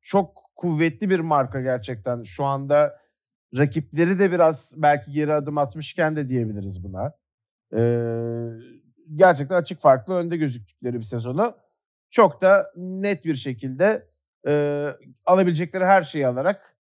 çok 0.01 0.43
kuvvetli 0.55 1.09
bir 1.09 1.19
marka 1.19 1.61
gerçekten. 1.61 2.23
Şu 2.23 2.45
anda 2.45 2.99
rakipleri 3.57 4.19
de 4.19 4.31
biraz 4.31 4.71
belki 4.75 5.11
geri 5.11 5.33
adım 5.33 5.57
atmışken 5.57 6.15
de 6.15 6.29
diyebiliriz 6.29 6.83
buna. 6.83 7.13
Ee, 7.75 8.49
gerçekten 9.15 9.55
açık 9.55 9.79
farklı 9.79 10.13
önde 10.13 10.37
gözüktükleri 10.37 10.97
bir 10.97 11.03
sezonu. 11.03 11.55
Çok 12.09 12.41
da 12.41 12.71
net 12.75 13.25
bir 13.25 13.35
şekilde 13.35 14.07
e, 14.47 14.87
alabilecekleri 15.25 15.85
her 15.85 16.01
şeyi 16.01 16.27
alarak 16.27 16.77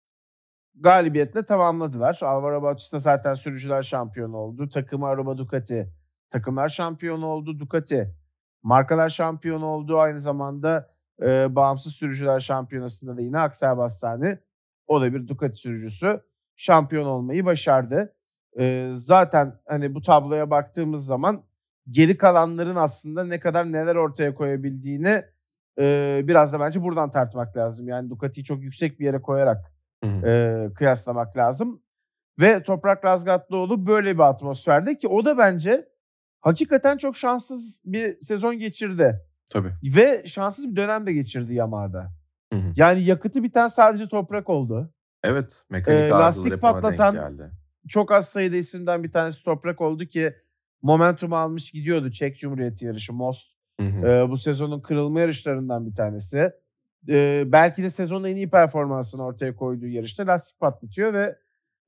galibiyetle 0.75 1.45
tamamladılar. 1.45 2.19
Alvaro 2.21 2.61
Bautista 2.61 2.99
zaten 2.99 3.33
sürücüler 3.33 3.81
şampiyonu 3.83 4.37
oldu. 4.37 4.69
Takımı 4.69 5.07
Araba 5.07 5.37
Ducati 5.37 5.93
takımlar 6.29 6.69
şampiyonu 6.69 7.25
oldu. 7.25 7.59
Ducati 7.59 8.15
markalar 8.63 9.09
şampiyonu 9.09 9.65
oldu. 9.65 9.99
Aynı 9.99 10.19
zamanda 10.19 10.89
e, 11.21 11.55
bağımsız 11.55 11.93
sürücüler 11.93 12.39
şampiyonasında 12.39 13.17
da 13.17 13.21
yine 13.21 13.39
Aksel 13.39 13.77
Bastani 13.77 14.37
o 14.87 15.01
da 15.01 15.13
bir 15.13 15.27
Ducati 15.27 15.55
sürücüsü 15.55 16.21
şampiyon 16.55 17.05
olmayı 17.05 17.45
başardı. 17.45 18.15
E, 18.59 18.91
zaten 18.95 19.59
hani 19.67 19.95
bu 19.95 20.01
tabloya 20.01 20.49
baktığımız 20.49 21.05
zaman 21.05 21.43
geri 21.89 22.17
kalanların 22.17 22.75
aslında 22.75 23.23
ne 23.23 23.39
kadar 23.39 23.71
neler 23.71 23.95
ortaya 23.95 24.35
koyabildiğini 24.35 25.23
e, 25.79 26.21
biraz 26.23 26.53
da 26.53 26.59
bence 26.59 26.83
buradan 26.83 27.11
tartmak 27.11 27.57
lazım. 27.57 27.87
Yani 27.87 28.09
Ducati'yi 28.09 28.43
çok 28.43 28.63
yüksek 28.63 28.99
bir 28.99 29.05
yere 29.05 29.21
koyarak 29.21 29.71
Hı 30.03 30.09
hı. 30.09 30.27
e, 30.27 30.73
kıyaslamak 30.73 31.37
lazım. 31.37 31.81
Ve 32.39 32.63
Toprak 32.63 33.05
Razgatlıoğlu 33.05 33.87
böyle 33.87 34.13
bir 34.13 34.23
atmosferde 34.23 34.97
ki 34.97 35.07
o 35.07 35.25
da 35.25 35.37
bence 35.37 35.89
hakikaten 36.41 36.97
çok 36.97 37.15
şanssız 37.15 37.79
bir 37.85 38.19
sezon 38.19 38.59
geçirdi. 38.59 39.21
Tabii. 39.53 39.73
Ve 39.95 40.23
şanssız 40.25 40.71
bir 40.71 40.75
dönem 40.75 41.05
de 41.05 41.13
geçirdi 41.13 41.53
Yamaha'da. 41.53 42.11
Hı 42.53 42.59
hı. 42.59 42.73
Yani 42.75 43.03
yakıtı 43.03 43.43
biten 43.43 43.67
sadece 43.67 44.07
toprak 44.07 44.49
oldu. 44.49 44.93
Evet. 45.23 45.63
Mekanik 45.69 45.99
Ee, 45.99 46.09
lastik 46.09 46.61
patlatan- 46.61 47.13
geldi. 47.13 47.51
Çok 47.87 48.11
az 48.11 48.29
sayıda 48.29 48.55
isimden 48.55 49.03
bir 49.03 49.11
tanesi 49.11 49.43
toprak 49.43 49.81
oldu 49.81 50.05
ki 50.05 50.35
momentum 50.81 51.33
almış 51.33 51.71
gidiyordu 51.71 52.11
Çek 52.11 52.37
Cumhuriyeti 52.39 52.85
yarışı 52.85 53.13
Most. 53.13 53.47
Hı 53.79 53.87
hı. 53.87 54.07
Ee, 54.07 54.29
bu 54.29 54.37
sezonun 54.37 54.79
kırılma 54.79 55.19
yarışlarından 55.19 55.85
bir 55.87 55.95
tanesi. 55.95 56.51
Ee, 57.09 57.43
belki 57.47 57.83
de 57.83 57.89
sezonun 57.89 58.23
en 58.27 58.35
iyi 58.35 58.49
performansını 58.49 59.25
ortaya 59.25 59.55
koyduğu 59.55 59.87
yarışta 59.87 60.27
lastik 60.27 60.59
patlatıyor 60.59 61.13
ve 61.13 61.35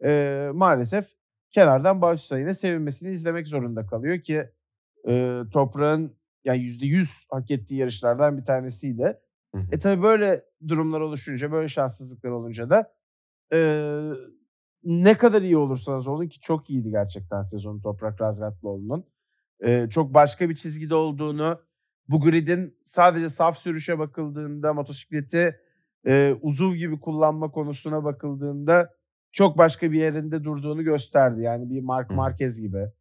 e, 0.03 0.49
maalesef 0.53 1.05
kenardan 1.51 2.01
Bautista 2.01 2.39
yine 2.39 2.53
sevinmesini 2.55 3.09
izlemek 3.09 3.47
zorunda 3.47 3.86
kalıyor 3.86 4.20
ki 4.22 4.49
e, 5.07 5.41
toprağın 5.53 6.16
yani 6.46 6.60
%100 6.60 7.26
hak 7.30 7.52
ettiği 7.52 7.76
yarışlardan 7.76 8.38
bir 8.38 8.46
tanesiydi. 8.46 9.20
Hı 9.56 9.58
hı. 9.58 9.66
E 9.72 9.78
tabi 9.78 10.04
böyle 10.04 10.46
durumlar 10.68 11.02
oluşunca, 11.02 11.52
böyle 11.52 11.68
şanssızlıklar 11.68 12.30
olunca 12.30 12.70
da 12.70 12.94
e, 13.54 13.60
ne 14.84 15.18
kadar 15.18 15.41
iyi 15.41 15.58
olursanız 15.58 16.08
olun 16.08 16.28
ki 16.28 16.39
çok 16.39 16.70
iyiydi 16.70 16.89
gerçekten 16.89 17.41
sezonu 17.41 17.82
Toprak 17.82 18.22
Razgatlıoğlu'nun. 18.22 19.06
E, 19.66 19.89
çok 19.89 20.14
başka 20.14 20.50
bir 20.50 20.56
çizgide 20.56 20.96
olduğunu, 20.96 21.62
bu 22.08 22.22
gridin 22.22 22.78
sadece 22.84 23.30
saf 23.30 23.58
sürüşe 23.58 24.00
bakıldığında, 24.00 24.74
motosikleti 24.74 25.60
e, 26.08 26.36
uzuv 26.41 26.74
gibi 26.74 27.00
kullanma 27.00 27.52
konusuna 27.52 28.04
bakıldığında 28.04 28.94
çok 29.32 29.58
başka 29.58 29.91
bir 29.91 30.00
yerinde 30.00 30.44
durduğunu 30.44 30.84
gösterdi. 30.84 31.41
Yani 31.41 31.70
bir 31.70 31.82
Mark. 31.82 32.12
Marquez 32.12 32.62
gibi 32.62 32.91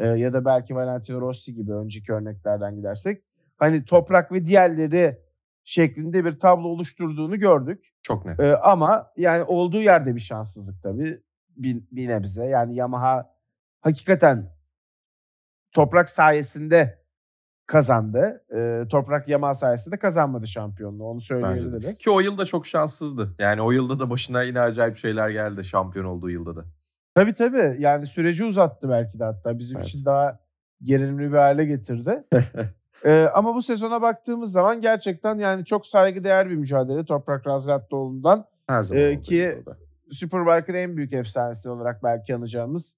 e, 0.00 0.06
ya 0.06 0.32
da 0.32 0.44
belki 0.44 0.74
Valentino 0.74 1.20
Rossi 1.20 1.54
gibi 1.54 1.72
önceki 1.72 2.12
örneklerden 2.12 2.76
gidersek. 2.76 3.22
Hani 3.56 3.84
toprak 3.84 4.32
ve 4.32 4.44
diğerleri 4.44 5.18
şeklinde 5.64 6.24
bir 6.24 6.38
tablo 6.38 6.68
oluşturduğunu 6.68 7.38
gördük. 7.38 7.94
Çok 8.02 8.26
net. 8.26 8.40
Ee, 8.40 8.56
ama 8.56 9.12
yani 9.16 9.42
olduğu 9.42 9.80
yerde 9.80 10.14
bir 10.14 10.20
şanssızlık 10.20 10.82
tabii 10.82 11.22
bir, 11.56 11.82
bir 11.92 12.08
nebze. 12.08 12.46
Yani 12.46 12.74
Yamaha 12.74 13.34
hakikaten 13.80 14.52
toprak 15.72 16.08
sayesinde 16.08 17.00
kazandı. 17.66 18.44
Ee, 18.54 18.88
toprak 18.88 19.28
Yamaha 19.28 19.54
sayesinde 19.54 19.96
kazanmadı 19.96 20.46
şampiyonluğu. 20.46 21.04
Onu 21.04 21.20
söyleyebiliriz. 21.20 21.98
Ki 21.98 22.10
o 22.10 22.20
yılda 22.20 22.44
çok 22.44 22.66
şanssızdı. 22.66 23.34
Yani 23.38 23.62
o 23.62 23.70
yılda 23.70 23.98
da 23.98 24.10
başına 24.10 24.42
yine 24.42 24.60
acayip 24.60 24.96
şeyler 24.96 25.30
geldi 25.30 25.64
şampiyon 25.64 26.04
olduğu 26.04 26.30
yılda 26.30 26.56
da. 26.56 26.64
Tabii 27.14 27.32
tabii. 27.32 27.76
Yani 27.78 28.06
süreci 28.06 28.44
uzattı 28.44 28.88
belki 28.88 29.18
de 29.18 29.24
hatta. 29.24 29.58
Bizim 29.58 29.78
Evet. 29.78 29.88
için 29.88 30.04
daha 30.04 30.38
gerilimli 30.82 31.32
bir 31.32 31.36
hale 31.38 31.64
getirdi. 31.64 32.24
Ee, 33.04 33.28
ama 33.34 33.54
bu 33.54 33.62
sezona 33.62 34.02
baktığımız 34.02 34.52
zaman 34.52 34.80
gerçekten 34.80 35.38
yani 35.38 35.64
çok 35.64 35.86
saygıdeğer 35.86 36.50
bir 36.50 36.54
mücadele 36.54 37.04
Toprak 37.04 37.46
Razgatlıoğlu'ndan. 37.46 38.44
Her 38.66 38.82
zaman 38.82 39.02
Ee, 39.02 39.20
ki-. 39.20 39.64
Superbike'ın 40.10 40.76
en 40.76 40.96
büyük 40.96 41.12
efsanesi 41.12 41.70
olarak 41.70 42.02
belki 42.02 42.34
anacağımız 42.34 42.96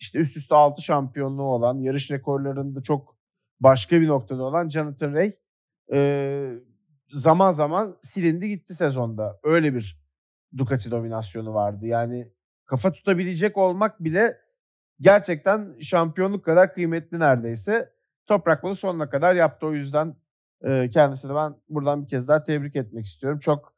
işte 0.00 0.18
üst 0.18 0.36
üste 0.36 0.54
6 0.54 0.82
şampiyonluğu 0.82 1.42
olan, 1.42 1.78
yarış 1.78 2.10
rekorlarında 2.10 2.82
çok 2.82 3.16
başka 3.60 4.00
bir 4.00 4.08
noktada 4.08 4.42
olan 4.42 4.68
Jonathan 4.68 5.12
Ray 5.14 5.32
e, 5.92 6.50
zaman 7.10 7.52
zaman 7.52 7.96
silindi 8.14 8.48
gitti 8.48 8.74
sezonda. 8.74 9.38
Öyle 9.42 9.74
bir 9.74 10.00
Ducati 10.56 10.90
dominasyonu 10.90 11.54
vardı. 11.54 11.86
Yani 11.86 12.28
kafa 12.70 12.92
tutabilecek 12.92 13.56
olmak 13.56 14.04
bile 14.04 14.38
gerçekten 15.00 15.78
şampiyonluk 15.80 16.44
kadar 16.44 16.74
kıymetli 16.74 17.18
neredeyse. 17.18 17.92
Toprak 18.26 18.62
bunu 18.62 18.76
sonuna 18.76 19.10
kadar 19.10 19.34
yaptı. 19.34 19.66
O 19.66 19.72
yüzden 19.72 20.16
e, 20.64 20.88
kendisine 20.88 21.34
ben 21.34 21.56
buradan 21.68 22.02
bir 22.02 22.08
kez 22.08 22.28
daha 22.28 22.42
tebrik 22.42 22.76
etmek 22.76 23.06
istiyorum. 23.06 23.38
Çok 23.38 23.74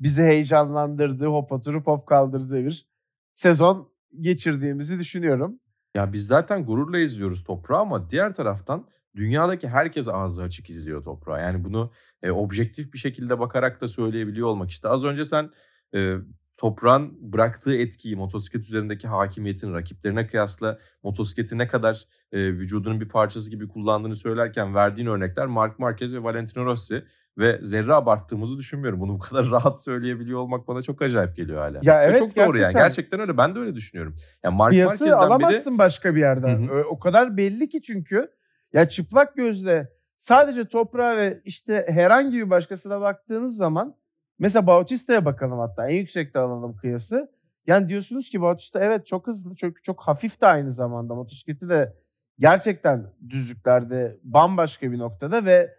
bizi 0.00 0.22
heyecanlandırdığı, 0.22 1.26
hop 1.26 1.52
oturup 1.52 1.86
hop 1.86 2.06
kaldırdığı 2.06 2.64
bir 2.64 2.88
sezon 3.34 3.92
geçirdiğimizi 4.20 4.98
düşünüyorum. 4.98 5.60
Ya 5.94 6.12
biz 6.12 6.26
zaten 6.26 6.64
gururla 6.64 6.98
izliyoruz 6.98 7.44
toprağı 7.44 7.80
ama 7.80 8.10
diğer 8.10 8.34
taraftan 8.34 8.86
dünyadaki 9.16 9.68
herkes 9.68 10.08
ağzı 10.08 10.42
açık 10.42 10.70
izliyor 10.70 11.02
toprağı. 11.02 11.40
Yani 11.40 11.64
bunu 11.64 11.90
e, 12.22 12.30
objektif 12.30 12.92
bir 12.92 12.98
şekilde 12.98 13.38
bakarak 13.38 13.80
da 13.80 13.88
söyleyebiliyor 13.88 14.48
olmak 14.48 14.70
işte. 14.70 14.88
Az 14.88 15.04
önce 15.04 15.24
sen 15.24 15.50
e, 15.94 16.16
toprağın 16.56 17.32
bıraktığı 17.32 17.76
etkiyi, 17.76 18.16
motosiklet 18.16 18.62
üzerindeki 18.62 19.08
hakimiyetin 19.08 19.74
rakiplerine 19.74 20.26
kıyasla 20.26 20.78
motosikleti 21.02 21.58
ne 21.58 21.68
kadar 21.68 22.02
e, 22.32 22.38
vücudunun 22.38 23.00
bir 23.00 23.08
parçası 23.08 23.50
gibi 23.50 23.68
kullandığını 23.68 24.16
söylerken 24.16 24.74
verdiğin 24.74 25.08
örnekler 25.08 25.46
Mark 25.46 25.78
Marquez 25.78 26.14
ve 26.14 26.22
Valentino 26.22 26.64
Rossi 26.64 27.04
ve 27.38 27.58
zerre 27.62 27.94
abarttığımızı 27.94 28.56
düşünmüyorum. 28.56 29.00
Bunu 29.00 29.14
bu 29.14 29.18
kadar 29.18 29.50
rahat 29.50 29.82
söyleyebiliyor 29.82 30.38
olmak 30.38 30.68
bana 30.68 30.82
çok 30.82 31.02
acayip 31.02 31.36
geliyor 31.36 31.58
hala. 31.58 31.80
Ya 31.82 32.00
Ve 32.00 32.04
evet, 32.04 32.18
çok 32.18 32.36
doğru 32.36 32.58
yani. 32.58 32.72
gerçekten. 32.74 33.20
Öyle. 33.20 33.36
Ben 33.36 33.54
de 33.54 33.58
öyle 33.58 33.74
düşünüyorum. 33.74 34.14
Yani 34.44 34.56
Mark 34.56 34.72
Piyası 34.72 35.04
Marquez'den 35.04 35.06
biri 35.06 35.14
alamazsın 35.14 35.78
başka 35.78 36.14
bir 36.14 36.20
yerden. 36.20 36.62
Hı 36.62 36.72
hı. 36.72 36.76
Ö- 36.76 36.84
O 36.84 36.98
kadar 36.98 37.36
belli 37.36 37.68
ki 37.68 37.82
çünkü 37.82 38.28
ya 38.72 38.88
çıplak 38.88 39.36
gözle 39.36 39.88
sadece 40.18 40.68
toprağa 40.68 41.16
ve 41.16 41.40
işte 41.44 41.86
herhangi 41.88 42.36
bir 42.36 42.50
başkasına 42.50 43.00
baktığınız 43.00 43.56
zaman 43.56 43.96
mesela 44.38 44.66
Bautista'ya 44.66 45.24
bakalım 45.24 45.58
hatta 45.58 45.88
en 45.88 45.96
yüksekte 45.96 46.38
alalım 46.38 46.76
kıyası. 46.76 47.30
Yani 47.66 47.88
diyorsunuz 47.88 48.30
ki 48.30 48.40
Bautista 48.40 48.80
evet 48.80 49.06
çok 49.06 49.26
hızlı 49.26 49.54
çok 49.54 49.84
çok 49.84 50.00
hafif 50.00 50.40
de 50.40 50.46
aynı 50.46 50.72
zamanda 50.72 51.14
motosikleti 51.14 51.68
de 51.68 51.96
gerçekten 52.38 53.12
düzlüklerde 53.28 54.18
bambaşka 54.22 54.92
bir 54.92 54.98
noktada 54.98 55.44
ve 55.44 55.74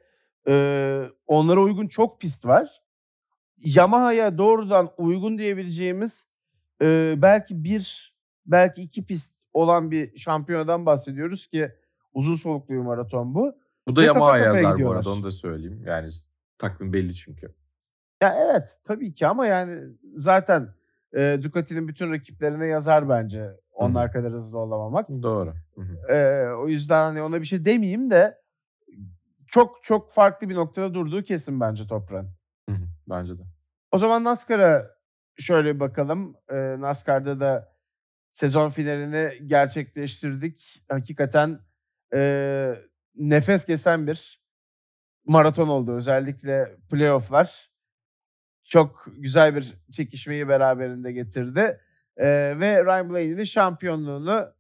e, 0.48 1.04
onlara 1.28 1.62
uygun 1.62 1.88
çok 1.88 2.22
pist 2.22 2.46
var. 2.46 2.82
Yamaha'ya 3.58 4.38
doğrudan 4.38 4.90
uygun 4.98 5.38
diyebileceğimiz 5.38 6.26
e, 6.82 7.16
belki 7.18 7.64
bir 7.64 8.14
belki 8.46 8.82
iki 8.82 9.06
pist 9.06 9.32
olan 9.54 9.92
bir 9.92 10.18
şampiyonadan 10.18 10.86
bahsediyoruz 10.86 11.48
ki 11.48 11.72
uzun 12.14 12.36
soluklu 12.36 12.74
bir 12.74 12.80
maraton 12.80 13.36
bu. 13.36 13.56
Bu 13.88 13.96
da 13.96 14.02
Ve 14.02 14.08
kafa 14.08 14.20
Yamaha 14.20 14.38
kafaya 14.38 14.64
yazar 14.64 14.84
bu 14.84 14.92
arada 14.92 15.10
onu 15.10 15.24
da 15.24 15.32
söyleyeyim. 15.32 15.84
Yani 15.86 16.10
takvim 16.58 16.94
belli 16.94 17.14
çünkü. 17.16 17.54
Ya 18.22 18.36
evet 18.40 18.78
tabii 18.84 19.14
ki 19.14 19.28
ama 19.28 19.48
yani 19.48 19.84
zaten 20.16 20.70
e, 21.16 21.40
Ducati'nin 21.44 21.88
bütün 21.88 22.12
rakiplerine 22.12 22.66
yazar 22.66 23.10
bence 23.10 23.52
onlar 23.72 24.12
kadar 24.12 24.32
hızlı 24.34 24.60
olamamak. 24.60 25.10
Doğru. 25.10 25.54
Hı 25.76 25.82
hı. 25.82 26.14
E, 26.14 26.50
o 26.54 26.68
yüzden 26.68 27.02
hani 27.04 27.22
ona 27.22 27.42
bir 27.42 27.46
şey 27.46 27.66
demeyeyim 27.66 28.10
de 28.10 28.38
çok 29.48 29.84
çok 29.84 30.12
farklı 30.12 30.50
bir 30.50 30.56
noktada 30.56 30.94
durduğu 30.94 31.24
kesin 31.24 31.60
bence 31.60 31.88
toprağın. 31.88 32.30
Hı 32.70 32.76
hı. 32.76 32.88
Bence 33.10 33.38
de. 33.38 33.42
O 33.92 33.98
zaman 33.98 34.24
NASCAR'a 34.24 34.92
şöyle 35.38 35.76
bir 35.76 35.80
bakalım. 35.80 36.36
Ee, 36.50 36.76
NASCAR'da 36.80 37.40
da 37.40 37.74
sezon 38.34 38.70
finalini 38.70 39.48
gerçekleştirdik. 39.48 40.84
Hakikaten 40.90 41.60
e, 42.14 42.74
nefes 43.16 43.66
kesen 43.66 44.08
bir 44.08 44.42
maraton 45.26 45.68
oldu. 45.68 45.96
Özellikle 45.96 46.76
playofflar. 46.92 47.70
Çok 48.68 49.06
güzel 49.18 49.56
bir 49.56 49.74
çekişmeyi 49.92 50.48
beraberinde 50.48 51.12
getirdi. 51.12 51.80
Ee, 52.18 52.56
ve 52.60 52.86
Ryan 52.86 53.10
Blaney'nin 53.10 53.44
şampiyonluğunu 53.44 54.54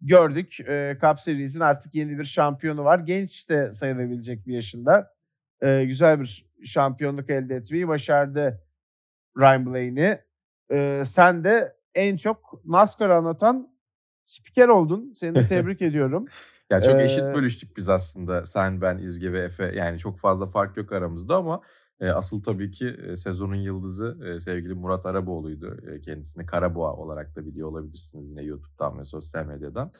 gördük. 0.00 0.56
Ee, 0.68 0.96
Cup 1.00 1.20
Series'in 1.20 1.60
artık 1.60 1.94
yeni 1.94 2.18
bir 2.18 2.24
şampiyonu 2.24 2.84
var. 2.84 2.98
Genç 2.98 3.48
de 3.48 3.72
sayılabilecek 3.72 4.46
bir 4.46 4.54
yaşında. 4.54 5.14
Ee, 5.62 5.84
güzel 5.84 6.20
bir 6.20 6.46
şampiyonluk 6.64 7.30
elde 7.30 7.56
etmeyi 7.56 7.88
başardı 7.88 8.62
Ryan 9.38 9.66
Blaney. 9.66 10.18
Ee, 10.70 11.02
sen 11.06 11.44
de 11.44 11.76
en 11.94 12.16
çok 12.16 12.60
NASCAR 12.64 13.10
anlatan 13.10 13.68
spiker 14.26 14.68
oldun. 14.68 15.12
Seni 15.12 15.34
de 15.34 15.48
tebrik 15.48 15.82
ediyorum. 15.82 16.26
Ya 16.70 16.80
çok 16.80 17.00
Ee, 17.00 17.04
eşit 17.04 17.22
bölüştük 17.22 17.76
biz 17.76 17.88
aslında. 17.88 18.44
Sen, 18.44 18.80
ben, 18.80 18.98
İzge 18.98 19.32
ve 19.32 19.42
Efe. 19.42 19.72
Yani 19.74 19.98
çok 19.98 20.18
fazla 20.18 20.46
fark 20.46 20.76
yok 20.76 20.92
aramızda 20.92 21.36
ama 21.36 21.60
e, 22.00 22.08
asıl 22.08 22.42
tabii 22.42 22.70
ki 22.70 22.96
e, 23.08 23.16
sezonun 23.16 23.54
yıldızı 23.54 24.18
e, 24.24 24.40
sevgili 24.40 24.74
Murat 24.74 25.06
Araboğlu'ydu. 25.06 25.76
E, 25.90 26.00
kendisini 26.00 26.46
Karaboğa 26.46 26.92
olarak 26.96 27.36
da 27.36 27.46
biliyor 27.46 27.68
olabilirsiniz 27.68 28.30
yine 28.30 28.42
YouTube'dan 28.42 28.98
ve 28.98 29.04
sosyal 29.04 29.46
medyadan. 29.46 29.92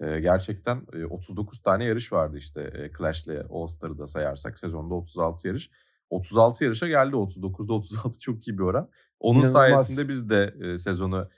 E, 0.00 0.20
gerçekten 0.20 0.86
e, 0.92 1.04
39 1.04 1.62
tane 1.62 1.84
yarış 1.84 2.12
vardı 2.12 2.36
işte 2.36 2.60
e, 2.62 2.90
Clash'le 2.98 3.46
All 3.50 3.66
Star'ı 3.66 3.98
da 3.98 4.06
sayarsak 4.06 4.58
sezonda 4.58 4.94
36 4.94 5.48
yarış. 5.48 5.70
36 6.10 6.64
yarışa 6.64 6.88
geldi 6.88 7.16
39'da 7.16 7.72
36 7.72 8.18
çok 8.20 8.48
iyi 8.48 8.58
bir 8.58 8.62
oran. 8.62 8.88
Onun 9.20 9.38
İnanılmaz. 9.38 9.52
sayesinde 9.52 10.08
biz 10.08 10.30
de 10.30 10.54
e, 10.60 10.78
sezonu 10.78 11.28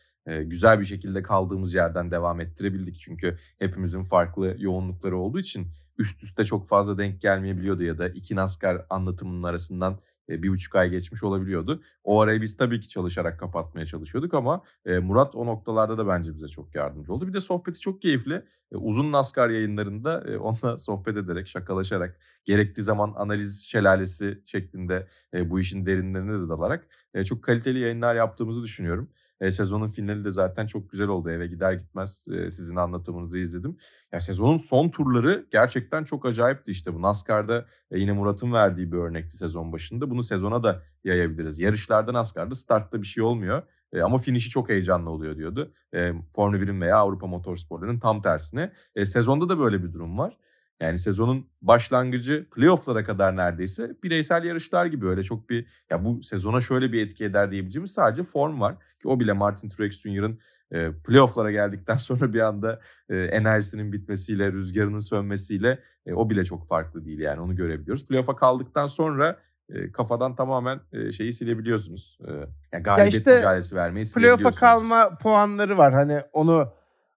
güzel 0.44 0.80
bir 0.80 0.84
şekilde 0.84 1.22
kaldığımız 1.22 1.74
yerden 1.74 2.10
devam 2.10 2.40
ettirebildik. 2.40 2.96
Çünkü 2.96 3.38
hepimizin 3.58 4.04
farklı 4.04 4.56
yoğunlukları 4.58 5.16
olduğu 5.16 5.38
için 5.38 5.66
üst 5.98 6.22
üste 6.22 6.44
çok 6.44 6.68
fazla 6.68 6.98
denk 6.98 7.20
gelmeyebiliyordu 7.20 7.82
ya 7.82 7.98
da 7.98 8.08
iki 8.08 8.36
NASCAR 8.36 8.86
anlatımının 8.90 9.42
arasından 9.42 9.98
bir 10.28 10.50
buçuk 10.50 10.74
ay 10.74 10.90
geçmiş 10.90 11.22
olabiliyordu. 11.22 11.82
O 12.04 12.20
arayı 12.20 12.40
biz 12.40 12.56
tabii 12.56 12.80
ki 12.80 12.88
çalışarak 12.88 13.40
kapatmaya 13.40 13.86
çalışıyorduk 13.86 14.34
ama 14.34 14.62
Murat 15.02 15.34
o 15.34 15.46
noktalarda 15.46 15.98
da 15.98 16.08
bence 16.08 16.34
bize 16.34 16.48
çok 16.48 16.74
yardımcı 16.74 17.12
oldu. 17.12 17.28
Bir 17.28 17.32
de 17.32 17.40
sohbeti 17.40 17.80
çok 17.80 18.02
keyifli. 18.02 18.42
Uzun 18.72 19.12
NASCAR 19.12 19.48
yayınlarında 19.48 20.24
onunla 20.40 20.76
sohbet 20.76 21.16
ederek, 21.16 21.48
şakalaşarak, 21.48 22.18
gerektiği 22.44 22.82
zaman 22.82 23.12
analiz 23.16 23.64
şelalesi 23.64 24.42
şeklinde 24.44 25.06
bu 25.34 25.60
işin 25.60 25.86
derinlerine 25.86 26.32
de 26.32 26.48
dalarak 26.48 26.86
çok 27.24 27.42
kaliteli 27.42 27.78
yayınlar 27.78 28.14
yaptığımızı 28.14 28.62
düşünüyorum. 28.62 29.10
E, 29.40 29.50
sezonun 29.50 29.88
finali 29.88 30.24
de 30.24 30.30
zaten 30.30 30.66
çok 30.66 30.90
güzel 30.90 31.08
oldu. 31.08 31.30
Eve 31.30 31.46
gider 31.46 31.72
gitmez 31.72 32.24
e, 32.28 32.50
sizin 32.50 32.76
anlatımınızı 32.76 33.38
izledim. 33.38 33.76
Ya 34.12 34.20
sezonun 34.20 34.56
son 34.56 34.88
turları 34.88 35.46
gerçekten 35.50 36.04
çok 36.04 36.26
acayipti 36.26 36.70
işte 36.70 36.94
bu. 36.94 37.02
NASCAR'da 37.02 37.66
e, 37.90 37.98
yine 37.98 38.12
Murat'ın 38.12 38.52
verdiği 38.52 38.92
bir 38.92 38.96
örnekti 38.96 39.36
sezon 39.36 39.72
başında. 39.72 40.10
Bunu 40.10 40.22
sezona 40.22 40.62
da 40.62 40.82
yayabiliriz. 41.04 41.58
Yarışlarda 41.58 42.12
NASCAR'da 42.12 42.54
startta 42.54 43.02
bir 43.02 43.06
şey 43.06 43.22
olmuyor. 43.22 43.62
E, 43.92 44.02
ama 44.02 44.18
finişi 44.18 44.50
çok 44.50 44.68
heyecanlı 44.68 45.10
oluyor 45.10 45.36
diyordu. 45.36 45.72
E, 45.94 46.12
Formula 46.34 46.58
1'in 46.58 46.80
veya 46.80 46.96
Avrupa 46.96 47.26
Motorsporları'nın 47.26 47.98
tam 47.98 48.22
tersine. 48.22 48.72
E, 48.94 49.06
sezonda 49.06 49.48
da 49.48 49.58
böyle 49.58 49.82
bir 49.82 49.92
durum 49.92 50.18
var. 50.18 50.36
Yani 50.80 50.98
sezonun 50.98 51.46
başlangıcı 51.62 52.46
playoff'lara 52.50 53.04
kadar 53.04 53.36
neredeyse 53.36 53.96
bireysel 54.02 54.44
yarışlar 54.44 54.86
gibi 54.86 55.06
öyle 55.06 55.22
çok 55.22 55.50
bir 55.50 55.66
ya 55.90 56.04
bu 56.04 56.22
sezona 56.22 56.60
şöyle 56.60 56.92
bir 56.92 57.06
etki 57.06 57.24
eder 57.24 57.50
diyebileceğimiz 57.50 57.90
sadece 57.90 58.22
form 58.22 58.60
var 58.60 58.74
ki 59.02 59.08
o 59.08 59.20
bile 59.20 59.32
Martin 59.32 59.68
Truex 59.68 60.00
Jr.'ın 60.00 60.38
e, 60.72 60.92
playoff'lara 60.92 61.50
geldikten 61.50 61.96
sonra 61.96 62.32
bir 62.32 62.40
anda 62.40 62.80
e, 63.08 63.16
enerjisinin 63.16 63.92
bitmesiyle, 63.92 64.52
rüzgarının 64.52 64.98
sönmesiyle 64.98 65.78
e, 66.06 66.14
o 66.14 66.30
bile 66.30 66.44
çok 66.44 66.66
farklı 66.66 67.04
değil 67.04 67.18
yani 67.18 67.40
onu 67.40 67.56
görebiliyoruz. 67.56 68.06
Playoff'a 68.06 68.36
kaldıktan 68.36 68.86
sonra 68.86 69.36
e, 69.68 69.92
kafadan 69.92 70.34
tamamen 70.34 70.80
e, 70.92 71.12
şeyi 71.12 71.32
silebiliyorsunuz. 71.32 72.18
E, 72.28 72.30
yani 72.72 72.82
galibiyet 72.82 73.14
işte 73.14 73.34
mücadelesi 73.34 73.76
vermeyi 73.76 74.04
Playoff'a 74.04 74.20
silebiliyorsunuz. 74.20 74.60
kalma 74.60 75.18
puanları 75.18 75.78
var. 75.78 75.92
Hani 75.92 76.20
onu 76.32 76.72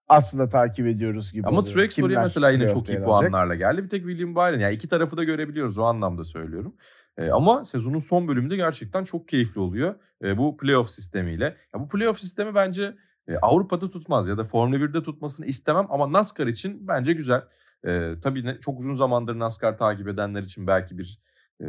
aslında 0.08 0.48
takip 0.48 0.86
ediyoruz 0.86 1.32
gibi 1.32 1.46
Ama 1.46 1.60
oluyor. 1.60 1.74
Truex 1.74 1.94
Kimler 1.94 2.22
mesela 2.22 2.50
yine 2.50 2.68
çok 2.68 2.88
iyi 2.88 3.02
puanlarla 3.02 3.54
geldi. 3.54 3.84
Bir 3.84 3.88
tek 3.88 4.00
William 4.00 4.34
Byron. 4.34 4.58
Yani 4.58 4.74
iki 4.74 4.88
tarafı 4.88 5.16
da 5.16 5.24
görebiliyoruz 5.24 5.78
o 5.78 5.84
anlamda 5.84 6.24
söylüyorum. 6.24 6.76
Ee, 7.18 7.30
ama 7.30 7.64
sezonun 7.64 7.98
son 7.98 8.28
bölümünde 8.28 8.56
gerçekten 8.56 9.04
çok 9.04 9.28
keyifli 9.28 9.60
oluyor. 9.60 9.94
Ee, 10.22 10.38
bu 10.38 10.56
playoff 10.56 10.88
sistemiyle. 10.88 11.44
Ya 11.44 11.80
bu 11.80 11.88
playoff 11.88 12.18
sistemi 12.18 12.54
bence 12.54 12.96
e, 13.28 13.36
Avrupa'da 13.36 13.90
tutmaz 13.90 14.28
ya 14.28 14.38
da 14.38 14.44
Formula 14.44 14.76
1'de 14.76 15.02
tutmasını 15.02 15.46
istemem 15.46 15.86
ama 15.90 16.12
NASCAR 16.12 16.46
için 16.46 16.88
bence 16.88 17.12
güzel. 17.12 17.42
Ee, 17.86 18.14
tabii 18.22 18.44
ne, 18.44 18.60
çok 18.60 18.80
uzun 18.80 18.94
zamandır 18.94 19.38
NASCAR 19.38 19.78
takip 19.78 20.08
edenler 20.08 20.42
için 20.42 20.66
belki 20.66 20.98
bir 20.98 21.18
e, 21.62 21.66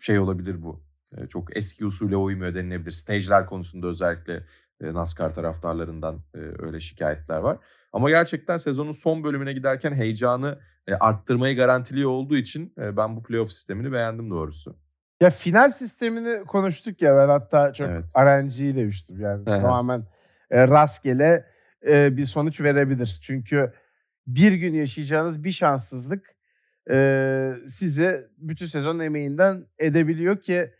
şey 0.00 0.18
olabilir 0.18 0.62
bu. 0.62 0.84
E, 1.16 1.26
çok 1.26 1.56
eski 1.56 1.86
usule 1.86 2.16
uymuyor 2.16 2.54
denilebilir. 2.54 2.90
Stage'ler 2.90 3.46
konusunda 3.46 3.86
özellikle 3.86 4.46
e, 4.82 4.94
NASCAR 4.94 5.34
taraftarlarından 5.34 6.20
e, 6.34 6.38
öyle 6.58 6.80
şikayetler 6.80 7.38
var. 7.38 7.58
Ama 7.92 8.10
gerçekten 8.10 8.56
sezonun 8.56 8.90
son 8.90 9.24
bölümüne 9.24 9.52
giderken 9.52 9.92
heyecanı 9.92 10.58
e, 10.86 10.94
arttırmayı 10.94 11.56
garantiliyor 11.56 12.10
olduğu 12.10 12.36
için 12.36 12.74
e, 12.78 12.96
ben 12.96 13.16
bu 13.16 13.22
playoff 13.22 13.50
sistemini 13.50 13.92
beğendim 13.92 14.30
doğrusu. 14.30 14.76
Ya 15.20 15.30
final 15.30 15.70
sistemini 15.70 16.44
konuştuk 16.44 17.02
ya 17.02 17.16
ben 17.16 17.28
hatta 17.28 17.72
çok 17.72 17.88
Evet. 17.88 18.04
RNG'yi 18.16 18.76
demiştim 18.76 19.20
yani 19.20 19.44
tamamen 19.44 20.04
e, 20.50 20.68
rastgele 20.68 21.46
e, 21.86 22.16
bir 22.16 22.24
sonuç 22.24 22.60
verebilir. 22.60 23.18
Çünkü 23.22 23.72
bir 24.26 24.52
gün 24.52 24.74
yaşayacağınız 24.74 25.44
bir 25.44 25.52
şanssızlık 25.52 26.36
e, 26.90 27.52
size 27.78 28.28
bütün 28.38 28.66
sezon 28.66 28.98
emeğinden 28.98 29.66
edebiliyor 29.78 30.40
ki 30.40 30.72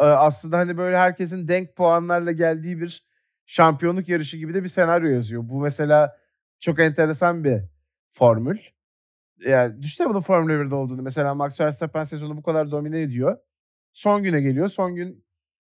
e, 0.00 0.04
aslında 0.04 0.58
hani 0.58 0.76
böyle 0.76 0.98
herkesin 0.98 1.48
denk 1.48 1.76
puanlarla 1.76 2.32
geldiği 2.32 2.80
bir 2.80 3.04
şampiyonluk 3.46 4.08
yarışı 4.08 4.36
gibi 4.36 4.54
de 4.54 4.62
bir 4.62 4.68
senaryo 4.68 5.10
yazıyor. 5.10 5.42
Bu 5.48 5.60
mesela 5.60 6.16
çok 6.60 6.80
enteresan 6.80 7.44
bir 7.44 7.60
formül. 8.12 8.58
Yani 9.46 9.82
düşünsene 9.82 10.08
bunun 10.08 10.20
Formula 10.20 10.52
1'de 10.52 10.74
olduğunu. 10.74 11.02
Mesela 11.02 11.34
Max 11.34 11.60
Verstappen 11.60 12.04
sezonu 12.04 12.36
bu 12.36 12.42
kadar 12.42 12.70
domine 12.70 13.00
ediyor. 13.02 13.36
Son 13.92 14.22
güne 14.22 14.40
geliyor. 14.40 14.68
Son 14.68 14.94
gün 14.94 15.24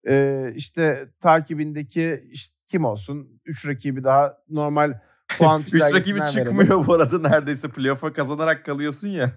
e, 0.07 0.45
işte 0.55 1.09
takibindeki 1.21 2.23
işte 2.31 2.55
kim 2.67 2.85
olsun? 2.85 3.41
Üç 3.45 3.65
rakibi 3.67 4.03
daha 4.03 4.37
normal 4.49 4.93
puan 5.37 5.61
Üç 5.61 5.81
rakibi 5.81 6.19
verelim. 6.19 6.43
çıkmıyor 6.43 6.87
bu 6.87 6.93
arada 6.93 7.19
neredeyse 7.29 7.69
playoff'a 7.69 8.13
kazanarak 8.13 8.65
kalıyorsun 8.65 9.07
ya. 9.07 9.35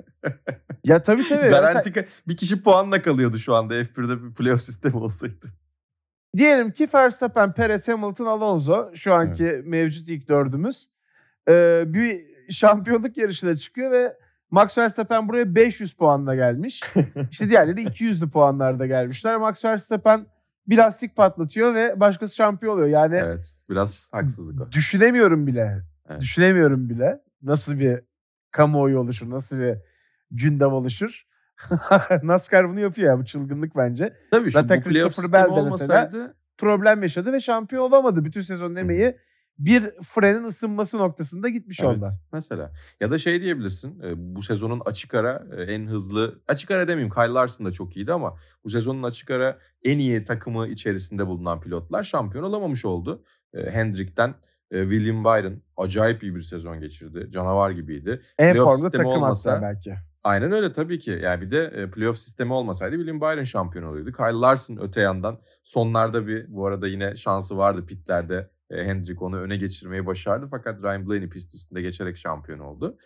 Ya 0.84 1.02
tabii 1.02 1.28
tabii. 1.28 1.40
Garanti 1.50 1.90
Mesela 1.90 2.06
bir 2.28 2.36
kişi 2.36 2.62
puanla 2.62 3.02
kalıyordu 3.02 3.38
şu 3.38 3.54
anda 3.54 3.74
F1'de 3.80 4.24
bir 4.24 4.34
playoff 4.34 4.60
sistemi 4.62 4.96
olsaydı. 4.96 5.46
Diyelim 6.36 6.70
ki 6.70 6.88
Verstappen, 6.94 7.52
Perez, 7.52 7.88
Hamilton, 7.88 8.26
Alonso 8.26 8.90
şu 8.94 9.14
anki 9.14 9.62
mevcut 9.64 10.08
ilk 10.08 10.28
dördümüz. 10.28 10.88
e, 11.48 11.84
bir 11.86 12.26
şampiyonluk 12.50 13.16
yarışına 13.16 13.56
çıkıyor 13.56 13.90
ve 13.90 14.16
Max 14.50 14.78
Verstappen 14.78 15.28
buraya 15.28 15.54
500 15.54 15.92
puanla 15.92 16.34
gelmiş. 16.34 16.80
İşte 17.30 17.48
diğerleri 17.50 17.80
200'lü 17.82 18.30
puanlarda 18.30 18.86
gelmişler. 18.86 19.36
Max 19.36 19.64
Verstappen 19.64 20.26
bir 20.66 20.76
lastik 20.78 21.16
patlatıyor 21.16 21.74
ve 21.74 22.00
başkası 22.00 22.34
şampiyon 22.34 22.74
oluyor. 22.74 22.88
Yani 22.88 23.16
Evet 23.16 23.52
biraz 23.70 24.08
haksızlık 24.10 24.60
o. 24.60 24.72
düşünemiyorum 24.72 25.46
bile. 25.46 25.82
Evet. 26.08 26.20
Düşünemiyorum 26.20 26.88
bile. 26.90 27.20
Nasıl 27.42 27.78
bir 27.78 28.00
kamuoyu 28.50 28.98
oluşur, 28.98 29.30
nasıl 29.30 29.58
bir 29.58 29.74
gündem 30.30 30.72
oluşur. 30.72 31.26
NASCAR 32.22 32.68
bunu 32.68 32.80
yapıyor 32.80 33.08
ya. 33.12 33.18
Bu 33.18 33.24
çılgınlık 33.24 33.76
bence. 33.76 34.12
Tabii 34.30 34.44
şu 34.44 34.50
Zaten 34.50 34.80
bu 34.84 34.88
Christopher 34.88 35.32
Bell 35.32 35.44
de 35.44 35.62
mesela 35.62 35.62
olmasaydı 35.62 36.34
Problem 36.58 37.02
yaşadı 37.02 37.32
ve 37.32 37.40
şampiyon 37.40 37.82
olamadı. 37.82 38.24
Bütün 38.24 38.40
sezonun 38.40 38.76
emeği 38.76 39.16
bir 39.58 39.90
frenin 40.02 40.44
ısınması 40.44 40.98
noktasında 40.98 41.48
gitmiş 41.48 41.80
Evet, 41.80 41.96
oldu. 41.98 42.06
mesela. 42.32 42.72
Ya 43.00 43.10
da 43.10 43.18
şey 43.18 43.42
diyebilirsin. 43.42 44.00
e, 44.02 44.12
Bu 44.36 44.42
sezonun 44.42 44.80
açık 44.86 45.14
ara 45.14 45.46
e, 45.56 45.62
en 45.62 45.86
hızlı 45.86 46.38
açık 46.48 46.70
ara 46.70 46.88
demeyeyim. 46.88 47.14
Kyle 47.14 47.28
Larson 47.28 47.66
da 47.66 47.72
çok 47.72 47.96
iyiydi 47.96 48.12
ama 48.12 48.36
bu 48.64 48.70
sezonun 48.70 49.02
açık 49.02 49.30
ara 49.30 49.58
en 49.84 49.98
iyi 49.98 50.24
takımı 50.24 50.68
içerisinde 50.68 51.26
bulunan 51.26 51.60
pilotlar 51.60 52.02
şampiyon 52.02 52.44
olamamış 52.44 52.84
oldu. 52.84 53.22
E, 53.54 53.70
Hendrick'ten 53.70 54.34
William 54.72 55.24
Byron 55.24 55.62
acayip 55.76 56.22
iyi 56.22 56.34
bir 56.34 56.40
sezon 56.40 56.80
geçirdi. 56.80 57.30
Canavar 57.30 57.70
gibiydi. 57.70 58.22
En 58.38 58.56
formda 58.56 58.90
takım 58.90 59.06
olmasa- 59.06 59.50
hatta 59.52 59.62
belki. 59.62 59.94
Aynen 60.24 60.52
öyle 60.52 60.72
tabii 60.72 60.98
ki. 60.98 61.20
Yani 61.22 61.40
bir 61.40 61.50
de 61.50 61.90
playoff 61.90 62.16
sistemi 62.16 62.52
olmasaydı 62.52 62.96
William 62.96 63.20
Byron 63.20 63.44
şampiyon 63.44 63.84
oluyordu. 63.84 64.12
Kyle 64.12 64.32
Larson 64.32 64.76
öte 64.80 65.00
yandan 65.00 65.40
sonlarda 65.64 66.26
bir 66.26 66.54
bu 66.54 66.66
arada 66.66 66.88
yine 66.88 67.16
şansı 67.16 67.56
vardı 67.56 67.86
pitlerde. 67.86 68.50
Hendrick 68.70 69.24
onu 69.24 69.40
öne 69.40 69.56
geçirmeyi 69.56 70.06
başardı 70.06 70.46
fakat 70.50 70.82
Ryan 70.82 71.06
Blaney 71.08 71.28
pist 71.28 71.54
üstünde 71.54 71.82
geçerek 71.82 72.16
şampiyon 72.16 72.58
oldu. 72.58 72.98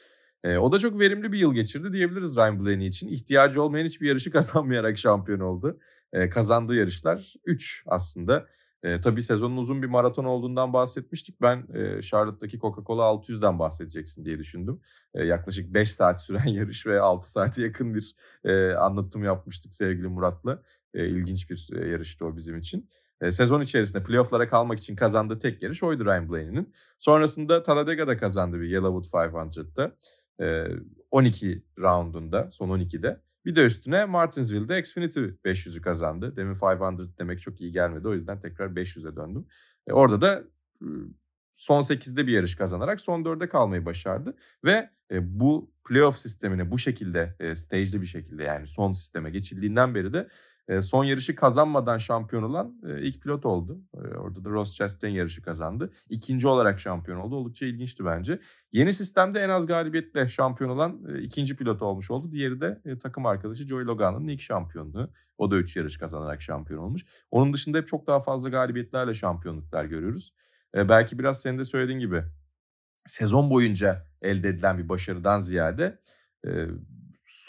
E, 0.44 0.56
o 0.56 0.72
da 0.72 0.78
çok 0.78 1.00
verimli 1.00 1.32
bir 1.32 1.38
yıl 1.38 1.54
geçirdi 1.54 1.92
diyebiliriz 1.92 2.36
Ryan 2.36 2.60
Blaney 2.60 2.86
için. 2.86 3.08
İhtiyacı 3.08 3.62
olmayan 3.62 3.84
hiçbir 3.86 4.08
yarışı 4.08 4.30
kazanmayarak 4.32 4.98
şampiyon 4.98 5.40
oldu. 5.40 5.78
E, 6.12 6.28
kazandığı 6.28 6.74
yarışlar 6.74 7.34
3 7.44 7.82
aslında. 7.86 8.46
E, 8.82 9.00
tabii 9.00 9.22
sezonun 9.22 9.56
uzun 9.56 9.82
bir 9.82 9.86
maraton 9.86 10.24
olduğundan 10.24 10.72
bahsetmiştik. 10.72 11.40
Ben 11.40 11.66
e, 11.74 12.02
Charlotte'daki 12.02 12.58
Coca-Cola 12.58 13.02
600'den 13.02 13.58
bahsedeceksin 13.58 14.24
diye 14.24 14.38
düşündüm. 14.38 14.80
E, 15.14 15.24
yaklaşık 15.24 15.74
5 15.74 15.90
saat 15.90 16.22
süren 16.22 16.46
yarış 16.46 16.86
ve 16.86 17.00
6 17.00 17.30
saate 17.30 17.62
yakın 17.62 17.94
bir 17.94 18.14
e, 18.44 18.72
anlatım 18.72 19.24
yapmıştık 19.24 19.74
sevgili 19.74 20.08
Murat'la. 20.08 20.62
E, 20.94 21.08
ilginç 21.08 21.50
bir 21.50 21.68
e, 21.72 21.88
yarıştı 21.88 22.26
o 22.26 22.36
bizim 22.36 22.58
için. 22.58 22.90
E, 23.20 23.30
sezon 23.30 23.60
içerisinde 23.60 24.02
playoff'lara 24.04 24.48
kalmak 24.48 24.78
için 24.78 24.96
kazandığı 24.96 25.38
tek 25.38 25.62
yarış 25.62 25.82
oydu 25.82 26.04
Ryan 26.04 26.28
Blaney'nin. 26.28 26.74
Sonrasında 26.98 27.62
Tallahagga'da 27.62 28.16
kazandı 28.16 28.60
bir 28.60 28.68
Yellowwood 28.68 29.04
500'da. 29.04 29.96
E, 30.40 30.66
12 31.10 31.62
roundunda, 31.78 32.50
son 32.50 32.68
12'de. 32.68 33.20
Bir 33.44 33.56
de 33.56 33.66
üstüne 33.66 34.04
Martinsville'de 34.04 34.78
Xfinity 34.78 35.20
500'ü 35.44 35.80
kazandı. 35.80 36.36
Demin 36.36 36.54
500 36.54 37.18
demek 37.18 37.40
çok 37.40 37.60
iyi 37.60 37.72
gelmedi. 37.72 38.08
O 38.08 38.14
yüzden 38.14 38.40
tekrar 38.40 38.76
500'e 38.76 39.16
döndüm. 39.16 39.46
E, 39.86 39.92
orada 39.92 40.20
da 40.20 40.44
son 41.62 41.82
8'de 41.82 42.26
bir 42.26 42.32
yarış 42.32 42.54
kazanarak 42.54 43.00
son 43.00 43.22
4'e 43.22 43.48
kalmayı 43.48 43.84
başardı. 43.84 44.34
Ve 44.64 44.90
e, 45.10 45.40
bu 45.40 45.70
playoff 45.88 46.16
sistemine 46.16 46.70
bu 46.70 46.78
şekilde 46.78 47.36
e, 47.40 47.54
stage'li 47.54 48.00
bir 48.00 48.06
şekilde 48.06 48.42
yani 48.42 48.66
son 48.66 48.92
sisteme 48.92 49.30
geçildiğinden 49.30 49.94
beri 49.94 50.12
de 50.12 50.28
son 50.80 51.04
yarışı 51.04 51.34
kazanmadan 51.34 51.98
şampiyon 51.98 52.42
olan 52.42 52.80
ilk 53.00 53.22
pilot 53.22 53.46
oldu. 53.46 53.80
orada 53.94 54.44
da 54.44 54.50
Ross 54.50 54.74
Chastain 54.74 55.14
yarışı 55.14 55.42
kazandı. 55.42 55.92
İkinci 56.08 56.48
olarak 56.48 56.80
şampiyon 56.80 57.18
oldu. 57.18 57.36
Oldukça 57.36 57.66
ilginçti 57.66 58.04
bence. 58.04 58.40
Yeni 58.72 58.92
sistemde 58.92 59.40
en 59.40 59.48
az 59.48 59.66
galibiyetle 59.66 60.28
şampiyon 60.28 60.70
olan 60.70 61.16
ikinci 61.22 61.56
pilot 61.56 61.82
olmuş 61.82 62.10
oldu. 62.10 62.32
Diğeri 62.32 62.60
de 62.60 62.82
takım 63.02 63.26
arkadaşı 63.26 63.66
Joey 63.68 63.84
Logan'ın 63.84 64.28
ilk 64.28 64.40
şampiyonluğu. 64.40 65.10
O 65.38 65.50
da 65.50 65.56
3 65.56 65.76
yarış 65.76 65.96
kazanarak 65.96 66.42
şampiyon 66.42 66.82
olmuş. 66.82 67.06
Onun 67.30 67.52
dışında 67.52 67.78
hep 67.78 67.86
çok 67.86 68.06
daha 68.06 68.20
fazla 68.20 68.48
galibiyetlerle 68.48 69.14
şampiyonluklar 69.14 69.84
görüyoruz. 69.84 70.32
Belki 70.74 71.18
biraz 71.18 71.40
senin 71.40 71.58
de 71.58 71.64
söylediğin 71.64 71.98
gibi 71.98 72.22
sezon 73.08 73.50
boyunca 73.50 74.06
elde 74.22 74.48
edilen 74.48 74.78
bir 74.78 74.88
başarıdan 74.88 75.40
ziyade 75.40 75.98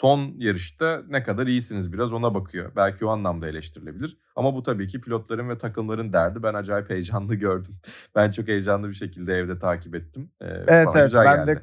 son 0.04 0.34
yarışta 0.38 1.02
ne 1.08 1.22
kadar 1.22 1.46
iyisiniz 1.46 1.92
biraz 1.92 2.12
ona 2.12 2.34
bakıyor. 2.34 2.72
Belki 2.76 3.06
o 3.06 3.08
anlamda 3.08 3.48
eleştirilebilir. 3.48 4.18
Ama 4.36 4.54
bu 4.54 4.62
tabii 4.62 4.86
ki 4.86 5.00
pilotların 5.00 5.48
ve 5.48 5.58
takımların 5.58 6.12
derdi. 6.12 6.42
Ben 6.42 6.54
acayip 6.54 6.90
heyecanlı 6.90 7.34
gördüm. 7.46 7.76
Ben 8.14 8.30
çok 8.30 8.48
heyecanlı 8.48 8.88
bir 8.88 8.94
şekilde 8.94 9.34
evde 9.34 9.58
takip 9.58 9.94
ettim. 9.94 10.30
Ee, 10.40 10.46
evet 10.46 10.88
evet 10.94 11.12
ben 11.14 11.46
geldi. 11.46 11.56
de 11.56 11.62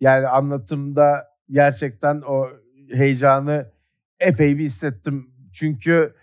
yani 0.00 0.28
anlatımda 0.28 1.28
gerçekten 1.50 2.20
o 2.20 2.48
heyecanı 2.92 3.72
epey 4.20 4.58
bir 4.58 4.64
hissettim. 4.64 5.30
Çünkü 5.52 6.14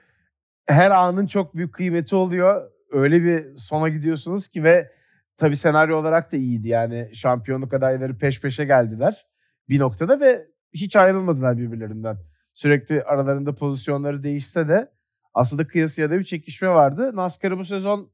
her 0.67 0.91
anın 0.91 1.27
çok 1.27 1.55
büyük 1.55 1.73
kıymeti 1.73 2.15
oluyor. 2.15 2.71
Öyle 2.91 3.23
bir 3.23 3.55
sona 3.55 3.89
gidiyorsunuz 3.89 4.47
ki 4.47 4.63
ve 4.63 4.91
tabii 5.37 5.55
senaryo 5.55 5.97
olarak 5.97 6.31
da 6.31 6.37
iyiydi. 6.37 6.67
Yani 6.67 7.09
şampiyonluk 7.13 7.73
adayları 7.73 8.17
peş 8.17 8.41
peşe 8.41 8.65
geldiler 8.65 9.25
bir 9.69 9.79
noktada 9.79 10.19
ve 10.19 10.47
hiç 10.73 10.95
ayrılmadılar 10.95 11.57
birbirlerinden. 11.57 12.17
Sürekli 12.53 13.03
aralarında 13.03 13.55
pozisyonları 13.55 14.23
değişse 14.23 14.67
de 14.67 14.91
aslında 15.33 15.67
kıyasıya 15.67 16.11
bir 16.11 16.23
çekişme 16.23 16.69
vardı. 16.69 17.15
NASCAR'ı 17.15 17.57
bu 17.57 17.65
sezon 17.65 18.11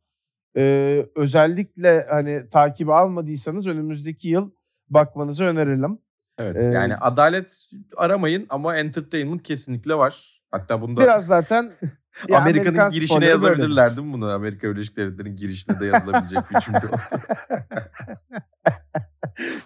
e, 0.57 1.05
özellikle 1.15 2.05
hani 2.09 2.49
takibi 2.49 2.93
almadıysanız 2.93 3.67
önümüzdeki 3.67 4.29
yıl 4.29 4.51
bakmanızı 4.89 5.43
öneririm. 5.43 5.99
Evet 6.37 6.61
ee, 6.61 6.65
yani 6.65 6.95
adalet 6.95 7.69
aramayın 7.97 8.45
ama 8.49 8.77
entertainment 8.77 9.43
kesinlikle 9.43 9.95
var. 9.95 10.43
Hatta 10.51 10.81
bunda 10.81 11.01
biraz 11.01 11.25
zaten 11.25 11.71
Amerika'nın 12.33 12.65
Amerikan 12.65 12.91
girişine 12.91 13.25
yazabilirler 13.25 13.97
değil 13.97 14.07
mi 14.07 14.13
bunu? 14.13 14.29
Amerika 14.29 14.69
Birleşik 14.69 14.97
Devletleri'nin 14.97 15.35
girişine 15.35 15.79
de 15.79 15.85
yazılabilecek 15.85 16.51
bir 16.51 16.59
cümle 16.59 16.77
oldu. 16.77 17.21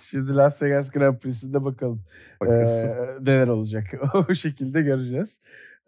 Şimdi 0.10 0.36
Las 0.36 0.62
Vegas 0.62 0.92
Grand 0.92 1.20
Prix'sinde 1.20 1.64
bakalım 1.64 2.04
ee, 2.46 2.96
neler 3.22 3.48
olacak. 3.48 3.86
o 4.30 4.34
şekilde 4.34 4.82
göreceğiz. 4.82 5.40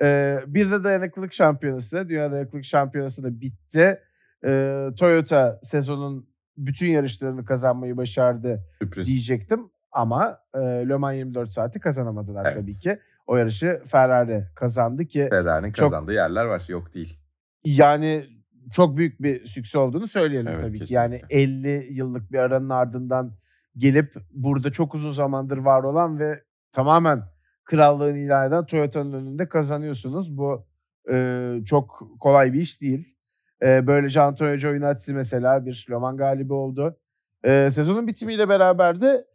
Ee, 0.02 0.40
bir 0.48 0.72
de 0.72 0.84
dayanıklılık 0.84 1.34
şampiyonası 1.34 1.96
da, 1.96 2.10
Dünya 2.10 2.32
Dayanıklılık 2.32 2.66
Şampiyonası 2.66 3.24
da 3.24 3.42
bitti. 3.42 4.00
Ee, 4.46 4.88
Toyota 5.00 5.60
sezonun 5.64 6.30
bütün 6.58 6.88
yarışlarını 6.88 7.46
kazanmayı 7.46 7.98
başardı 7.98 8.64
Sürpriz. 8.82 9.08
diyecektim. 9.08 9.72
Ama 9.92 10.40
e, 10.56 10.60
Le 10.60 10.96
Mans 10.96 11.16
24 11.16 11.54
saati 11.54 11.80
kazanamadılar 11.80 12.46
evet. 12.46 12.56
tabii 12.56 12.80
ki. 12.80 13.00
O 13.30 13.38
yarışı 13.38 13.82
Ferrari 13.86 14.46
kazandı 14.56 15.06
ki. 15.06 15.28
Ferrari'nin 15.30 15.72
kazandığı 15.72 16.14
yerler 16.14 16.46
var 16.46 16.66
yok 16.68 16.94
değil. 16.94 17.20
Yani 17.66 18.26
çok 18.72 18.98
büyük 18.98 19.22
bir 19.22 19.46
sükse 19.46 19.78
olduğunu 19.78 20.08
söyleyelim 20.08 20.48
evet, 20.48 20.62
tabii 20.62 20.80
kesinlikle. 20.80 20.86
ki. 20.86 20.94
Yani 20.94 21.22
50 21.30 21.88
yıllık 21.92 22.32
bir 22.32 22.38
aranın 22.38 22.70
ardından 22.70 23.34
gelip 23.78 24.14
burada 24.32 24.72
çok 24.72 24.96
uzun 24.96 25.12
zamandır 25.12 25.58
var 25.58 25.84
olan 25.84 26.20
ve 26.20 26.44
tamamen 26.72 27.24
krallığını 27.64 28.18
ilan 28.18 28.48
eden 28.48 28.66
Toyota'nın 28.66 29.14
önünde 29.14 29.50
kazanıyorsunuz. 29.50 30.38
Bu 30.38 30.66
e, 31.12 31.56
çok 31.66 32.02
kolay 32.20 32.54
bir 32.54 32.62
iş 32.62 32.82
değil. 32.82 33.16
E, 33.62 33.88
böylece 33.88 34.22
Antonio 34.22 34.56
Giovinazzi 34.56 35.14
mesela 35.14 35.66
bir 35.66 35.88
Le 35.92 35.96
Mans 35.96 36.18
galibi 36.18 36.54
oldu. 36.54 36.98
E, 37.44 37.72
sezonun 37.72 38.08
bitimiyle 38.08 38.50
beraber 38.50 39.02
de 39.02 39.26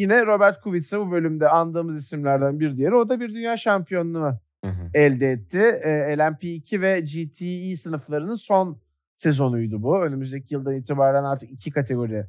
yine 0.00 0.26
Robert 0.26 0.60
Kubica 0.60 1.00
bu 1.00 1.10
bölümde 1.10 1.48
andığımız 1.48 1.96
isimlerden 2.04 2.60
bir 2.60 2.76
diğeri. 2.76 2.94
O 2.94 3.08
da 3.08 3.20
bir 3.20 3.34
dünya 3.34 3.56
şampiyonluğu 3.56 4.32
hı 4.64 4.70
hı. 4.70 4.90
elde 4.94 5.30
etti. 5.30 5.58
E, 5.58 5.90
LMP2 5.90 6.80
ve 6.80 7.00
GTE 7.00 7.76
sınıflarının 7.76 8.34
son 8.34 8.80
sezonuydu 9.18 9.82
bu. 9.82 10.04
Önümüzdeki 10.04 10.54
yıldan 10.54 10.74
itibaren 10.74 11.24
artık 11.24 11.50
iki 11.50 11.70
kategori 11.70 12.26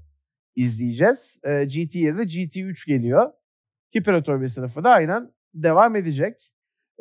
izleyeceğiz. 0.56 1.38
E, 1.44 1.66
GT 1.66 1.96
yerine 1.96 2.22
GT3 2.22 2.88
geliyor. 2.88 3.32
Hiperotobi 3.98 4.50
sınıfı 4.50 4.84
da 4.84 4.90
aynen 4.90 5.32
devam 5.54 5.96
edecek. 5.96 6.54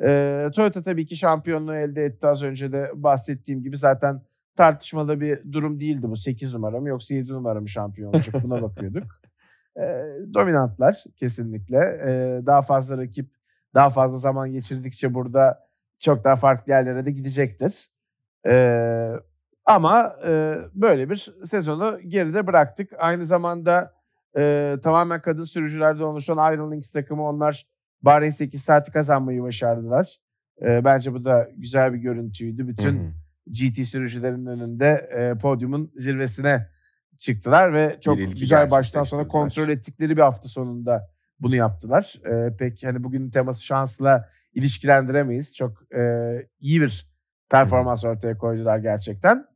E, 0.02 0.48
Toyota 0.56 0.82
tabii 0.82 1.06
ki 1.06 1.16
şampiyonluğu 1.16 1.74
elde 1.74 2.04
etti 2.04 2.28
az 2.28 2.42
önce 2.42 2.72
de 2.72 2.90
bahsettiğim 2.94 3.62
gibi 3.62 3.76
zaten 3.76 4.22
tartışmalı 4.56 5.20
bir 5.20 5.52
durum 5.52 5.80
değildi 5.80 6.10
bu 6.10 6.16
8 6.16 6.54
numara 6.54 6.80
mı 6.80 6.88
yoksa 6.88 7.14
7 7.14 7.32
numara 7.32 7.60
mı 7.60 7.68
şampiyon 7.68 8.12
olacak 8.12 8.34
buna 8.42 8.62
bakıyorduk. 8.62 9.19
E, 9.76 9.82
dominantlar 10.34 11.04
kesinlikle. 11.16 11.78
E, 11.78 12.40
daha 12.46 12.62
fazla 12.62 12.98
rakip 12.98 13.30
daha 13.74 13.90
fazla 13.90 14.16
zaman 14.16 14.52
geçirdikçe 14.52 15.14
burada 15.14 15.66
çok 15.98 16.24
daha 16.24 16.36
farklı 16.36 16.72
yerlere 16.72 17.06
de 17.06 17.10
gidecektir. 17.10 17.90
E, 18.46 19.12
ama 19.64 20.16
e, 20.26 20.56
böyle 20.74 21.10
bir 21.10 21.34
sezonu 21.44 21.98
geride 22.06 22.46
bıraktık. 22.46 22.92
Aynı 22.98 23.26
zamanda 23.26 23.94
e, 24.36 24.76
tamamen 24.82 25.22
kadın 25.22 25.44
sürücülerde 25.44 26.04
oluşan 26.04 26.54
Iron 26.54 26.72
Links 26.72 26.90
takımı 26.90 27.28
onlar 27.28 27.66
Bahreyn 28.02 28.30
8 28.30 28.62
saati 28.62 28.92
kazanmayı 28.92 29.42
başardılar. 29.42 30.16
E, 30.62 30.84
bence 30.84 31.12
bu 31.12 31.24
da 31.24 31.48
güzel 31.56 31.92
bir 31.92 31.98
görüntüydü. 31.98 32.68
Bütün 32.68 32.98
hı 32.98 33.02
hı. 33.02 33.12
GT 33.46 33.86
sürücülerinin 33.86 34.46
önünde 34.46 35.10
e, 35.12 35.38
podyumun 35.38 35.90
zirvesine 35.94 36.68
çıktılar 37.20 37.74
ve 37.74 37.98
çok 38.00 38.18
güzel 38.18 38.70
baştan 38.70 39.02
sona 39.02 39.28
kontrol 39.28 39.68
ettikleri 39.68 40.16
bir 40.16 40.22
hafta 40.22 40.48
sonunda 40.48 41.10
bunu 41.40 41.56
yaptılar. 41.56 42.14
E, 42.24 42.56
pek 42.56 42.84
hani 42.84 43.04
bugünün 43.04 43.30
teması 43.30 43.64
şansla 43.64 44.28
ilişkilendiremeyiz. 44.54 45.54
Çok 45.54 45.94
e, 45.94 46.02
iyi 46.60 46.80
bir 46.80 47.10
performans 47.50 48.04
ortaya 48.04 48.38
koydular 48.38 48.78
gerçekten. 48.78 49.46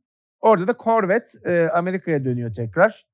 Orada 0.41 0.67
da 0.67 0.75
Corvette 0.79 1.51
e, 1.51 1.69
Amerika'ya 1.69 2.25
dönüyor 2.25 2.53
tekrar. 2.53 3.07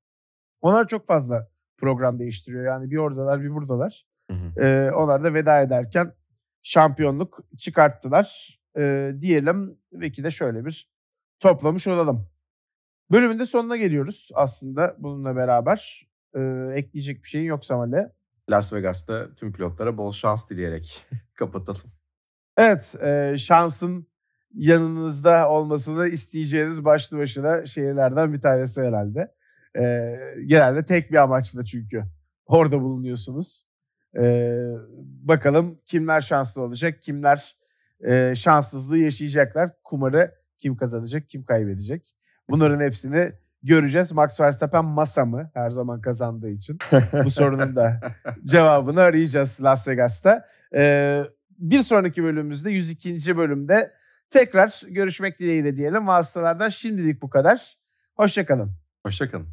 Onlar 0.62 0.88
çok 0.88 1.08
fazla 1.08 1.48
program 1.78 2.20
değiştiriyor. 2.20 2.66
Yani 2.66 2.92
bir 2.92 2.98
oradalar 2.98 3.42
bir 3.42 3.52
buradalar. 3.52 4.06
Hı 4.32 4.38
hı. 4.38 4.66
E, 4.66 4.92
onlar 4.92 5.24
da 5.24 5.34
veda 5.34 5.62
ederken 5.62 6.14
şampiyonluk 6.64 7.40
çıkarttılar. 7.58 8.60
E, 8.78 9.12
diyelim 9.22 9.78
ve 9.94 10.12
ki 10.12 10.24
de 10.24 10.32
şöyle 10.32 10.66
bir 10.66 10.92
toplamış 11.40 11.88
olalım. 11.88 12.31
Bölümün 13.12 13.40
de 13.40 13.46
sonuna 13.46 13.78
geliyoruz 13.78 14.30
aslında 14.34 14.96
bununla 15.00 15.36
beraber. 15.36 16.08
E, 16.36 16.40
ekleyecek 16.76 17.24
bir 17.24 17.30
şeyin 17.30 17.46
yoksa 17.46 17.78
Male. 17.78 18.12
Las 18.50 18.74
Vegas'ta 18.74 19.36
tüm 19.36 19.54
pilotlara 19.54 19.98
bol 19.98 20.12
şans 20.12 20.50
dileyerek 20.50 21.08
kapatalım. 21.34 21.92
Evet, 22.58 22.96
e, 23.04 23.38
şansın 23.38 24.08
yanınızda 24.54 25.50
olmasını 25.50 26.08
isteyeceğiniz 26.08 26.86
başlı 26.86 27.18
başına 27.18 27.66
şehirlerden 27.66 28.34
bir 28.34 28.42
tanesi 28.42 28.82
herhalde. 28.82 29.34
E, 29.78 30.16
genelde 30.46 30.86
tek 30.86 31.12
bir 31.12 31.18
amaçla 31.18 31.66
çünkü 31.66 32.04
orada 32.46 32.82
bulunuyorsunuz. 32.82 33.66
E, 34.18 34.24
bakalım 35.04 35.80
kimler 35.86 36.22
şanslı 36.22 36.62
olacak, 36.62 37.02
kimler 37.02 37.56
e, 38.08 38.36
şanssızlığı 38.36 38.98
yaşayacaklar. 38.98 39.70
Kumarı 39.84 40.36
kim 40.58 40.78
kazanacak, 40.78 41.30
kim 41.30 41.44
kaybedecek. 41.44 42.16
Bunların 42.52 42.80
hepsini 42.80 43.32
göreceğiz. 43.64 44.12
Max 44.12 44.40
Verstappen 44.40 44.86
masa 44.86 45.26
mı 45.26 45.52
her 45.54 45.70
zaman 45.70 46.02
kazandığı 46.02 46.50
için? 46.50 46.78
Bu 47.24 47.30
sorunun 47.30 47.76
da 47.76 48.00
cevabını 48.46 49.02
arayacağız 49.02 49.58
Las 49.64 49.88
Vegas'ta. 49.88 50.46
Ee, 50.76 51.24
bir 51.58 51.82
sonraki 51.82 52.24
bölümümüzde 52.24 52.72
102. 52.72 53.38
bölümde 53.38 53.94
tekrar 54.30 54.82
görüşmek 54.88 55.40
dileğiyle 55.40 55.78
diyelim. 55.78 56.08
Vasıtalardan 56.08 56.70
şimdilik 56.70 57.22
bu 57.22 57.30
kadar. 57.30 57.74
Hoşçakalın. 58.16 58.72
Hoşçakalın. 59.06 59.48